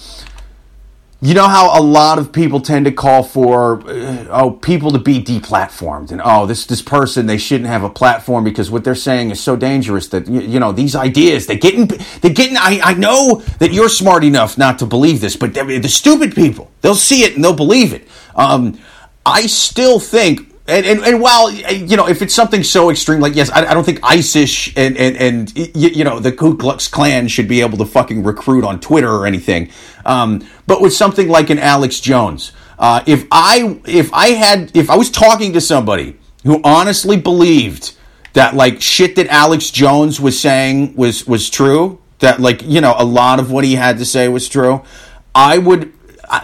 you 1.22 1.34
know 1.34 1.48
how 1.48 1.80
a 1.80 1.82
lot 1.82 2.20
of 2.20 2.32
people 2.32 2.60
tend 2.60 2.86
to 2.86 2.92
call 2.92 3.24
for 3.24 3.82
uh, 3.90 4.28
oh 4.30 4.52
people 4.52 4.92
to 4.92 5.00
be 5.00 5.24
deplatformed 5.24 6.12
and 6.12 6.22
oh 6.24 6.46
this 6.46 6.66
this 6.66 6.82
person 6.82 7.26
they 7.26 7.38
shouldn't 7.38 7.70
have 7.70 7.84
a 7.84 7.90
platform 7.90 8.44
because 8.44 8.70
what 8.70 8.84
they're 8.84 8.94
saying 8.94 9.32
is 9.32 9.40
so 9.40 9.56
dangerous 9.56 10.10
that 10.10 10.28
you, 10.28 10.42
you 10.42 10.60
know 10.60 10.72
these 10.72 10.96
ideas 10.96 11.48
they 11.48 11.58
getting 11.58 11.88
they 12.22 12.30
getting 12.30 12.58
I, 12.58 12.80
I 12.84 12.94
know 12.94 13.42
that 13.60 13.72
you're 13.72 13.90
smart 13.90 14.24
enough 14.24 14.58
not 14.58 14.78
to 14.80 14.86
believe 14.86 15.22
this 15.22 15.36
but 15.36 15.54
the 15.54 15.88
stupid 15.88 16.36
people 16.36 16.70
they'll 16.82 16.96
see 16.96 17.24
it 17.24 17.36
and 17.36 17.44
they'll 17.44 17.54
believe 17.54 17.94
it 17.94 18.08
um, 18.36 18.78
I 19.26 19.48
still 19.48 20.00
think 20.00 20.55
and, 20.68 20.86
and, 20.86 21.00
and 21.02 21.22
while 21.22 21.52
you 21.52 21.96
know 21.96 22.08
if 22.08 22.22
it's 22.22 22.34
something 22.34 22.64
so 22.64 22.90
extreme 22.90 23.20
like 23.20 23.36
yes 23.36 23.50
I, 23.52 23.66
I 23.66 23.74
don't 23.74 23.84
think 23.84 24.00
ISIS 24.04 24.70
and 24.76 24.98
and, 24.98 25.16
and 25.18 25.58
you, 25.76 25.90
you, 25.90 26.04
know 26.04 26.20
the 26.20 26.32
Ku 26.32 26.58
Klux 26.58 26.88
Klan 26.88 27.28
should 27.28 27.48
be 27.48 27.62
able 27.62 27.78
to 27.78 27.86
fucking 27.86 28.24
recruit 28.24 28.64
on 28.64 28.80
Twitter 28.80 29.12
or 29.12 29.28
anything. 29.28 29.70
Um, 30.06 30.48
but 30.66 30.82
with 30.82 30.94
something 30.94 31.28
like 31.28 31.50
an 31.50 31.60
Alex 31.60 32.00
Jones 32.00 32.52
uh, 32.78 33.04
if 33.06 33.26
I 33.32 33.80
if 33.86 34.14
I 34.14 34.30
had 34.30 34.76
if 34.76 34.90
I 34.90 34.98
was 34.98 35.10
talking 35.10 35.54
to 35.54 35.62
somebody 35.62 36.18
who 36.44 36.62
honestly 36.64 37.18
believed 37.18 37.96
that 38.34 38.54
like 38.54 38.82
shit 38.82 39.16
that 39.16 39.28
Alex 39.28 39.70
Jones 39.72 40.20
was 40.20 40.40
saying 40.40 40.96
was 40.96 41.26
was 41.26 41.50
true 41.50 42.02
that 42.20 42.40
like 42.40 42.62
you 42.64 42.82
know 42.82 42.96
a 42.98 43.06
lot 43.06 43.40
of 43.40 43.52
what 43.52 43.64
he 43.64 43.76
had 43.76 43.98
to 44.00 44.06
say 44.06 44.28
was 44.28 44.50
true 44.50 44.82
I 45.34 45.58
would 45.58 45.94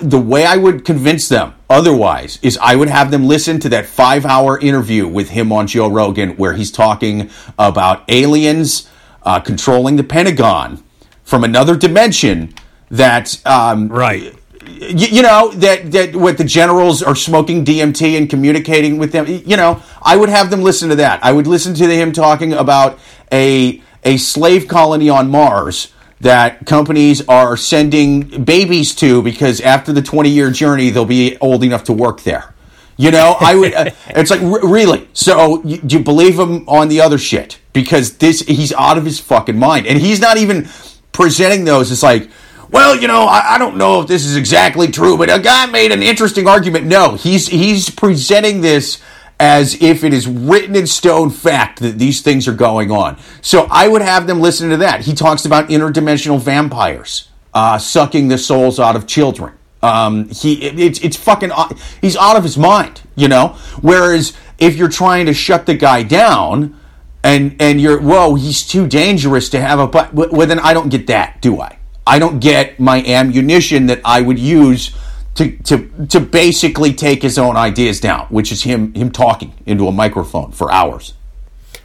the 0.02 0.20
way 0.20 0.46
I 0.46 0.58
would 0.58 0.86
convince 0.86 1.30
them 1.30 1.54
otherwise 1.70 2.40
is 2.42 2.58
I 2.58 2.76
would 2.76 2.90
have 2.90 3.12
them 3.12 3.28
listen 3.28 3.60
to 3.62 3.70
that 3.70 3.86
five 3.86 4.26
hour 4.26 4.60
interview 4.60 5.08
with 5.08 5.30
him 5.30 5.52
on 5.52 5.68
Joe 5.68 5.90
Rogan 5.90 6.38
where 6.38 6.54
he's 6.54 6.72
talking 6.72 7.30
about 7.58 8.04
aliens 8.10 8.90
uh, 9.24 9.40
controlling 9.40 9.96
the 9.96 10.04
Pentagon 10.04 10.84
from 11.24 11.44
another 11.44 11.76
dimension 11.76 12.54
that 12.90 13.46
um, 13.46 13.88
right. 13.88 14.36
You, 14.68 15.08
you 15.08 15.22
know 15.22 15.52
that 15.52 15.92
that 15.92 16.16
what 16.16 16.38
the 16.38 16.44
generals 16.44 17.02
are 17.02 17.16
smoking 17.16 17.66
DMT 17.66 18.18
and 18.18 18.30
communicating 18.30 18.98
with 19.00 19.12
them. 19.12 19.26
You 19.28 19.58
know, 19.58 19.82
I 20.02 20.16
would 20.16 20.30
have 20.30 20.52
them 20.52 20.62
listen 20.62 20.90
to 20.90 20.96
that. 20.98 21.24
I 21.24 21.32
would 21.32 21.48
listen 21.48 21.74
to 21.76 21.88
him 21.88 22.12
talking 22.12 22.54
about 22.54 23.00
a 23.32 23.82
a 24.04 24.18
slave 24.18 24.68
colony 24.68 25.10
on 25.10 25.30
Mars 25.30 25.92
that 26.22 26.65
companies 26.67 27.28
are 27.28 27.57
sending 27.57 28.43
babies 28.43 28.93
to 28.95 29.22
because 29.24 29.59
after 29.61 29.91
the 29.91 30.01
20 30.01 30.30
year 30.30 30.51
journey, 30.51 30.89
they'll 30.89 31.05
be 31.05 31.38
old 31.39 31.63
enough 31.63 31.84
to 31.86 31.93
work 31.93 32.22
there. 32.22 32.53
You 32.95 33.09
know, 33.09 33.36
I 33.39 33.55
would, 33.55 33.74
uh, 33.74 33.89
it's 34.09 34.30
like, 34.30 34.41
r- 34.41 34.67
really? 34.67 35.09
So 35.13 35.63
you, 35.63 35.82
you 35.88 35.99
believe 35.99 36.38
him 36.38 36.69
on 36.69 36.88
the 36.88 37.01
other 37.01 37.17
shit? 37.17 37.59
Because 37.74 38.17
this, 38.17 38.41
he's 38.41 38.72
out 38.74 38.97
of 38.97 39.05
his 39.05 39.19
fucking 39.19 39.57
mind. 39.57 39.88
And 39.88 39.99
he's 39.99 40.19
not 40.19 40.38
even 40.38 40.69
presenting 41.11 41.65
those. 41.65 41.91
It's 41.91 42.03
like, 42.03 42.30
well, 42.69 42.95
you 42.95 43.07
know, 43.07 43.24
I, 43.24 43.55
I, 43.55 43.57
don't 43.57 43.78
know 43.78 44.01
if 44.01 44.07
this 44.07 44.26
is 44.26 44.36
exactly 44.36 44.88
true, 44.88 45.17
but 45.17 45.30
a 45.30 45.39
guy 45.39 45.65
made 45.65 45.91
an 45.91 46.03
interesting 46.03 46.47
argument. 46.47 46.86
No, 46.86 47.15
he's, 47.15 47.47
he's 47.47 47.89
presenting 47.89 48.61
this 48.61 49.01
as 49.42 49.82
if 49.82 50.04
it 50.04 50.14
is 50.14 50.28
written 50.28 50.76
in 50.76 50.86
stone 50.86 51.32
fact 51.32 51.80
that 51.80 51.98
these 51.98 52.22
things 52.22 52.48
are 52.48 52.54
going 52.54 52.92
on. 52.92 53.18
So 53.42 53.68
I 53.72 53.88
would 53.88 54.04
have 54.04 54.28
them 54.28 54.39
listen 54.39 54.70
to 54.70 54.78
that. 54.78 55.02
He 55.02 55.14
talks 55.14 55.46
about 55.46 55.70
interdimensional 55.70 56.39
vampires 56.39 57.28
uh, 57.52 57.80
sucking 57.80 58.28
the 58.28 58.38
souls 58.38 58.80
out 58.80 58.96
of 58.96 59.08
children. 59.08 59.54
Um, 59.82 60.30
he 60.30 60.62
it's 60.62 61.00
it's 61.00 61.18
fucking 61.18 61.52
uh, 61.52 61.74
he's 62.02 62.16
out 62.16 62.36
of 62.36 62.44
his 62.44 62.56
mind, 62.56 63.02
you 63.16 63.28
know. 63.28 63.58
Whereas 63.82 64.38
if 64.60 64.76
you're 64.76 64.89
trying 64.89 65.26
to 65.26 65.34
shut 65.34 65.66
the 65.66 65.74
guy 65.74 66.04
down 66.04 66.80
and 67.24 67.56
and 67.60 67.82
you're 67.82 68.00
whoa 68.00 68.36
he's 68.36 68.66
too 68.66 68.86
dangerous 68.88 69.50
to 69.50 69.60
have 69.60 69.80
a 69.80 69.88
but 69.88 70.14
well 70.14 70.46
then 70.46 70.60
I 70.60 70.76
don't 70.76 70.89
get 70.89 71.08
that, 71.08 71.42
do 71.42 71.60
I? 71.60 71.80
I 72.06 72.20
don't 72.20 72.39
get 72.39 72.80
my 72.80 73.04
ammunition 73.04 73.88
that 73.88 74.02
I 74.06 74.22
would 74.22 74.38
use 74.38 74.96
to, 75.36 75.58
to, 75.64 76.08
to 76.08 76.20
basically 76.20 76.94
take 76.94 77.22
his 77.22 77.38
own 77.38 77.56
ideas 77.56 78.00
down, 78.00 78.28
which 78.28 78.52
is 78.52 78.64
him 78.64 78.94
him 78.94 79.12
talking 79.12 79.54
into 79.66 79.88
a 79.88 79.92
microphone 79.92 80.52
for 80.52 80.72
hours. 80.72 81.14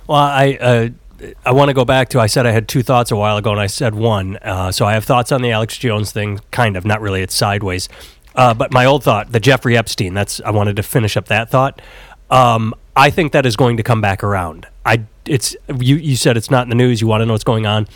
Well, 0.06 0.18
I 0.18 0.58
uh, 0.60 0.88
I 1.44 1.52
want 1.52 1.68
to 1.68 1.74
go 1.74 1.84
back 1.84 2.08
to 2.10 2.20
I 2.20 2.26
said 2.26 2.46
I 2.46 2.50
had 2.50 2.68
two 2.68 2.82
thoughts 2.82 3.10
a 3.10 3.16
while 3.16 3.36
ago, 3.36 3.52
and 3.52 3.60
I 3.60 3.66
said 3.66 3.94
one. 3.94 4.36
Uh, 4.38 4.72
so 4.72 4.84
I 4.84 4.94
have 4.94 5.04
thoughts 5.04 5.32
on 5.32 5.42
the 5.42 5.50
Alex 5.50 5.78
Jones 5.78 6.12
thing, 6.12 6.40
kind 6.50 6.76
of, 6.76 6.84
not 6.84 7.00
really. 7.00 7.22
It's 7.22 7.34
sideways. 7.34 7.88
Uh, 8.34 8.52
but 8.52 8.72
my 8.72 8.84
old 8.84 9.02
thought, 9.02 9.32
the 9.32 9.40
Jeffrey 9.40 9.76
Epstein. 9.76 10.12
That's 10.14 10.40
I 10.42 10.50
wanted 10.50 10.76
to 10.76 10.82
finish 10.82 11.16
up 11.16 11.26
that 11.26 11.50
thought. 11.50 11.80
Um, 12.30 12.74
I 12.94 13.10
think 13.10 13.32
that 13.32 13.46
is 13.46 13.56
going 13.56 13.76
to 13.78 13.82
come 13.82 14.00
back 14.00 14.22
around. 14.24 14.66
I 14.84 15.04
it's 15.24 15.56
you 15.78 15.96
you 15.96 16.16
said 16.16 16.36
it's 16.36 16.50
not 16.50 16.64
in 16.64 16.68
the 16.68 16.74
news. 16.74 17.00
You 17.00 17.06
want 17.06 17.22
to 17.22 17.26
know 17.26 17.32
what's 17.32 17.44
going 17.44 17.66
on 17.66 17.86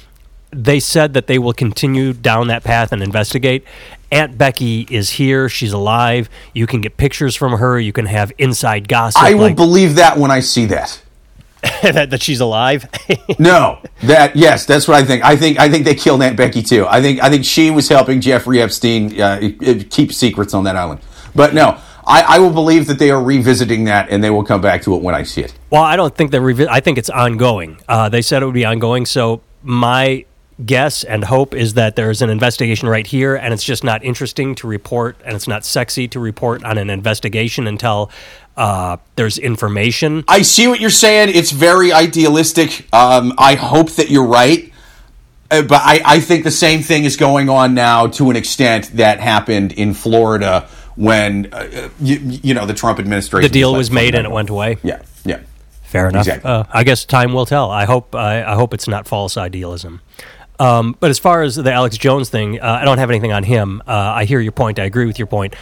they 0.52 0.80
said 0.80 1.14
that 1.14 1.26
they 1.26 1.38
will 1.38 1.52
continue 1.52 2.12
down 2.12 2.48
that 2.48 2.64
path 2.64 2.92
and 2.92 3.02
investigate. 3.02 3.64
Aunt 4.12 4.36
Becky 4.36 4.86
is 4.90 5.10
here. 5.10 5.48
She's 5.48 5.72
alive. 5.72 6.28
You 6.52 6.66
can 6.66 6.80
get 6.80 6.96
pictures 6.96 7.36
from 7.36 7.52
her. 7.52 7.78
You 7.78 7.92
can 7.92 8.06
have 8.06 8.32
inside 8.38 8.88
gossip. 8.88 9.22
I 9.22 9.34
will 9.34 9.42
like, 9.42 9.56
believe 9.56 9.94
that 9.96 10.18
when 10.18 10.30
I 10.30 10.40
see 10.40 10.66
that. 10.66 11.00
that, 11.82 12.10
that 12.10 12.22
she's 12.22 12.40
alive. 12.40 12.88
no, 13.38 13.78
that 14.02 14.34
yes, 14.34 14.64
that's 14.64 14.88
what 14.88 14.96
I 14.96 15.04
think. 15.04 15.22
I 15.22 15.36
think 15.36 15.58
I 15.58 15.68
think 15.68 15.84
they 15.84 15.94
killed 15.94 16.22
Aunt 16.22 16.36
Becky 16.36 16.62
too. 16.62 16.86
I 16.88 17.02
think 17.02 17.22
I 17.22 17.28
think 17.28 17.44
she 17.44 17.70
was 17.70 17.88
helping 17.88 18.20
Jeffrey 18.22 18.62
Epstein 18.62 19.20
uh, 19.20 19.50
keep 19.90 20.12
secrets 20.12 20.54
on 20.54 20.64
that 20.64 20.76
island. 20.76 21.00
But 21.34 21.52
no, 21.52 21.78
I, 22.06 22.22
I, 22.22 22.38
will 22.38 22.50
believe 22.50 22.86
that 22.86 22.98
they 22.98 23.10
are 23.10 23.22
revisiting 23.22 23.84
that 23.84 24.08
and 24.08 24.24
they 24.24 24.30
will 24.30 24.42
come 24.42 24.60
back 24.60 24.82
to 24.82 24.96
it 24.96 25.02
when 25.02 25.14
I 25.14 25.22
see 25.22 25.42
it. 25.42 25.54
Well, 25.68 25.82
I 25.82 25.96
don't 25.96 26.14
think 26.14 26.30
they're 26.30 26.40
revi- 26.40 26.66
I 26.68 26.80
think 26.80 26.98
it's 26.98 27.10
ongoing. 27.10 27.78
Uh, 27.86 28.08
they 28.08 28.22
said 28.22 28.42
it 28.42 28.46
would 28.46 28.54
be 28.54 28.64
ongoing. 28.64 29.04
So 29.04 29.42
my 29.62 30.24
guess 30.66 31.04
and 31.04 31.24
hope 31.24 31.54
is 31.54 31.74
that 31.74 31.96
there's 31.96 32.22
an 32.22 32.30
investigation 32.30 32.88
right 32.88 33.06
here 33.06 33.34
and 33.34 33.54
it's 33.54 33.64
just 33.64 33.84
not 33.84 34.04
interesting 34.04 34.54
to 34.56 34.66
report 34.66 35.16
and 35.24 35.34
it's 35.34 35.48
not 35.48 35.64
sexy 35.64 36.08
to 36.08 36.20
report 36.20 36.64
on 36.64 36.78
an 36.78 36.90
investigation 36.90 37.66
until 37.66 38.10
uh, 38.56 38.96
there's 39.16 39.38
information. 39.38 40.24
I 40.28 40.42
see 40.42 40.68
what 40.68 40.80
you're 40.80 40.90
saying. 40.90 41.30
It's 41.34 41.50
very 41.50 41.92
idealistic. 41.92 42.86
Um, 42.92 43.32
I 43.38 43.54
hope 43.54 43.90
that 43.92 44.10
you're 44.10 44.26
right. 44.26 44.72
Uh, 45.50 45.62
but 45.62 45.80
I, 45.82 46.00
I 46.04 46.20
think 46.20 46.44
the 46.44 46.50
same 46.50 46.82
thing 46.82 47.04
is 47.04 47.16
going 47.16 47.48
on 47.48 47.74
now 47.74 48.06
to 48.08 48.30
an 48.30 48.36
extent 48.36 48.92
that 48.96 49.18
happened 49.18 49.72
in 49.72 49.94
Florida 49.94 50.68
when, 50.94 51.52
uh, 51.52 51.88
you, 52.00 52.18
you, 52.18 52.54
know, 52.54 52.66
the 52.66 52.74
Trump 52.74 52.98
administration. 52.98 53.42
The 53.42 53.52
deal 53.52 53.74
was 53.74 53.90
made 53.90 54.14
and 54.14 54.26
it 54.26 54.30
went 54.30 54.50
away. 54.50 54.78
Yeah, 54.82 55.02
yeah. 55.24 55.40
Fair 55.82 56.08
enough. 56.08 56.20
Exactly. 56.26 56.48
Uh, 56.48 56.64
I 56.70 56.84
guess 56.84 57.04
time 57.04 57.32
will 57.32 57.46
tell. 57.46 57.68
I 57.68 57.84
hope. 57.84 58.14
I, 58.14 58.44
I 58.44 58.54
hope 58.54 58.74
it's 58.74 58.86
not 58.86 59.08
false 59.08 59.36
idealism. 59.36 60.00
Um, 60.60 60.94
but 61.00 61.10
as 61.10 61.18
far 61.18 61.42
as 61.42 61.56
the 61.56 61.72
Alex 61.72 61.96
Jones 61.96 62.28
thing, 62.28 62.60
uh, 62.60 62.78
I 62.82 62.84
don't 62.84 62.98
have 62.98 63.10
anything 63.10 63.32
on 63.32 63.42
him. 63.44 63.82
Uh, 63.86 63.92
I 63.92 64.24
hear 64.26 64.40
your 64.40 64.52
point. 64.52 64.78
I 64.78 64.84
agree 64.84 65.06
with 65.06 65.18
your 65.18 65.26
point. 65.26 65.56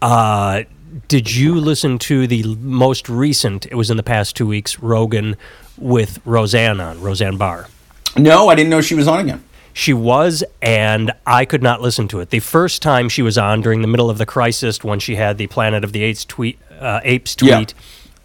Uh, 0.00 0.62
did 1.08 1.34
you 1.34 1.56
listen 1.60 1.98
to 1.98 2.26
the 2.26 2.54
most 2.60 3.08
recent? 3.08 3.66
It 3.66 3.74
was 3.74 3.90
in 3.90 3.96
the 3.96 4.02
past 4.02 4.36
two 4.36 4.46
weeks. 4.46 4.78
Rogan 4.78 5.36
with 5.76 6.20
Roseanne 6.24 6.80
on 6.80 7.00
Roseanne 7.00 7.36
Barr. 7.36 7.68
No, 8.16 8.48
I 8.48 8.54
didn't 8.54 8.70
know 8.70 8.80
she 8.80 8.94
was 8.94 9.08
on 9.08 9.20
again. 9.20 9.44
She 9.72 9.92
was, 9.92 10.42
and 10.60 11.12
I 11.26 11.44
could 11.44 11.62
not 11.62 11.80
listen 11.80 12.08
to 12.08 12.20
it. 12.20 12.30
The 12.30 12.40
first 12.40 12.82
time 12.82 13.08
she 13.08 13.22
was 13.22 13.38
on 13.38 13.60
during 13.60 13.82
the 13.82 13.88
middle 13.88 14.10
of 14.10 14.18
the 14.18 14.26
crisis, 14.26 14.82
when 14.82 14.98
she 14.98 15.14
had 15.14 15.38
the 15.38 15.46
Planet 15.46 15.84
of 15.84 15.92
the 15.92 16.02
Apes 16.02 16.24
tweet, 16.24 16.58
uh, 16.80 17.00
Apes 17.04 17.36
tweet, 17.36 17.50
Yeah. 17.50 17.64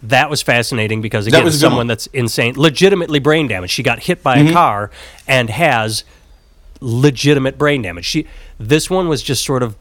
That 0.09 0.29
was 0.29 0.41
fascinating 0.41 1.01
because 1.01 1.27
again, 1.27 1.43
was 1.43 1.59
someone 1.59 1.87
that's 1.87 2.07
insane, 2.07 2.53
legitimately 2.55 3.19
brain 3.19 3.47
damaged. 3.47 3.73
She 3.73 3.83
got 3.83 3.99
hit 3.99 4.21
by 4.23 4.37
Mm-hmm. 4.37 4.49
a 4.49 4.53
car 4.53 4.91
and 5.27 5.49
has 5.49 6.03
legitimate 6.81 7.57
brain 7.57 7.81
damage. 7.81 8.05
She, 8.05 8.27
this 8.59 8.89
one 8.89 9.07
was 9.07 9.23
just 9.23 9.43
sort 9.45 9.63
of. 9.63 9.75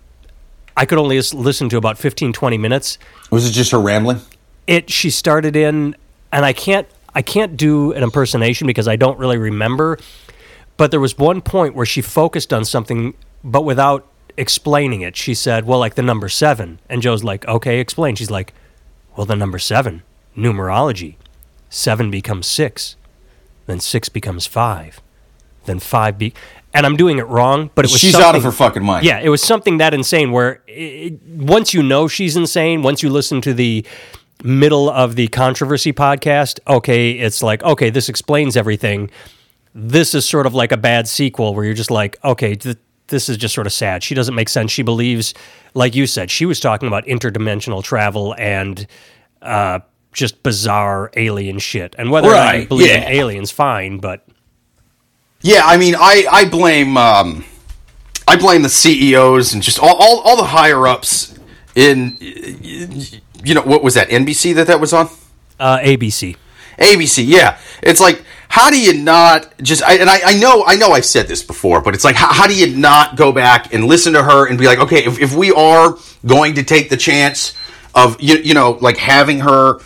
I 0.77 0.87
could 0.87 0.99
only 0.99 1.21
listen 1.21 1.69
to 1.69 1.77
about 1.77 1.99
15, 1.99 2.33
20 2.33 2.59
minutes 2.59 2.99
Was 3.31 3.49
it 3.49 3.53
just 3.53 3.71
her 3.71 3.81
rambling? 3.81 4.21
it 4.67 4.91
she 4.91 5.09
started 5.11 5.55
in 5.55 5.95
and 6.33 6.45
I 6.45 6.53
can't 6.53 6.89
I 7.15 7.23
can't 7.23 7.57
do 7.57 7.93
an 7.93 8.03
impersonation 8.03 8.67
because 8.67 8.89
I 8.89 8.97
don't 8.97 9.17
really 9.19 9.37
remember 9.39 9.99
but 10.77 10.91
there 10.91 10.99
was 10.99 11.17
one 11.17 11.43
point 11.43 11.75
where 11.77 11.87
she 11.87 12.01
focused 12.03 12.53
on 12.53 12.65
something 12.65 13.15
but 13.45 13.61
without 13.63 14.05
explaining 14.37 15.03
it 15.03 15.17
she 15.17 15.33
said 15.35 15.65
well 15.67 15.79
like 15.79 15.95
the 15.97 16.03
number 16.03 16.29
7 16.29 16.81
and 16.89 17.03
Joe's 17.03 17.23
like 17.23 17.47
okay 17.47 17.79
explain 17.79 18.17
she's 18.17 18.31
like 18.33 18.53
well 19.17 19.27
the 19.27 19.37
number 19.37 19.59
7 19.61 20.03
numerology 20.37 21.17
7 21.69 22.11
becomes 22.11 22.47
6 22.47 22.97
then 23.67 23.81
6 23.81 24.09
becomes 24.11 24.47
5 24.47 25.01
then 25.65 25.79
5 25.79 26.19
be 26.19 26.35
and 26.73 26.85
I'm 26.85 26.97
doing 26.97 27.19
it 27.19 27.27
wrong 27.29 27.71
but 27.75 27.85
it 27.85 27.91
was 27.93 28.01
She's 28.01 28.15
out 28.15 28.35
of 28.35 28.43
her 28.43 28.51
fucking 28.53 28.85
mind. 28.85 29.05
yeah, 29.07 29.21
it 29.21 29.29
was 29.29 29.43
something 29.43 29.79
that 29.79 29.95
insane 29.95 30.33
where 30.33 30.63
it, 30.67 31.23
once 31.23 31.73
you 31.73 31.83
know 31.85 32.09
she's 32.09 32.37
insane, 32.37 32.83
once 32.83 33.01
you 33.03 33.11
listen 33.11 33.41
to 33.43 33.55
the 33.55 33.87
middle 34.43 34.91
of 34.91 35.15
the 35.15 35.29
controversy 35.29 35.93
podcast, 35.93 36.59
okay, 36.67 37.13
it's 37.13 37.43
like, 37.45 37.63
okay, 37.63 37.91
this 37.91 38.09
explains 38.09 38.57
everything. 38.57 39.09
This 39.73 40.15
is 40.17 40.29
sort 40.29 40.47
of 40.47 40.55
like 40.55 40.73
a 40.73 40.77
bad 40.77 41.07
sequel 41.07 41.55
where 41.55 41.65
you're 41.65 41.75
just 41.75 41.93
like, 41.93 42.17
okay, 42.25 42.57
th- 42.57 42.77
this 43.07 43.29
is 43.29 43.37
just 43.37 43.55
sort 43.55 43.69
of 43.69 43.73
sad. 43.73 44.03
She 44.03 44.15
doesn't 44.17 44.35
make 44.35 44.49
sense. 44.49 44.73
She 44.73 44.83
believes, 44.83 45.33
like 45.75 45.95
you 45.95 46.07
said, 46.09 46.29
she 46.31 46.45
was 46.45 46.59
talking 46.59 46.89
about 46.89 47.05
interdimensional 47.07 47.85
travel 47.85 48.35
and 48.37 48.85
uh, 49.43 49.79
just 50.15 50.43
bizarre 50.43 51.11
alien 51.17 51.59
shit. 51.59 51.95
And 51.99 52.11
whether 52.11 52.29
or 52.29 52.31
not 52.31 52.55
you 52.55 52.61
Right, 52.61 52.69
believe 52.69 52.91
in 52.91 53.03
aliens, 53.03 53.51
fine, 53.51 53.99
but 53.99 54.27
Yeah, 55.43 55.63
I 55.65 55.77
mean, 55.77 55.95
I 55.99 56.25
I 56.31 56.45
blame 56.49 56.97
um, 56.97 57.45
I 58.27 58.37
blame 58.37 58.63
the 58.63 58.71
CEOs 58.71 59.53
and 59.53 59.63
just 59.63 59.79
all, 59.79 59.95
all 59.97 60.21
all 60.21 60.37
the 60.37 60.45
higher 60.45 60.87
ups 60.87 61.39
in 61.75 62.17
you 62.21 63.55
know 63.55 63.63
what 63.63 63.83
was 63.83 63.95
that 63.95 64.09
NBC 64.09 64.55
that 64.55 64.69
that 64.69 64.81
was 64.81 64.93
on 64.95 65.09
uh, 65.61 65.79
ABC. 65.79 66.37
ABC. 66.79 67.25
Yeah, 67.27 67.59
it's 67.83 68.01
like 68.01 68.25
how 68.49 68.71
do 68.71 68.81
you 68.81 68.95
not 68.95 69.53
just 69.63 69.83
I, 69.83 69.95
and 69.97 70.09
I, 70.09 70.21
I 70.25 70.39
know 70.39 70.65
I 70.67 70.77
know 70.77 70.93
I've 70.93 71.05
said 71.05 71.27
this 71.29 71.43
before, 71.43 71.81
but 71.83 71.95
it's 71.95 72.05
like 72.05 72.17
how, 72.17 72.33
how 72.33 72.47
do 72.47 72.55
you 72.55 72.75
not 72.77 73.17
go 73.17 73.33
back 73.33 73.75
and 73.75 73.85
listen 73.85 74.13
to 74.15 74.23
her 74.23 74.49
and 74.49 74.59
be 74.59 74.67
like, 74.67 74.79
okay, 74.79 75.05
if, 75.05 75.21
if 75.21 75.35
we 75.35 75.53
are 75.53 75.97
going 76.25 76.55
to 76.55 76.63
take 76.63 76.89
the 76.89 76.97
chance 76.97 77.55
of 77.95 78.21
you 78.21 78.37
you 78.37 78.55
know 78.55 78.79
like 78.81 78.97
having 78.97 79.41
her 79.41 79.79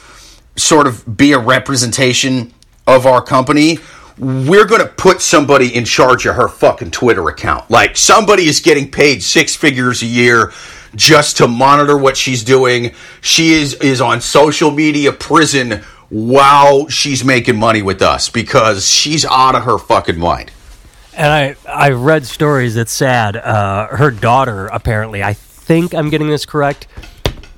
sort 0.59 0.87
of 0.87 1.17
be 1.17 1.33
a 1.33 1.39
representation 1.39 2.53
of 2.87 3.07
our 3.07 3.23
company, 3.23 3.79
we're 4.19 4.65
going 4.65 4.81
to 4.81 4.89
put 4.89 5.21
somebody 5.21 5.75
in 5.75 5.85
charge 5.85 6.27
of 6.27 6.35
her 6.35 6.49
fucking 6.49 6.91
Twitter 6.91 7.29
account. 7.29 7.71
Like 7.71 7.97
somebody 7.97 8.47
is 8.47 8.61
getting 8.61 8.91
paid 8.91 9.23
six 9.23 9.55
figures 9.55 10.03
a 10.03 10.07
year 10.07 10.53
just 10.95 11.37
to 11.39 11.49
monitor 11.49 11.97
what 11.97 12.17
she's 12.17 12.43
doing. 12.43 12.95
She 13.21 13.53
is 13.53 13.75
is 13.75 14.01
on 14.01 14.21
social 14.21 14.71
media 14.71 15.13
prison 15.13 15.83
while 16.09 16.89
she's 16.89 17.25
making 17.25 17.57
money 17.57 17.83
with 17.83 18.03
us 18.03 18.29
because 18.29 18.89
she's 18.89 19.25
out 19.25 19.55
of 19.55 19.65
her 19.65 19.79
fucking 19.79 20.19
mind. 20.19 20.51
And 21.15 21.33
I 21.33 21.57
I 21.69 21.91
read 21.91 22.27
stories. 22.27 22.77
It's 22.77 22.93
sad. 22.93 23.37
Uh, 23.37 23.89
her 23.89 24.11
daughter 24.11 24.67
apparently, 24.67 25.23
I 25.23 25.35
think 25.35 25.95
I'm 25.95 26.11
getting 26.11 26.29
this 26.29 26.47
correct, 26.47 26.87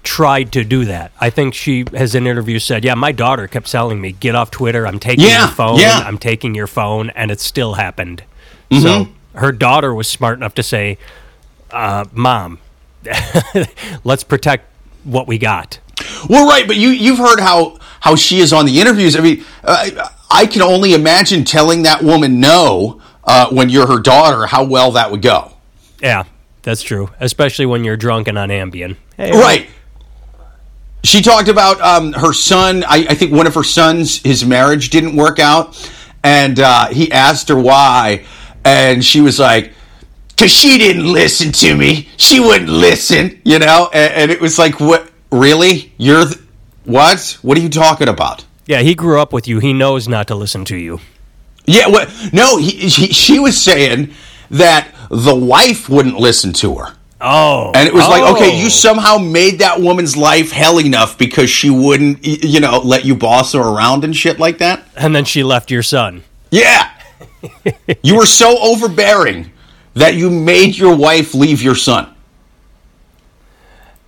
tried 0.03 0.53
to 0.53 0.65
do 0.65 0.85
that. 0.87 1.13
I 1.21 1.31
think 1.31 1.55
she 1.55 1.85
has 1.95 2.15
in 2.15 2.27
interviews 2.27 2.65
said, 2.65 2.85
"Yeah, 2.85 2.95
my 2.95 3.13
daughter 3.13 3.47
kept 3.47 3.71
telling 3.71 4.01
me 4.01 4.13
get 4.13 4.35
off 4.35 4.51
Twitter. 4.51 4.87
I'm 4.87 4.99
taking 4.99 5.25
Yeah, 5.27 5.41
your 5.47 5.49
phone. 5.49 5.79
yeah. 5.79 5.99
I'm 6.05 6.19
taking 6.19 6.55
your 6.55 6.67
phone," 6.67 7.11
and 7.11 7.31
it 7.31 7.41
still 7.41 7.75
happened. 7.75 8.23
Mm-hmm. 8.71 8.83
So 8.83 9.09
her 9.39 9.53
daughter 9.53 9.95
was 9.95 10.09
smart 10.09 10.39
enough 10.39 10.55
to 10.55 10.63
say, 10.63 10.99
uh, 11.71 12.05
"Mom, 12.13 12.59
let's 14.05 14.25
protect 14.25 14.67
what 15.05 15.27
we 15.27 15.39
got." 15.39 15.79
Well, 16.29 16.47
right, 16.49 16.67
but 16.67 16.77
you 16.77 16.89
you've 16.91 17.19
heard 17.19 17.41
how 17.41 17.79
how 18.01 18.17
she 18.17 18.41
is 18.41 18.53
on 18.53 18.67
the 18.67 18.81
interviews. 18.81 19.17
I 19.17 19.21
mean, 19.21 19.45
uh, 19.65 20.09
I 20.31 20.47
can 20.47 20.63
only 20.63 20.95
imagine 20.95 21.45
telling 21.45 21.83
that 21.83 22.03
woman 22.03 22.41
no 22.41 23.01
uh, 23.25 23.49
when 23.51 23.69
you're 23.69 23.87
her 23.87 23.99
daughter 23.99 24.47
how 24.47 24.65
well 24.65 24.93
that 24.93 25.11
would 25.11 25.23
go. 25.23 25.53
Yeah, 26.01 26.25
that's 26.63 26.83
true. 26.83 27.11
Especially 27.21 27.67
when 27.67 27.85
you're 27.85 27.97
drunk 27.99 28.29
and 28.29 28.39
on 28.39 28.49
Ambien. 28.49 28.97
Hey, 29.17 29.33
Right. 29.33 29.69
She 31.03 31.23
talked 31.23 31.49
about 31.49 31.81
um, 31.81 32.13
her 32.13 32.33
son. 32.33 32.85
I, 32.85 33.07
I 33.09 33.15
think 33.15 33.33
one 33.33 33.47
of 33.47 33.55
her 33.55 33.65
sons, 33.65 34.19
his 34.23 34.45
marriage 34.45 34.91
didn't 34.91 35.17
work 35.17 35.39
out, 35.39 35.91
and 36.23 36.61
uh, 36.61 36.89
he 36.89 37.11
asked 37.11 37.49
her 37.49 37.59
why, 37.59 38.25
and 38.65 39.05
she 39.05 39.21
was 39.21 39.39
like, 39.39 39.73
"Cause 40.37 40.53
she 40.53 40.77
didn't 40.79 41.11
listen 41.11 41.53
to 41.53 41.75
me. 41.75 42.09
She 42.19 42.39
wouldn't 42.39 42.69
listen, 42.69 43.41
you 43.45 43.59
know." 43.59 43.89
And, 43.93 44.13
and 44.15 44.31
it 44.31 44.41
was 44.41 44.59
like, 44.59 44.79
"What? 44.79 45.11
Really? 45.33 45.93
You're 45.97 46.27
th- 46.27 46.39
what? 46.85 47.39
What 47.43 47.57
are 47.57 47.63
you 47.63 47.71
talking 47.71 48.09
about?" 48.09 48.45
Yeah, 48.67 48.83
he 48.83 48.95
grew 48.95 49.21
up 49.21 49.33
with 49.33 49.49
you. 49.49 49.59
He 49.59 49.73
knows 49.73 50.07
not 50.07 50.29
to 50.29 50.35
listen 50.35 50.65
to 50.67 50.77
you. 50.77 51.01
Yeah, 51.65 51.89
what? 51.89 52.11
No, 52.33 52.57
he, 52.59 52.73
he, 52.73 53.13
she 53.13 53.39
was 53.39 53.61
saying 53.61 54.13
that 54.51 54.89
the 55.11 55.35
wife 55.35 55.89
wouldn't 55.89 56.17
listen 56.17 56.53
to 56.55 56.77
her. 56.77 56.95
Oh, 57.21 57.73
And 57.75 57.87
it 57.87 57.93
was 57.93 58.09
like, 58.09 58.23
okay, 58.35 58.57
oh. 58.57 58.63
you 58.63 58.71
somehow 58.71 59.19
made 59.19 59.59
that 59.59 59.81
woman's 59.81 60.17
life 60.17 60.53
hell 60.53 60.79
enough 60.81 61.19
because 61.19 61.51
she 61.51 61.69
wouldn't, 61.69 62.25
you 62.25 62.61
know, 62.61 62.79
let 62.79 63.05
you 63.05 63.15
boss 63.15 63.53
her 63.53 63.61
around 63.61 64.05
and 64.05 64.17
shit 64.17 64.39
like 64.39 64.59
that. 64.59 64.85
and 64.97 65.15
then 65.15 65.25
she 65.25 65.43
left 65.43 65.71
your 65.71 65.83
son. 65.83 66.23
Yeah. 66.51 66.91
you 68.03 68.17
were 68.17 68.27
so 68.27 68.59
overbearing 68.63 69.53
that 69.95 70.15
you 70.15 70.31
made 70.31 70.77
your 70.77 70.97
wife 70.97 71.35
leave 71.35 71.63
your 71.63 71.75
son. 71.75 72.15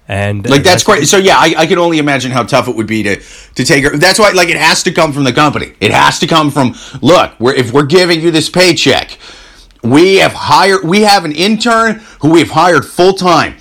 And 0.09 0.47
uh, 0.47 0.51
Like 0.51 0.63
that's 0.63 0.83
great. 0.83 1.07
So 1.07 1.17
yeah, 1.17 1.37
I, 1.37 1.55
I 1.59 1.67
can 1.67 1.79
only 1.79 1.99
imagine 1.99 2.33
how 2.33 2.43
tough 2.43 2.69
it 2.69 2.77
would 2.77 2.87
be 2.87 3.03
to 3.05 3.17
to 3.55 3.65
take 3.65 3.85
her. 3.85 3.97
That's 3.97 4.19
why, 4.19 4.33
like, 4.33 4.49
it 4.49 4.57
has 4.57 4.83
to 4.85 4.93
come 4.93 5.13
from 5.13 5.25
the 5.25 5.33
company. 5.33 5.75
It 5.81 5.91
has 5.91 6.19
to 6.21 6.27
come 6.27 6.51
from. 6.51 6.75
Look, 7.01 7.39
we're, 7.39 7.55
if 7.55 7.73
we're 7.73 7.87
giving 7.87 8.21
you 8.21 8.31
this 8.31 8.51
paycheck, 8.51 9.17
we 9.83 10.17
have 10.17 10.33
hired. 10.33 10.85
We 10.85 11.01
have 11.03 11.25
an 11.25 11.33
intern 11.33 12.01
who 12.21 12.31
we've 12.31 12.51
hired 12.51 12.85
full 12.85 13.15
time, 13.15 13.57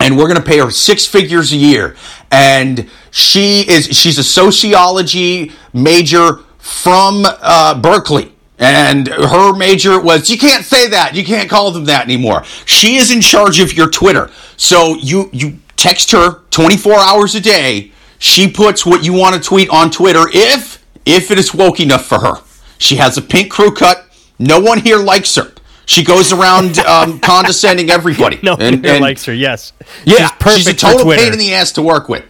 and 0.00 0.16
we're 0.16 0.28
going 0.28 0.40
to 0.40 0.46
pay 0.46 0.58
her 0.58 0.70
six 0.70 1.06
figures 1.06 1.52
a 1.52 1.56
year. 1.56 1.96
And 2.30 2.88
she 3.10 3.60
is 3.68 3.86
she's 3.86 4.18
a 4.18 4.24
sociology 4.24 5.52
major 5.72 6.40
from 6.58 7.24
uh, 7.26 7.80
Berkeley. 7.80 8.32
And 8.58 9.08
her 9.08 9.52
major 9.56 10.00
was, 10.00 10.30
you 10.30 10.38
can't 10.38 10.64
say 10.64 10.86
that. 10.88 11.16
You 11.16 11.24
can't 11.24 11.50
call 11.50 11.72
them 11.72 11.86
that 11.86 12.04
anymore. 12.04 12.44
She 12.64 12.94
is 12.94 13.10
in 13.10 13.20
charge 13.20 13.58
of 13.58 13.72
your 13.72 13.90
Twitter. 13.90 14.30
So 14.56 14.94
you, 14.94 15.28
you 15.32 15.58
text 15.76 16.12
her 16.12 16.42
24 16.50 16.94
hours 16.94 17.34
a 17.34 17.40
day. 17.40 17.90
She 18.20 18.48
puts 18.48 18.86
what 18.86 19.02
you 19.02 19.12
want 19.12 19.34
to 19.34 19.40
tweet 19.40 19.68
on 19.70 19.90
Twitter 19.90 20.26
if, 20.32 20.84
if 21.04 21.32
it 21.32 21.38
is 21.40 21.52
woke 21.52 21.80
enough 21.80 22.06
for 22.06 22.20
her. 22.20 22.34
She 22.78 22.96
has 22.96 23.18
a 23.18 23.22
pink 23.22 23.50
crew 23.50 23.74
cut. 23.74 24.08
No 24.38 24.60
one 24.60 24.78
here 24.80 24.98
likes 24.98 25.34
her. 25.36 25.52
She 25.86 26.04
goes 26.04 26.32
around 26.32 26.78
um, 26.80 27.18
condescending 27.30 27.90
everybody. 27.90 28.38
no 28.42 28.52
And- 28.54 28.76
one 28.76 28.84
here 28.84 28.92
and- 28.94 29.02
likes 29.02 29.24
her. 29.26 29.34
Yes, 29.34 29.72
yeah, 30.04 30.16
she's 30.18 30.30
perfect 30.32 30.56
she's 30.58 30.66
a 30.68 30.74
total 30.74 31.12
pain 31.12 31.32
in 31.32 31.38
the 31.38 31.54
ass 31.54 31.72
to 31.72 31.82
work 31.82 32.08
with. 32.08 32.24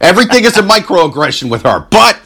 Everything 0.00 0.44
is 0.44 0.56
a 0.56 0.62
microaggression 0.62 1.50
with 1.50 1.62
her, 1.62 1.80
but 1.90 2.20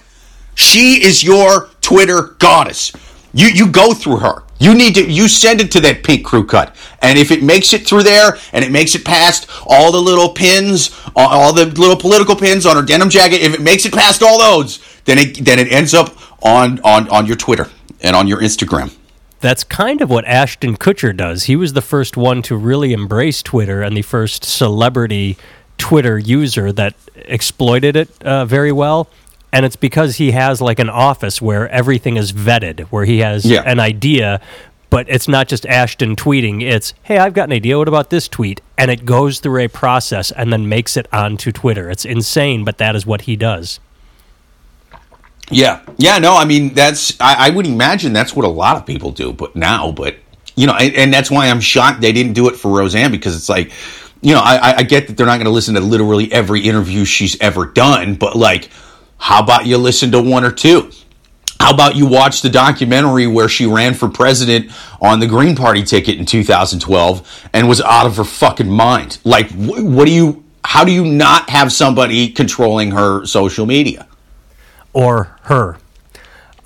she 0.55 1.03
is 1.05 1.23
your 1.23 1.69
Twitter 1.81 2.37
goddess. 2.39 2.93
You 3.33 3.49
you 3.49 3.69
go 3.69 3.95
through 3.95 4.19
her. 4.19 4.43
You 4.59 4.75
need 4.75 4.95
to 4.97 5.05
you 5.11 5.29
send 5.29 5.61
it 5.61 5.71
to 5.73 5.81
that 5.81 6.03
pink 6.05 6.25
crew 6.25 6.45
cut, 6.45 6.75
and 7.01 7.19
if 7.19 7.31
it 7.31 7.43
makes 7.43 7.73
it 7.73 7.87
through 7.87 8.03
there 8.03 8.37
and 8.53 8.65
it 8.65 8.71
makes 8.73 8.95
it 8.95 9.05
past 9.05 9.49
all 9.67 9.91
the 9.93 10.01
little 10.01 10.29
pins, 10.31 10.91
all- 11.17 11.29
all 11.29 11.53
the 11.53 11.67
little 11.67 11.97
political 11.97 12.37
pins 12.37 12.67
on 12.67 12.77
her 12.77 12.83
denim 12.83 13.09
jacket, 13.09 13.41
if 13.43 13.55
it 13.55 13.61
makes 13.61 13.87
it 13.87 13.93
past 13.93 14.23
all 14.23 14.39
those, 14.39 14.81
then 15.05 15.19
it 15.19 15.45
then 15.45 15.59
it 15.59 15.71
ends 15.73 15.95
up 15.95 16.17
on 16.45 16.81
on 16.81 17.09
on 17.09 17.27
your 17.27 17.37
Twitter 17.37 17.69
and 18.03 18.15
on 18.17 18.27
your 18.27 18.41
Instagram. 18.41 18.95
That's 19.41 19.65
kind 19.65 20.01
of 20.03 20.11
what 20.11 20.27
Ashton 20.27 20.77
Kutcher 20.77 21.17
does. 21.17 21.45
He 21.45 21.57
was 21.57 21.73
the 21.73 21.81
first 21.83 22.17
one 22.17 22.43
to 22.43 22.57
really 22.57 22.93
embrace 22.93 23.43
Twitter 23.43 23.83
and 23.83 23.97
the 23.97 24.03
first 24.03 24.45
celebrity 24.45 25.39
Twitter 25.79 26.19
user 26.19 26.73
that 26.73 26.95
exploited 27.17 27.97
it 27.97 28.11
uh, 28.23 28.45
very 28.45 28.71
well. 28.73 29.09
And 29.53 29.65
it's 29.65 29.77
because 29.77 30.17
he 30.17 30.33
has 30.33 30.61
like 30.61 30.79
an 30.79 30.91
office 30.91 31.41
where 31.41 31.69
everything 31.71 32.17
is 32.19 32.33
vetted, 32.33 32.81
where 32.91 33.05
he 33.07 33.21
has 33.21 33.45
Yeah. 33.47 33.63
an 33.65 33.81
idea, 33.81 34.41
but 34.91 35.07
it's 35.09 35.27
not 35.27 35.49
just 35.49 35.65
Ashton 35.67 36.17
tweeting. 36.17 36.63
It's, 36.63 36.93
hey, 37.05 37.17
I've 37.19 37.33
got 37.35 37.49
an 37.49 37.53
idea. 37.55 37.79
What 37.79 37.89
about 37.89 38.11
this 38.11 38.29
tweet? 38.29 38.61
And 38.77 38.91
it 38.91 39.05
goes 39.07 39.41
through 39.41 39.61
a 39.63 39.69
process 39.69 40.31
and 40.33 40.53
then 40.53 40.69
makes 40.69 40.97
it 40.97 41.09
onto 41.13 41.51
Twitter. 41.51 41.91
It's 41.91 42.05
insane, 42.05 42.63
but 42.65 42.77
that 42.79 42.95
is 42.95 43.07
what 43.07 43.23
he 43.23 43.37
does. 43.37 43.81
Yeah, 45.51 45.81
yeah, 45.97 46.19
no, 46.19 46.37
I 46.37 46.45
mean 46.45 46.75
that's 46.75 47.21
I, 47.21 47.49
I 47.49 47.51
would 47.51 47.67
imagine 47.67 48.13
that's 48.13 48.37
what 48.37 48.45
a 48.45 48.51
lot 48.51 48.77
of 48.77 48.87
people 48.87 49.13
do, 49.13 49.33
but 49.33 49.57
now, 49.57 49.93
but 49.93 50.17
you 50.57 50.67
know, 50.67 50.75
and, 50.75 50.95
and 50.95 51.13
that's 51.15 51.31
why 51.31 51.49
I'm 51.49 51.61
shocked 51.61 52.01
they 52.01 52.13
didn't 52.13 52.35
do 52.35 52.49
it 52.49 52.57
for 52.57 52.77
Roseanne 52.77 53.11
because 53.11 53.37
it's 53.37 53.49
like, 53.49 53.73
you 54.21 54.35
know, 54.35 54.41
I, 54.41 54.79
I 54.79 54.83
get 54.83 55.09
that 55.09 55.17
they're 55.17 55.27
not 55.27 55.37
going 55.37 55.47
to 55.47 55.53
listen 55.53 55.75
to 55.75 55.81
literally 55.81 56.33
every 56.33 56.61
interview 56.61 57.05
she's 57.05 57.41
ever 57.41 57.67
done, 57.67 58.15
but 58.15 58.37
like, 58.37 58.71
how 59.19 59.43
about 59.43 59.67
you 59.67 59.79
listen 59.79 60.13
to 60.13 60.23
one 60.23 60.45
or 60.45 60.53
two? 60.53 60.91
How 61.59 61.75
about 61.75 61.97
you 61.97 62.07
watch 62.07 62.43
the 62.43 62.51
documentary 62.51 63.27
where 63.27 63.49
she 63.49 63.67
ran 63.67 63.95
for 63.95 64.09
president 64.09 64.73
on 65.01 65.21
the 65.21 65.27
Green 65.27 65.57
Party 65.57 65.83
ticket 65.83 66.19
in 66.19 66.27
2012 66.27 67.49
and 67.53 67.69
was 67.69 67.81
out 67.83 68.07
of 68.07 68.17
her 68.17 68.25
fucking 68.25 68.71
mind? 68.71 69.19
Like, 69.25 69.51
wh- 69.51 69.85
what 69.85 70.07
do 70.07 70.13
you, 70.13 70.45
how 70.65 70.85
do 70.85 70.93
you 70.93 71.05
not 71.05 71.51
have 71.51 71.73
somebody 71.73 72.31
controlling 72.31 72.93
her 72.93 73.27
social 73.27 73.67
media? 73.67 74.09
Or 74.93 75.37
her. 75.43 75.77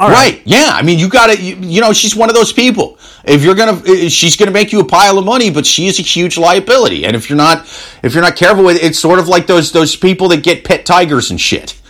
All 0.00 0.08
right. 0.08 0.34
right. 0.34 0.42
Yeah. 0.44 0.70
I 0.72 0.82
mean, 0.82 0.98
you 0.98 1.08
got 1.08 1.28
to, 1.28 1.40
you, 1.40 1.56
you, 1.56 1.80
know, 1.80 1.92
she's 1.92 2.16
one 2.16 2.28
of 2.28 2.34
those 2.34 2.52
people. 2.52 2.98
If 3.24 3.42
you're 3.42 3.54
going 3.54 3.82
to, 3.82 4.10
she's 4.10 4.36
going 4.36 4.48
to 4.48 4.52
make 4.52 4.72
you 4.72 4.80
a 4.80 4.84
pile 4.84 5.18
of 5.18 5.24
money, 5.24 5.50
but 5.50 5.64
she 5.64 5.86
is 5.86 5.98
a 5.98 6.02
huge 6.02 6.36
liability. 6.36 7.06
And 7.06 7.14
if 7.14 7.30
you're 7.30 7.36
not, 7.36 7.60
if 8.02 8.12
you're 8.12 8.22
not 8.22 8.36
careful 8.36 8.64
with 8.64 8.76
it, 8.76 8.82
it's 8.82 8.98
sort 8.98 9.18
of 9.18 9.28
like 9.28 9.46
those, 9.46 9.72
those 9.72 9.94
people 9.94 10.28
that 10.28 10.42
get 10.42 10.64
pet 10.64 10.84
tigers 10.84 11.30
and 11.30 11.40
shit. 11.40 11.80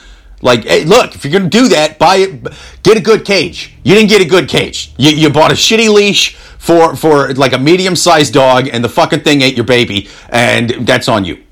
Like, 0.43 0.65
hey, 0.65 0.85
look, 0.85 1.15
if 1.15 1.25
you're 1.25 1.33
going 1.33 1.51
to 1.51 1.59
do 1.59 1.69
that, 1.69 1.99
buy 1.99 2.17
it, 2.17 2.43
get 2.83 2.99
a 2.99 3.01
good 3.01 3.25
cage. 3.25 3.75
You 3.83 3.95
didn't 3.95 4.11
get 4.11 4.21
a 4.21 4.27
good 4.27 4.49
cage. 4.49 4.93
You, 4.99 5.11
you 5.11 5.31
bought 5.31 5.51
a 5.51 5.55
shitty 5.55 5.89
leash 5.89 6.37
for, 6.37 6.95
for 6.97 7.33
like 7.33 7.55
a 7.55 7.59
medium 7.59 7.97
sized 7.97 8.35
dog, 8.35 8.69
and 8.69 8.85
the 8.85 8.89
fucking 8.91 9.21
thing 9.21 9.41
ate 9.41 9.57
your 9.57 9.65
baby, 9.65 10.09
and 10.29 10.87
that's 10.87 11.09
on 11.09 11.25
you. 11.25 11.44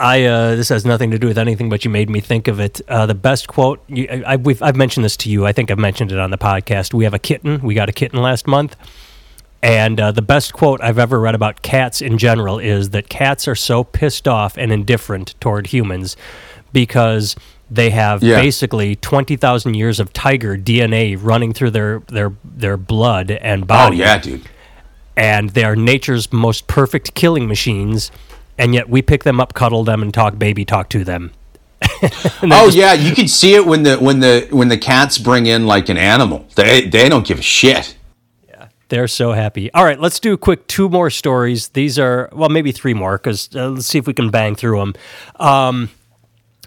I 0.00 0.24
uh, 0.24 0.56
this 0.56 0.70
has 0.70 0.86
nothing 0.86 1.10
to 1.10 1.18
do 1.18 1.26
with 1.26 1.36
anything, 1.36 1.68
but 1.68 1.84
you 1.84 1.90
made 1.90 2.08
me 2.08 2.20
think 2.20 2.48
of 2.48 2.58
it. 2.58 2.80
Uh, 2.88 3.04
the 3.04 3.14
best 3.14 3.48
quote 3.48 3.82
you, 3.86 4.08
I, 4.26 4.38
have 4.64 4.76
mentioned 4.76 5.04
this 5.04 5.16
to 5.18 5.30
you. 5.30 5.46
I 5.46 5.52
think 5.52 5.70
I've 5.70 5.78
mentioned 5.78 6.10
it 6.10 6.18
on 6.18 6.30
the 6.30 6.38
podcast. 6.38 6.94
We 6.94 7.04
have 7.04 7.14
a 7.14 7.18
kitten. 7.18 7.60
We 7.60 7.74
got 7.74 7.90
a 7.90 7.92
kitten 7.92 8.20
last 8.20 8.46
month, 8.46 8.76
and 9.62 10.00
uh, 10.00 10.12
the 10.12 10.22
best 10.22 10.54
quote 10.54 10.80
I've 10.80 10.98
ever 10.98 11.20
read 11.20 11.34
about 11.34 11.60
cats 11.60 12.00
in 12.00 12.16
general 12.16 12.58
is 12.58 12.90
that 12.90 13.10
cats 13.10 13.46
are 13.46 13.54
so 13.54 13.84
pissed 13.84 14.26
off 14.26 14.56
and 14.56 14.72
indifferent 14.72 15.34
toward 15.38 15.66
humans 15.66 16.16
because 16.72 17.36
they 17.70 17.90
have 17.90 18.22
yeah. 18.22 18.40
basically 18.40 18.96
20,000 18.96 19.74
years 19.74 20.00
of 20.00 20.12
tiger 20.12 20.56
DNA 20.56 21.16
running 21.20 21.52
through 21.52 21.70
their, 21.70 22.00
their, 22.08 22.32
their 22.42 22.76
blood 22.76 23.30
and 23.30 23.66
body. 23.66 23.96
Oh, 23.96 24.00
yeah, 24.00 24.18
dude. 24.18 24.48
And 25.16 25.50
they 25.50 25.64
are 25.64 25.76
nature's 25.76 26.32
most 26.32 26.66
perfect 26.66 27.14
killing 27.14 27.46
machines, 27.46 28.10
and 28.60 28.74
yet 28.74 28.90
we 28.90 29.00
pick 29.00 29.24
them 29.24 29.40
up, 29.40 29.54
cuddle 29.54 29.84
them, 29.84 30.02
and 30.02 30.12
talk 30.12 30.38
baby 30.38 30.64
talk 30.64 30.90
to 30.90 31.02
them. 31.02 31.32
oh 31.82 32.66
just, 32.66 32.76
yeah, 32.76 32.92
you 32.92 33.14
can 33.14 33.26
see 33.26 33.54
it 33.54 33.64
when 33.64 33.82
the 33.84 33.96
when 33.96 34.20
the 34.20 34.46
when 34.50 34.68
the 34.68 34.76
cats 34.76 35.16
bring 35.16 35.46
in 35.46 35.66
like 35.66 35.88
an 35.88 35.96
animal. 35.96 36.46
They 36.54 36.86
they 36.86 37.08
don't 37.08 37.26
give 37.26 37.38
a 37.38 37.42
shit. 37.42 37.96
Yeah, 38.46 38.68
they're 38.88 39.08
so 39.08 39.32
happy. 39.32 39.72
All 39.72 39.82
right, 39.82 39.98
let's 39.98 40.20
do 40.20 40.34
a 40.34 40.38
quick 40.38 40.66
two 40.66 40.90
more 40.90 41.08
stories. 41.08 41.68
These 41.68 41.98
are 41.98 42.28
well, 42.32 42.50
maybe 42.50 42.70
three 42.70 42.92
more 42.92 43.16
because 43.16 43.48
uh, 43.56 43.70
let's 43.70 43.86
see 43.86 43.98
if 43.98 44.06
we 44.06 44.12
can 44.12 44.28
bang 44.28 44.54
through 44.54 44.78
them. 44.78 44.94
Um, 45.36 45.90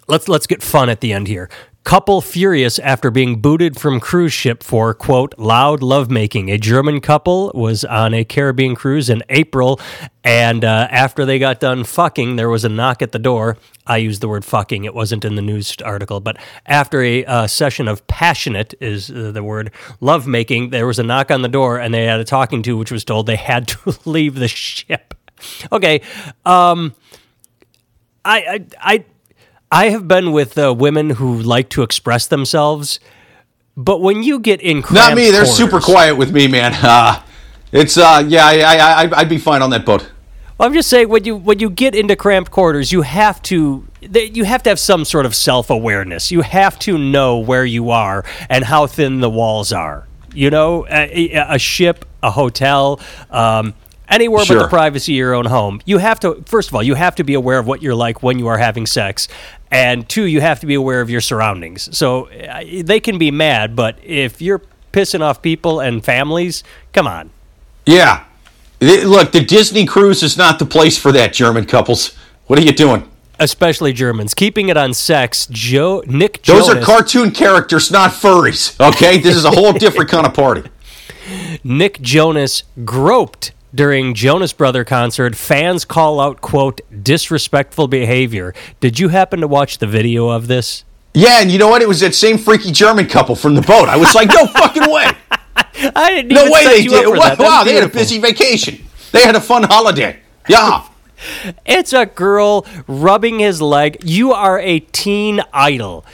let's 0.08 0.28
let's 0.28 0.48
get 0.48 0.64
fun 0.64 0.90
at 0.90 1.00
the 1.00 1.12
end 1.12 1.28
here. 1.28 1.48
Couple 1.84 2.22
furious 2.22 2.78
after 2.78 3.10
being 3.10 3.42
booted 3.42 3.78
from 3.78 4.00
cruise 4.00 4.32
ship 4.32 4.62
for 4.62 4.94
quote 4.94 5.38
loud 5.38 5.82
lovemaking. 5.82 6.50
A 6.50 6.56
German 6.56 6.98
couple 7.02 7.52
was 7.54 7.84
on 7.84 8.14
a 8.14 8.24
Caribbean 8.24 8.74
cruise 8.74 9.10
in 9.10 9.22
April, 9.28 9.78
and 10.24 10.64
uh, 10.64 10.88
after 10.90 11.26
they 11.26 11.38
got 11.38 11.60
done 11.60 11.84
fucking, 11.84 12.36
there 12.36 12.48
was 12.48 12.64
a 12.64 12.70
knock 12.70 13.02
at 13.02 13.12
the 13.12 13.18
door. 13.18 13.58
I 13.86 13.98
used 13.98 14.22
the 14.22 14.28
word 14.28 14.46
fucking; 14.46 14.84
it 14.84 14.94
wasn't 14.94 15.26
in 15.26 15.34
the 15.34 15.42
news 15.42 15.76
article. 15.84 16.20
But 16.20 16.38
after 16.64 17.02
a 17.02 17.22
uh, 17.26 17.46
session 17.46 17.86
of 17.86 18.06
passionate 18.06 18.72
is 18.80 19.10
uh, 19.10 19.30
the 19.32 19.44
word 19.44 19.70
lovemaking, 20.00 20.70
there 20.70 20.86
was 20.86 20.98
a 20.98 21.02
knock 21.02 21.30
on 21.30 21.42
the 21.42 21.48
door, 21.48 21.78
and 21.78 21.92
they 21.92 22.06
had 22.06 22.18
a 22.18 22.24
talking 22.24 22.62
to, 22.62 22.78
which 22.78 22.90
was 22.90 23.04
told 23.04 23.26
they 23.26 23.36
had 23.36 23.68
to 23.68 23.94
leave 24.06 24.36
the 24.36 24.48
ship. 24.48 25.12
Okay, 25.70 26.00
um, 26.46 26.94
I 28.24 28.64
I. 28.80 28.94
I 28.96 29.04
I 29.70 29.88
have 29.88 30.06
been 30.06 30.32
with 30.32 30.56
uh, 30.56 30.74
women 30.74 31.10
who 31.10 31.40
like 31.40 31.68
to 31.70 31.82
express 31.82 32.26
themselves, 32.26 33.00
but 33.76 34.00
when 34.00 34.22
you 34.22 34.38
get 34.38 34.60
in, 34.60 34.84
not 34.90 35.14
me. 35.14 35.30
They're 35.30 35.44
quarters, 35.44 35.56
super 35.56 35.80
quiet 35.80 36.16
with 36.16 36.32
me, 36.32 36.46
man. 36.46 36.74
Uh, 36.74 37.22
it's 37.72 37.96
uh, 37.96 38.24
yeah, 38.26 38.46
I, 38.46 38.58
I, 38.58 39.02
I, 39.04 39.20
would 39.20 39.28
be 39.28 39.38
fine 39.38 39.62
on 39.62 39.70
that 39.70 39.84
boat. 39.84 40.10
Well, 40.56 40.68
I'm 40.68 40.74
just 40.74 40.88
saying 40.88 41.08
when 41.08 41.24
you 41.24 41.36
when 41.36 41.58
you 41.58 41.68
get 41.70 41.96
into 41.96 42.14
cramped 42.14 42.52
quarters, 42.52 42.92
you 42.92 43.02
have 43.02 43.42
to 43.42 43.86
you 44.00 44.44
have 44.44 44.62
to 44.62 44.70
have 44.70 44.78
some 44.78 45.04
sort 45.04 45.26
of 45.26 45.34
self 45.34 45.70
awareness. 45.70 46.30
You 46.30 46.42
have 46.42 46.78
to 46.80 46.96
know 46.96 47.38
where 47.38 47.64
you 47.64 47.90
are 47.90 48.24
and 48.48 48.64
how 48.64 48.86
thin 48.86 49.20
the 49.20 49.30
walls 49.30 49.72
are. 49.72 50.06
You 50.32 50.50
know, 50.50 50.86
a, 50.88 51.32
a 51.32 51.58
ship, 51.58 52.04
a 52.22 52.30
hotel. 52.30 53.00
Um, 53.30 53.74
anywhere 54.08 54.44
sure. 54.44 54.56
but 54.56 54.62
the 54.64 54.68
privacy 54.68 55.14
of 55.14 55.18
your 55.18 55.34
own 55.34 55.46
home. 55.46 55.80
You 55.84 55.98
have 55.98 56.20
to, 56.20 56.42
first 56.46 56.68
of 56.68 56.74
all, 56.74 56.82
you 56.82 56.94
have 56.94 57.14
to 57.16 57.24
be 57.24 57.34
aware 57.34 57.58
of 57.58 57.66
what 57.66 57.82
you're 57.82 57.94
like 57.94 58.22
when 58.22 58.38
you 58.38 58.46
are 58.48 58.58
having 58.58 58.86
sex. 58.86 59.28
And 59.70 60.08
two, 60.08 60.24
you 60.24 60.40
have 60.40 60.60
to 60.60 60.66
be 60.66 60.74
aware 60.74 61.00
of 61.00 61.10
your 61.10 61.20
surroundings. 61.20 61.96
So 61.96 62.28
uh, 62.28 62.62
they 62.82 63.00
can 63.00 63.18
be 63.18 63.30
mad, 63.30 63.74
but 63.74 63.98
if 64.02 64.40
you're 64.40 64.62
pissing 64.92 65.20
off 65.20 65.42
people 65.42 65.80
and 65.80 66.04
families, 66.04 66.62
come 66.92 67.06
on. 67.06 67.30
Yeah. 67.86 68.24
Look, 68.80 69.32
the 69.32 69.44
Disney 69.44 69.86
cruise 69.86 70.22
is 70.22 70.36
not 70.36 70.58
the 70.58 70.66
place 70.66 70.98
for 70.98 71.10
that, 71.12 71.32
German 71.32 71.64
couples. 71.64 72.14
What 72.46 72.58
are 72.58 72.62
you 72.62 72.72
doing? 72.72 73.10
Especially 73.40 73.92
Germans. 73.92 74.34
Keeping 74.34 74.68
it 74.68 74.76
on 74.76 74.94
sex, 74.94 75.48
Joe 75.50 76.04
Nick 76.06 76.42
Jonas. 76.42 76.68
Those 76.68 76.76
are 76.76 76.80
cartoon 76.80 77.30
characters, 77.32 77.90
not 77.90 78.12
furries. 78.12 78.78
Okay? 78.80 79.18
this 79.18 79.36
is 79.36 79.44
a 79.44 79.50
whole 79.50 79.72
different 79.84 80.10
kind 80.10 80.26
of 80.26 80.34
party. 80.34 80.70
Nick 81.64 82.00
Jonas 82.00 82.64
groped 82.84 83.52
during 83.74 84.14
Jonas 84.14 84.52
Brother 84.52 84.84
concert, 84.84 85.34
fans 85.34 85.84
call 85.84 86.20
out, 86.20 86.40
quote, 86.40 86.80
disrespectful 87.02 87.88
behavior. 87.88 88.54
Did 88.80 88.98
you 88.98 89.08
happen 89.08 89.40
to 89.40 89.48
watch 89.48 89.78
the 89.78 89.86
video 89.86 90.28
of 90.28 90.46
this? 90.46 90.84
Yeah, 91.12 91.40
and 91.40 91.50
you 91.50 91.58
know 91.58 91.68
what? 91.68 91.82
It 91.82 91.88
was 91.88 92.00
that 92.00 92.14
same 92.14 92.38
freaky 92.38 92.72
German 92.72 93.06
couple 93.06 93.36
from 93.36 93.54
the 93.54 93.62
boat. 93.62 93.88
I 93.88 93.96
was 93.96 94.14
like, 94.14 94.28
no 94.28 94.46
fucking 94.54 94.90
way. 94.90 95.06
I 95.94 96.10
didn't 96.14 96.28
no 96.28 96.50
way 96.50 96.64
they 96.64 96.82
did. 96.82 97.06
Wow, 97.06 97.36
wow 97.38 97.64
they 97.64 97.74
had 97.74 97.84
a 97.84 97.88
busy 97.88 98.18
vacation. 98.18 98.84
They 99.12 99.22
had 99.22 99.36
a 99.36 99.40
fun 99.40 99.64
holiday. 99.64 100.18
Yeah. 100.48 100.86
it's 101.66 101.92
a 101.92 102.06
girl 102.06 102.66
rubbing 102.86 103.38
his 103.38 103.62
leg. 103.62 103.98
You 104.02 104.32
are 104.32 104.58
a 104.58 104.80
teen 104.80 105.40
idol. 105.52 106.04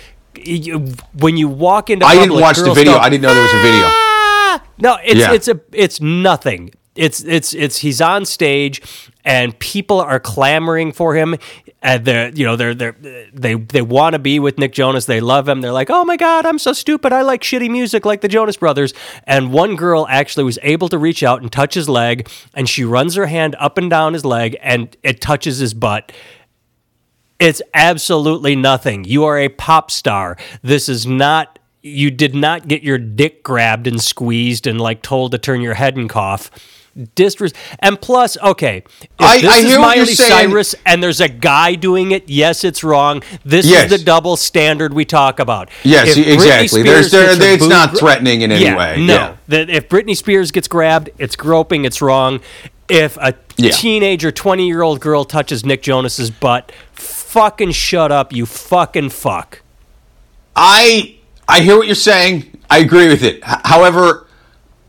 when 1.15 1.37
you 1.37 1.49
walk 1.49 1.91
into 1.91 2.05
I 2.05 2.15
public, 2.15 2.29
didn't 2.31 2.43
watch 2.43 2.57
the 2.59 2.75
video. 2.75 2.99
I 2.99 3.09
didn't 3.09 3.23
know 3.23 3.35
there 3.35 3.43
was 3.43 3.53
a 3.53 3.63
video. 3.63 3.85
Ah! 3.85 4.63
No, 4.79 4.99
it's 5.05 5.21
yeah. 5.21 5.33
it's 5.33 5.49
a 5.49 5.61
it's 5.73 6.01
nothing 6.01 6.73
it's 6.95 7.23
it's 7.23 7.55
it's 7.55 7.79
he's 7.79 8.01
on 8.01 8.25
stage 8.25 8.83
and 9.25 9.59
people 9.59 10.01
are 10.01 10.21
clamoring 10.21 10.93
for 10.93 11.15
him. 11.15 11.37
And 11.83 12.05
they're 12.05 12.29
you 12.31 12.45
know 12.45 12.57
they're 12.57 12.75
they're 12.75 12.97
they 13.33 13.55
they 13.55 13.81
want 13.81 14.13
to 14.13 14.19
be 14.19 14.39
with 14.39 14.59
Nick 14.59 14.73
Jonas. 14.73 15.07
They 15.07 15.21
love 15.21 15.49
him. 15.49 15.61
They're 15.61 15.73
like 15.73 15.89
oh 15.89 16.05
my 16.05 16.17
god 16.17 16.45
I'm 16.45 16.59
so 16.59 16.73
stupid. 16.73 17.13
I 17.13 17.23
like 17.23 17.43
shitty 17.43 17.71
music 17.71 18.05
like 18.05 18.21
the 18.21 18.29
Jonas 18.29 18.57
Brothers. 18.57 18.93
And 19.25 19.53
one 19.53 19.77
girl 19.77 20.07
actually 20.09 20.45
was 20.45 20.59
able 20.63 20.89
to 20.89 20.99
reach 20.99 21.23
out 21.23 21.41
and 21.41 21.51
touch 21.51 21.75
his 21.75 21.89
leg 21.89 22.29
and 22.55 22.69
she 22.69 22.85
runs 22.85 23.15
her 23.15 23.27
hand 23.27 23.57
up 23.59 23.79
and 23.79 23.89
down 23.89 24.13
his 24.13 24.25
leg 24.25 24.57
and 24.61 24.95
it 25.03 25.21
touches 25.21 25.59
his 25.59 25.73
butt. 25.73 26.13
It's 27.39 27.63
absolutely 27.73 28.55
nothing. 28.55 29.05
You 29.05 29.25
are 29.25 29.39
a 29.39 29.49
pop 29.49 29.91
star. 29.91 30.37
This 30.61 30.91
is 30.91 31.07
not 31.07 31.60
you 31.83 32.11
did 32.11 32.35
not 32.35 32.69
get 32.69 32.83
your 32.83 32.99
dick 32.99 33.43
grabbed 33.43 33.87
and 33.87 34.01
squeezed 34.01 34.67
and 34.67 34.81
like 34.81 35.03
told 35.03 35.33
to 35.33 35.39
turn 35.39 35.61
your 35.61 35.75
head 35.75 35.97
and 35.97 36.09
cough. 36.09 36.51
Disres 36.99 37.55
and 37.79 38.01
plus 38.01 38.37
okay 38.39 38.79
if 38.99 39.11
I, 39.21 39.41
this 39.41 39.51
I 39.51 39.59
is 39.61 39.79
Miley 39.79 40.15
Cyrus 40.15 40.75
and 40.85 41.01
there's 41.01 41.21
a 41.21 41.29
guy 41.29 41.77
doing 41.77 42.11
it 42.11 42.29
yes 42.29 42.65
it's 42.65 42.83
wrong. 42.83 43.23
This 43.45 43.65
yes. 43.65 43.85
is 43.85 43.99
the 43.99 44.05
double 44.05 44.37
standard 44.37 44.93
we 44.93 45.05
talk 45.05 45.39
about. 45.39 45.71
Yes 45.85 46.17
if 46.17 46.27
exactly. 46.27 46.83
There's 46.83 47.13
there, 47.13 47.31
it's 47.55 47.69
not 47.69 47.97
threatening 47.97 48.41
in 48.43 48.51
any 48.51 48.65
yeah, 48.65 48.77
way. 48.77 49.07
no. 49.07 49.15
Yeah. 49.15 49.37
that 49.49 49.71
if 49.71 49.89
Britney 49.89 50.17
Spears 50.17 50.51
gets 50.51 50.67
grabbed 50.67 51.11
it's 51.17 51.37
groping 51.37 51.85
it's 51.85 52.03
wrong. 52.03 52.41
If 52.89 53.17
a 53.19 53.37
yeah. 53.57 53.71
teenager 53.71 54.33
20 54.33 54.67
year 54.67 54.83
old 54.83 55.01
girl 55.01 55.25
touches 55.25 55.65
Nick 55.65 55.83
Jonas's 55.83 56.33
butt 56.33 56.73
fucking 56.93 57.71
shut 57.71 58.11
up 58.11 58.33
you 58.33 58.47
fucking 58.47 59.11
fuck. 59.11 59.63
I 60.57 61.20
I 61.51 61.61
hear 61.61 61.77
what 61.77 61.87
you're 61.87 61.97
saying 61.97 62.51
I 62.69 62.79
agree 62.79 63.09
with 63.09 63.23
it 63.23 63.43
however 63.45 64.29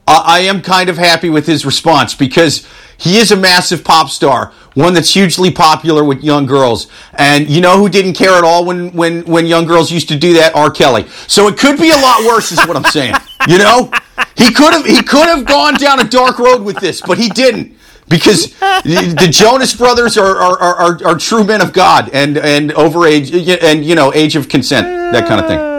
I 0.08 0.42
am 0.42 0.62
kind 0.62 0.90
of 0.90 0.98
happy 0.98 1.30
with 1.30 1.48
his 1.48 1.66
response 1.66 2.14
because 2.14 2.68
he 2.98 3.18
is 3.18 3.32
a 3.32 3.36
massive 3.36 3.84
pop 3.84 4.10
star, 4.10 4.52
one 4.74 4.94
that's 4.94 5.14
hugely 5.14 5.52
popular 5.52 6.04
with 6.04 6.24
young 6.24 6.46
girls. 6.46 6.88
And 7.14 7.50
you 7.50 7.62
know 7.62 7.78
who 7.78 7.90
didn't 7.90 8.14
care 8.14 8.34
at 8.34 8.44
all 8.44 8.66
when, 8.66 8.92
when, 8.92 9.24
when 9.26 9.46
young 9.46 9.66
girls 9.66 9.92
used 9.92 10.08
to 10.10 10.18
do 10.18 10.34
that? 10.34 10.56
R. 10.56 10.70
Kelly. 10.70 11.08
So 11.28 11.48
it 11.48 11.58
could 11.58 11.80
be 11.80 11.90
a 11.90 11.98
lot 11.98 12.24
worse, 12.26 12.52
is 12.52 12.60
what 12.60 12.76
I'm 12.78 12.84
saying. 12.86 13.16
You 13.48 13.58
know? 13.58 13.92
He 14.38 14.54
could 14.54 14.74
have 14.74 14.86
he 14.86 15.02
could 15.02 15.28
have 15.28 15.46
gone 15.46 15.74
down 15.76 16.00
a 16.00 16.08
dark 16.08 16.38
road 16.38 16.62
with 16.62 16.78
this, 16.78 17.02
but 17.02 17.18
he 17.18 17.30
didn't. 17.30 17.78
Because 18.08 18.52
the 18.60 19.30
Jonas 19.32 19.74
Brothers 19.74 20.18
are, 20.18 20.36
are, 20.38 20.60
are, 20.60 21.06
are, 21.06 21.18
true 21.18 21.44
men 21.44 21.62
of 21.62 21.72
God 21.72 22.10
and, 22.12 22.38
and 22.38 22.74
over 22.74 23.08
age 23.08 23.32
and 23.32 23.86
you 23.86 23.96
know, 23.96 24.14
age 24.14 24.36
of 24.36 24.50
consent, 24.50 24.86
that 25.14 25.28
kind 25.28 25.40
of 25.40 25.48
thing. 25.48 25.71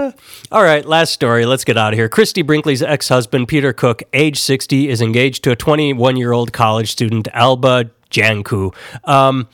All 0.52 0.62
right, 0.62 0.84
last 0.84 1.14
story. 1.14 1.46
Let's 1.46 1.64
get 1.64 1.78
out 1.78 1.94
of 1.94 1.98
here. 1.98 2.10
Christie 2.10 2.42
Brinkley's 2.42 2.82
ex 2.82 3.08
husband, 3.08 3.48
Peter 3.48 3.72
Cook, 3.72 4.02
age 4.12 4.38
60, 4.38 4.90
is 4.90 5.00
engaged 5.00 5.42
to 5.44 5.50
a 5.50 5.56
21 5.56 6.18
year 6.18 6.32
old 6.32 6.52
college 6.52 6.92
student, 6.92 7.26
Alba 7.32 7.90
Jancou. 8.10 8.74
Um, 9.04 9.48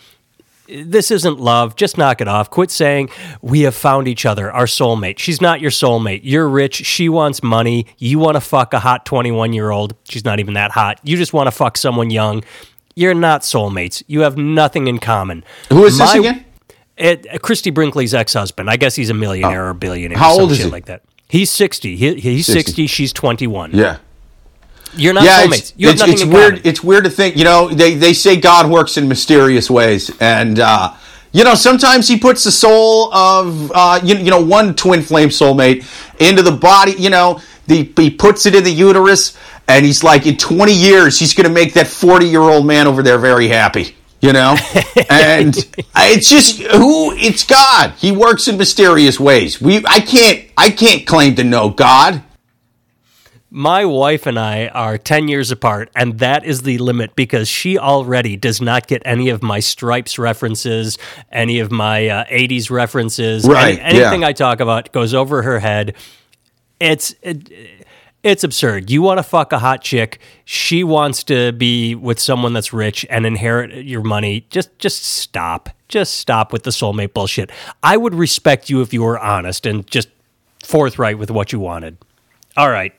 this 0.67 1.13
isn't 1.13 1.39
love. 1.39 1.77
Just 1.77 1.99
knock 1.99 2.21
it 2.21 2.27
off. 2.27 2.51
Quit 2.51 2.73
saying 2.73 3.11
we 3.43 3.61
have 3.61 3.77
found 3.77 4.09
each 4.09 4.27
other, 4.27 4.51
our 4.51 4.65
soulmate. 4.65 5.21
She's 5.21 5.41
not 5.41 5.61
your 5.61 5.71
soulmate. 5.71 6.23
You're 6.25 6.49
rich. 6.49 6.85
She 6.85 7.09
wants 7.09 7.45
money. 7.45 7.87
You 7.99 8.19
want 8.19 8.35
to 8.35 8.41
fuck 8.41 8.75
a 8.75 8.81
hot 8.81 9.07
21 9.07 9.53
year 9.53 9.71
old. 9.71 9.95
She's 10.03 10.25
not 10.25 10.41
even 10.41 10.55
that 10.55 10.73
hot. 10.73 10.99
You 11.05 11.17
just 11.17 11.33
want 11.33 11.47
to 11.47 11.53
fuck 11.53 11.77
someone 11.77 12.11
young. 12.11 12.43
You're 12.97 13.15
not 13.15 13.43
soulmates. 13.43 14.03
You 14.09 14.23
have 14.23 14.37
nothing 14.37 14.89
in 14.89 14.99
common. 14.99 15.45
Who 15.69 15.85
is 15.85 15.97
this 15.97 16.13
again? 16.13 16.45
It, 16.99 17.43
Christie 17.43 17.71
Brinkley's 17.71 18.15
ex 18.15 18.33
husband. 18.33 18.69
I 18.69 18.77
guess 18.77 18.95
he's 18.95 19.11
a 19.11 19.15
millionaire 19.15 19.69
or 19.69 19.75
billionaire. 19.75 20.19
How 20.19 20.33
some 20.33 20.43
old 20.43 20.53
is 20.53 20.59
he? 20.59 20.71
Like 20.71 20.87
that. 20.87 21.03
He's 21.29 21.51
60. 21.51 21.97
He, 21.97 22.15
he's 22.15 22.47
60. 22.47 22.63
60. 22.63 22.87
She's 22.87 23.13
21. 23.13 23.73
Yeah. 23.73 23.99
You're 24.95 25.13
not 25.13 25.25
yeah, 25.25 25.45
soulmates. 25.45 25.59
it's, 25.59 25.75
You 25.77 25.91
it's, 25.91 26.01
nothing 26.01 26.15
it's 26.15 26.25
weird. 26.25 26.55
common. 26.55 26.67
It's 26.67 26.83
weird 26.83 27.05
to 27.05 27.11
think. 27.11 27.37
You 27.37 27.45
know, 27.45 27.69
they 27.69 27.95
they 27.95 28.13
say 28.15 28.37
God 28.37 28.71
works 28.71 28.97
in 28.97 29.07
mysterious 29.07 29.71
ways, 29.71 30.11
and 30.19 30.59
uh, 30.59 30.95
you 31.31 31.45
know 31.45 31.55
sometimes 31.55 32.09
He 32.09 32.19
puts 32.19 32.43
the 32.45 32.51
soul 32.51 33.13
of 33.13 33.71
uh, 33.75 34.01
you, 34.03 34.17
you 34.17 34.31
know 34.31 34.43
one 34.43 34.75
twin 34.75 35.03
flame 35.03 35.29
soulmate 35.29 35.85
into 36.19 36.43
the 36.43 36.53
body. 36.53 36.93
You 36.93 37.11
know, 37.11 37.41
the, 37.67 37.85
he 37.97 38.11
puts 38.11 38.47
it 38.47 38.55
in 38.55 38.65
the 38.65 38.73
uterus, 38.73 39.37
and 39.69 39.85
he's 39.85 40.03
like, 40.03 40.27
in 40.27 40.39
20 40.39 40.73
years, 40.73 41.19
he's 41.19 41.35
going 41.35 41.47
to 41.47 41.53
make 41.53 41.75
that 41.75 41.87
40 41.87 42.27
year 42.27 42.41
old 42.41 42.67
man 42.67 42.87
over 42.87 43.03
there 43.03 43.19
very 43.19 43.49
happy. 43.49 43.95
You 44.21 44.33
know, 44.33 44.57
and 45.11 45.57
it's 45.97 46.29
just 46.29 46.61
who 46.61 47.13
it's 47.13 47.45
God. 47.45 47.93
He 47.99 48.11
works 48.11 48.49
in 48.49 48.59
mysterious 48.59 49.21
ways. 49.21 49.61
We 49.61 49.85
I 49.87 50.01
can't 50.01 50.45
I 50.57 50.71
can't 50.71 51.07
claim 51.07 51.37
to 51.37 51.45
know 51.45 51.71
God. 51.71 52.23
My 53.51 53.87
wife 53.87 54.27
and 54.27 54.39
I 54.39 54.69
are 54.69 54.99
10 54.99 55.29
years 55.29 55.51
apart, 55.51 55.89
and 55.97 56.19
that 56.19 56.45
is 56.45 56.63
the 56.63 56.77
limit 56.79 57.17
because 57.17 57.49
she 57.49 57.79
already 57.79 58.37
does 58.37 58.61
not 58.61 58.87
get 58.87 59.01
any 59.07 59.31
of 59.31 59.43
my 59.43 59.61
Stripes 59.61 60.19
references, 60.19 60.99
any 61.33 61.59
of 61.61 61.73
my 61.73 62.09
uh, 62.09 62.25
80s 62.27 62.71
references. 62.71 63.49
Right, 63.49 63.79
Any- 63.79 64.01
anything 64.01 64.21
yeah. 64.21 64.29
I 64.29 64.33
talk 64.35 64.61
about 64.61 64.93
goes 64.93 65.15
over 65.15 65.43
her 65.43 65.61
head. 65.61 65.95
It's. 66.79 67.15
It, 67.23 67.51
it's 68.23 68.45
absurd. 68.45 68.91
You 68.91 69.03
want 69.03 69.19
to 69.19 69.23
fuck 69.23 69.53
a 69.53 69.59
hot 69.59 69.83
chick. 69.83 70.19
She 70.45 70.83
wants 70.83 71.23
to 71.25 71.53
be 71.53 71.95
with 71.95 72.19
someone 72.19 72.53
that's 72.53 72.73
rich 72.73 73.07
and 73.09 73.25
inherit 73.25 73.85
your 73.85 74.03
money. 74.03 74.47
Just 74.51 74.79
just 74.79 75.05
stop. 75.05 75.71
Just 75.89 76.15
stop 76.15 76.53
with 76.53 76.65
the 76.65 76.71
soulmate 76.71 77.15
bullshit. 77.15 77.51
I 77.83 77.97
would 77.97 78.15
respect 78.15 78.69
you 78.69 78.83
if 78.83 78.93
you 78.93 79.03
were 79.03 79.19
honest 79.19 79.65
and 79.67 79.87
just 79.87 80.09
forthright 80.63 81.19
with 81.19 81.31
what 81.31 81.53
you 81.53 81.61
wanted. 81.61 81.97
All 82.57 82.71
right. 82.71 82.93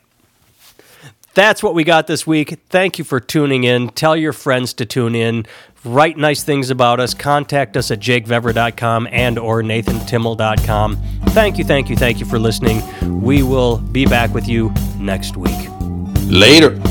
That's 1.33 1.61
what 1.61 1.73
we 1.73 1.83
got 1.83 2.07
this 2.07 2.25
week. 2.25 2.59
Thank 2.69 2.97
you 2.97 3.05
for 3.05 3.19
tuning 3.19 3.63
in. 3.63 3.89
Tell 3.89 4.15
your 4.15 4.33
friends 4.33 4.73
to 4.75 4.85
tune 4.85 5.15
in. 5.15 5.45
Write 5.85 6.17
nice 6.17 6.43
things 6.43 6.69
about 6.69 6.99
us. 6.99 7.13
Contact 7.13 7.77
us 7.77 7.91
at 7.91 7.99
jakevever.com 7.99 9.07
and 9.11 9.39
or 9.39 9.61
nathantimmel.com. 9.61 10.97
Thank 11.29 11.57
you, 11.57 11.63
thank 11.63 11.89
you, 11.89 11.95
thank 11.95 12.19
you 12.19 12.25
for 12.25 12.39
listening. 12.39 12.81
We 13.21 13.43
will 13.43 13.77
be 13.77 14.05
back 14.05 14.33
with 14.33 14.47
you 14.47 14.73
next 14.97 15.37
week. 15.37 15.69
Later. 16.25 16.81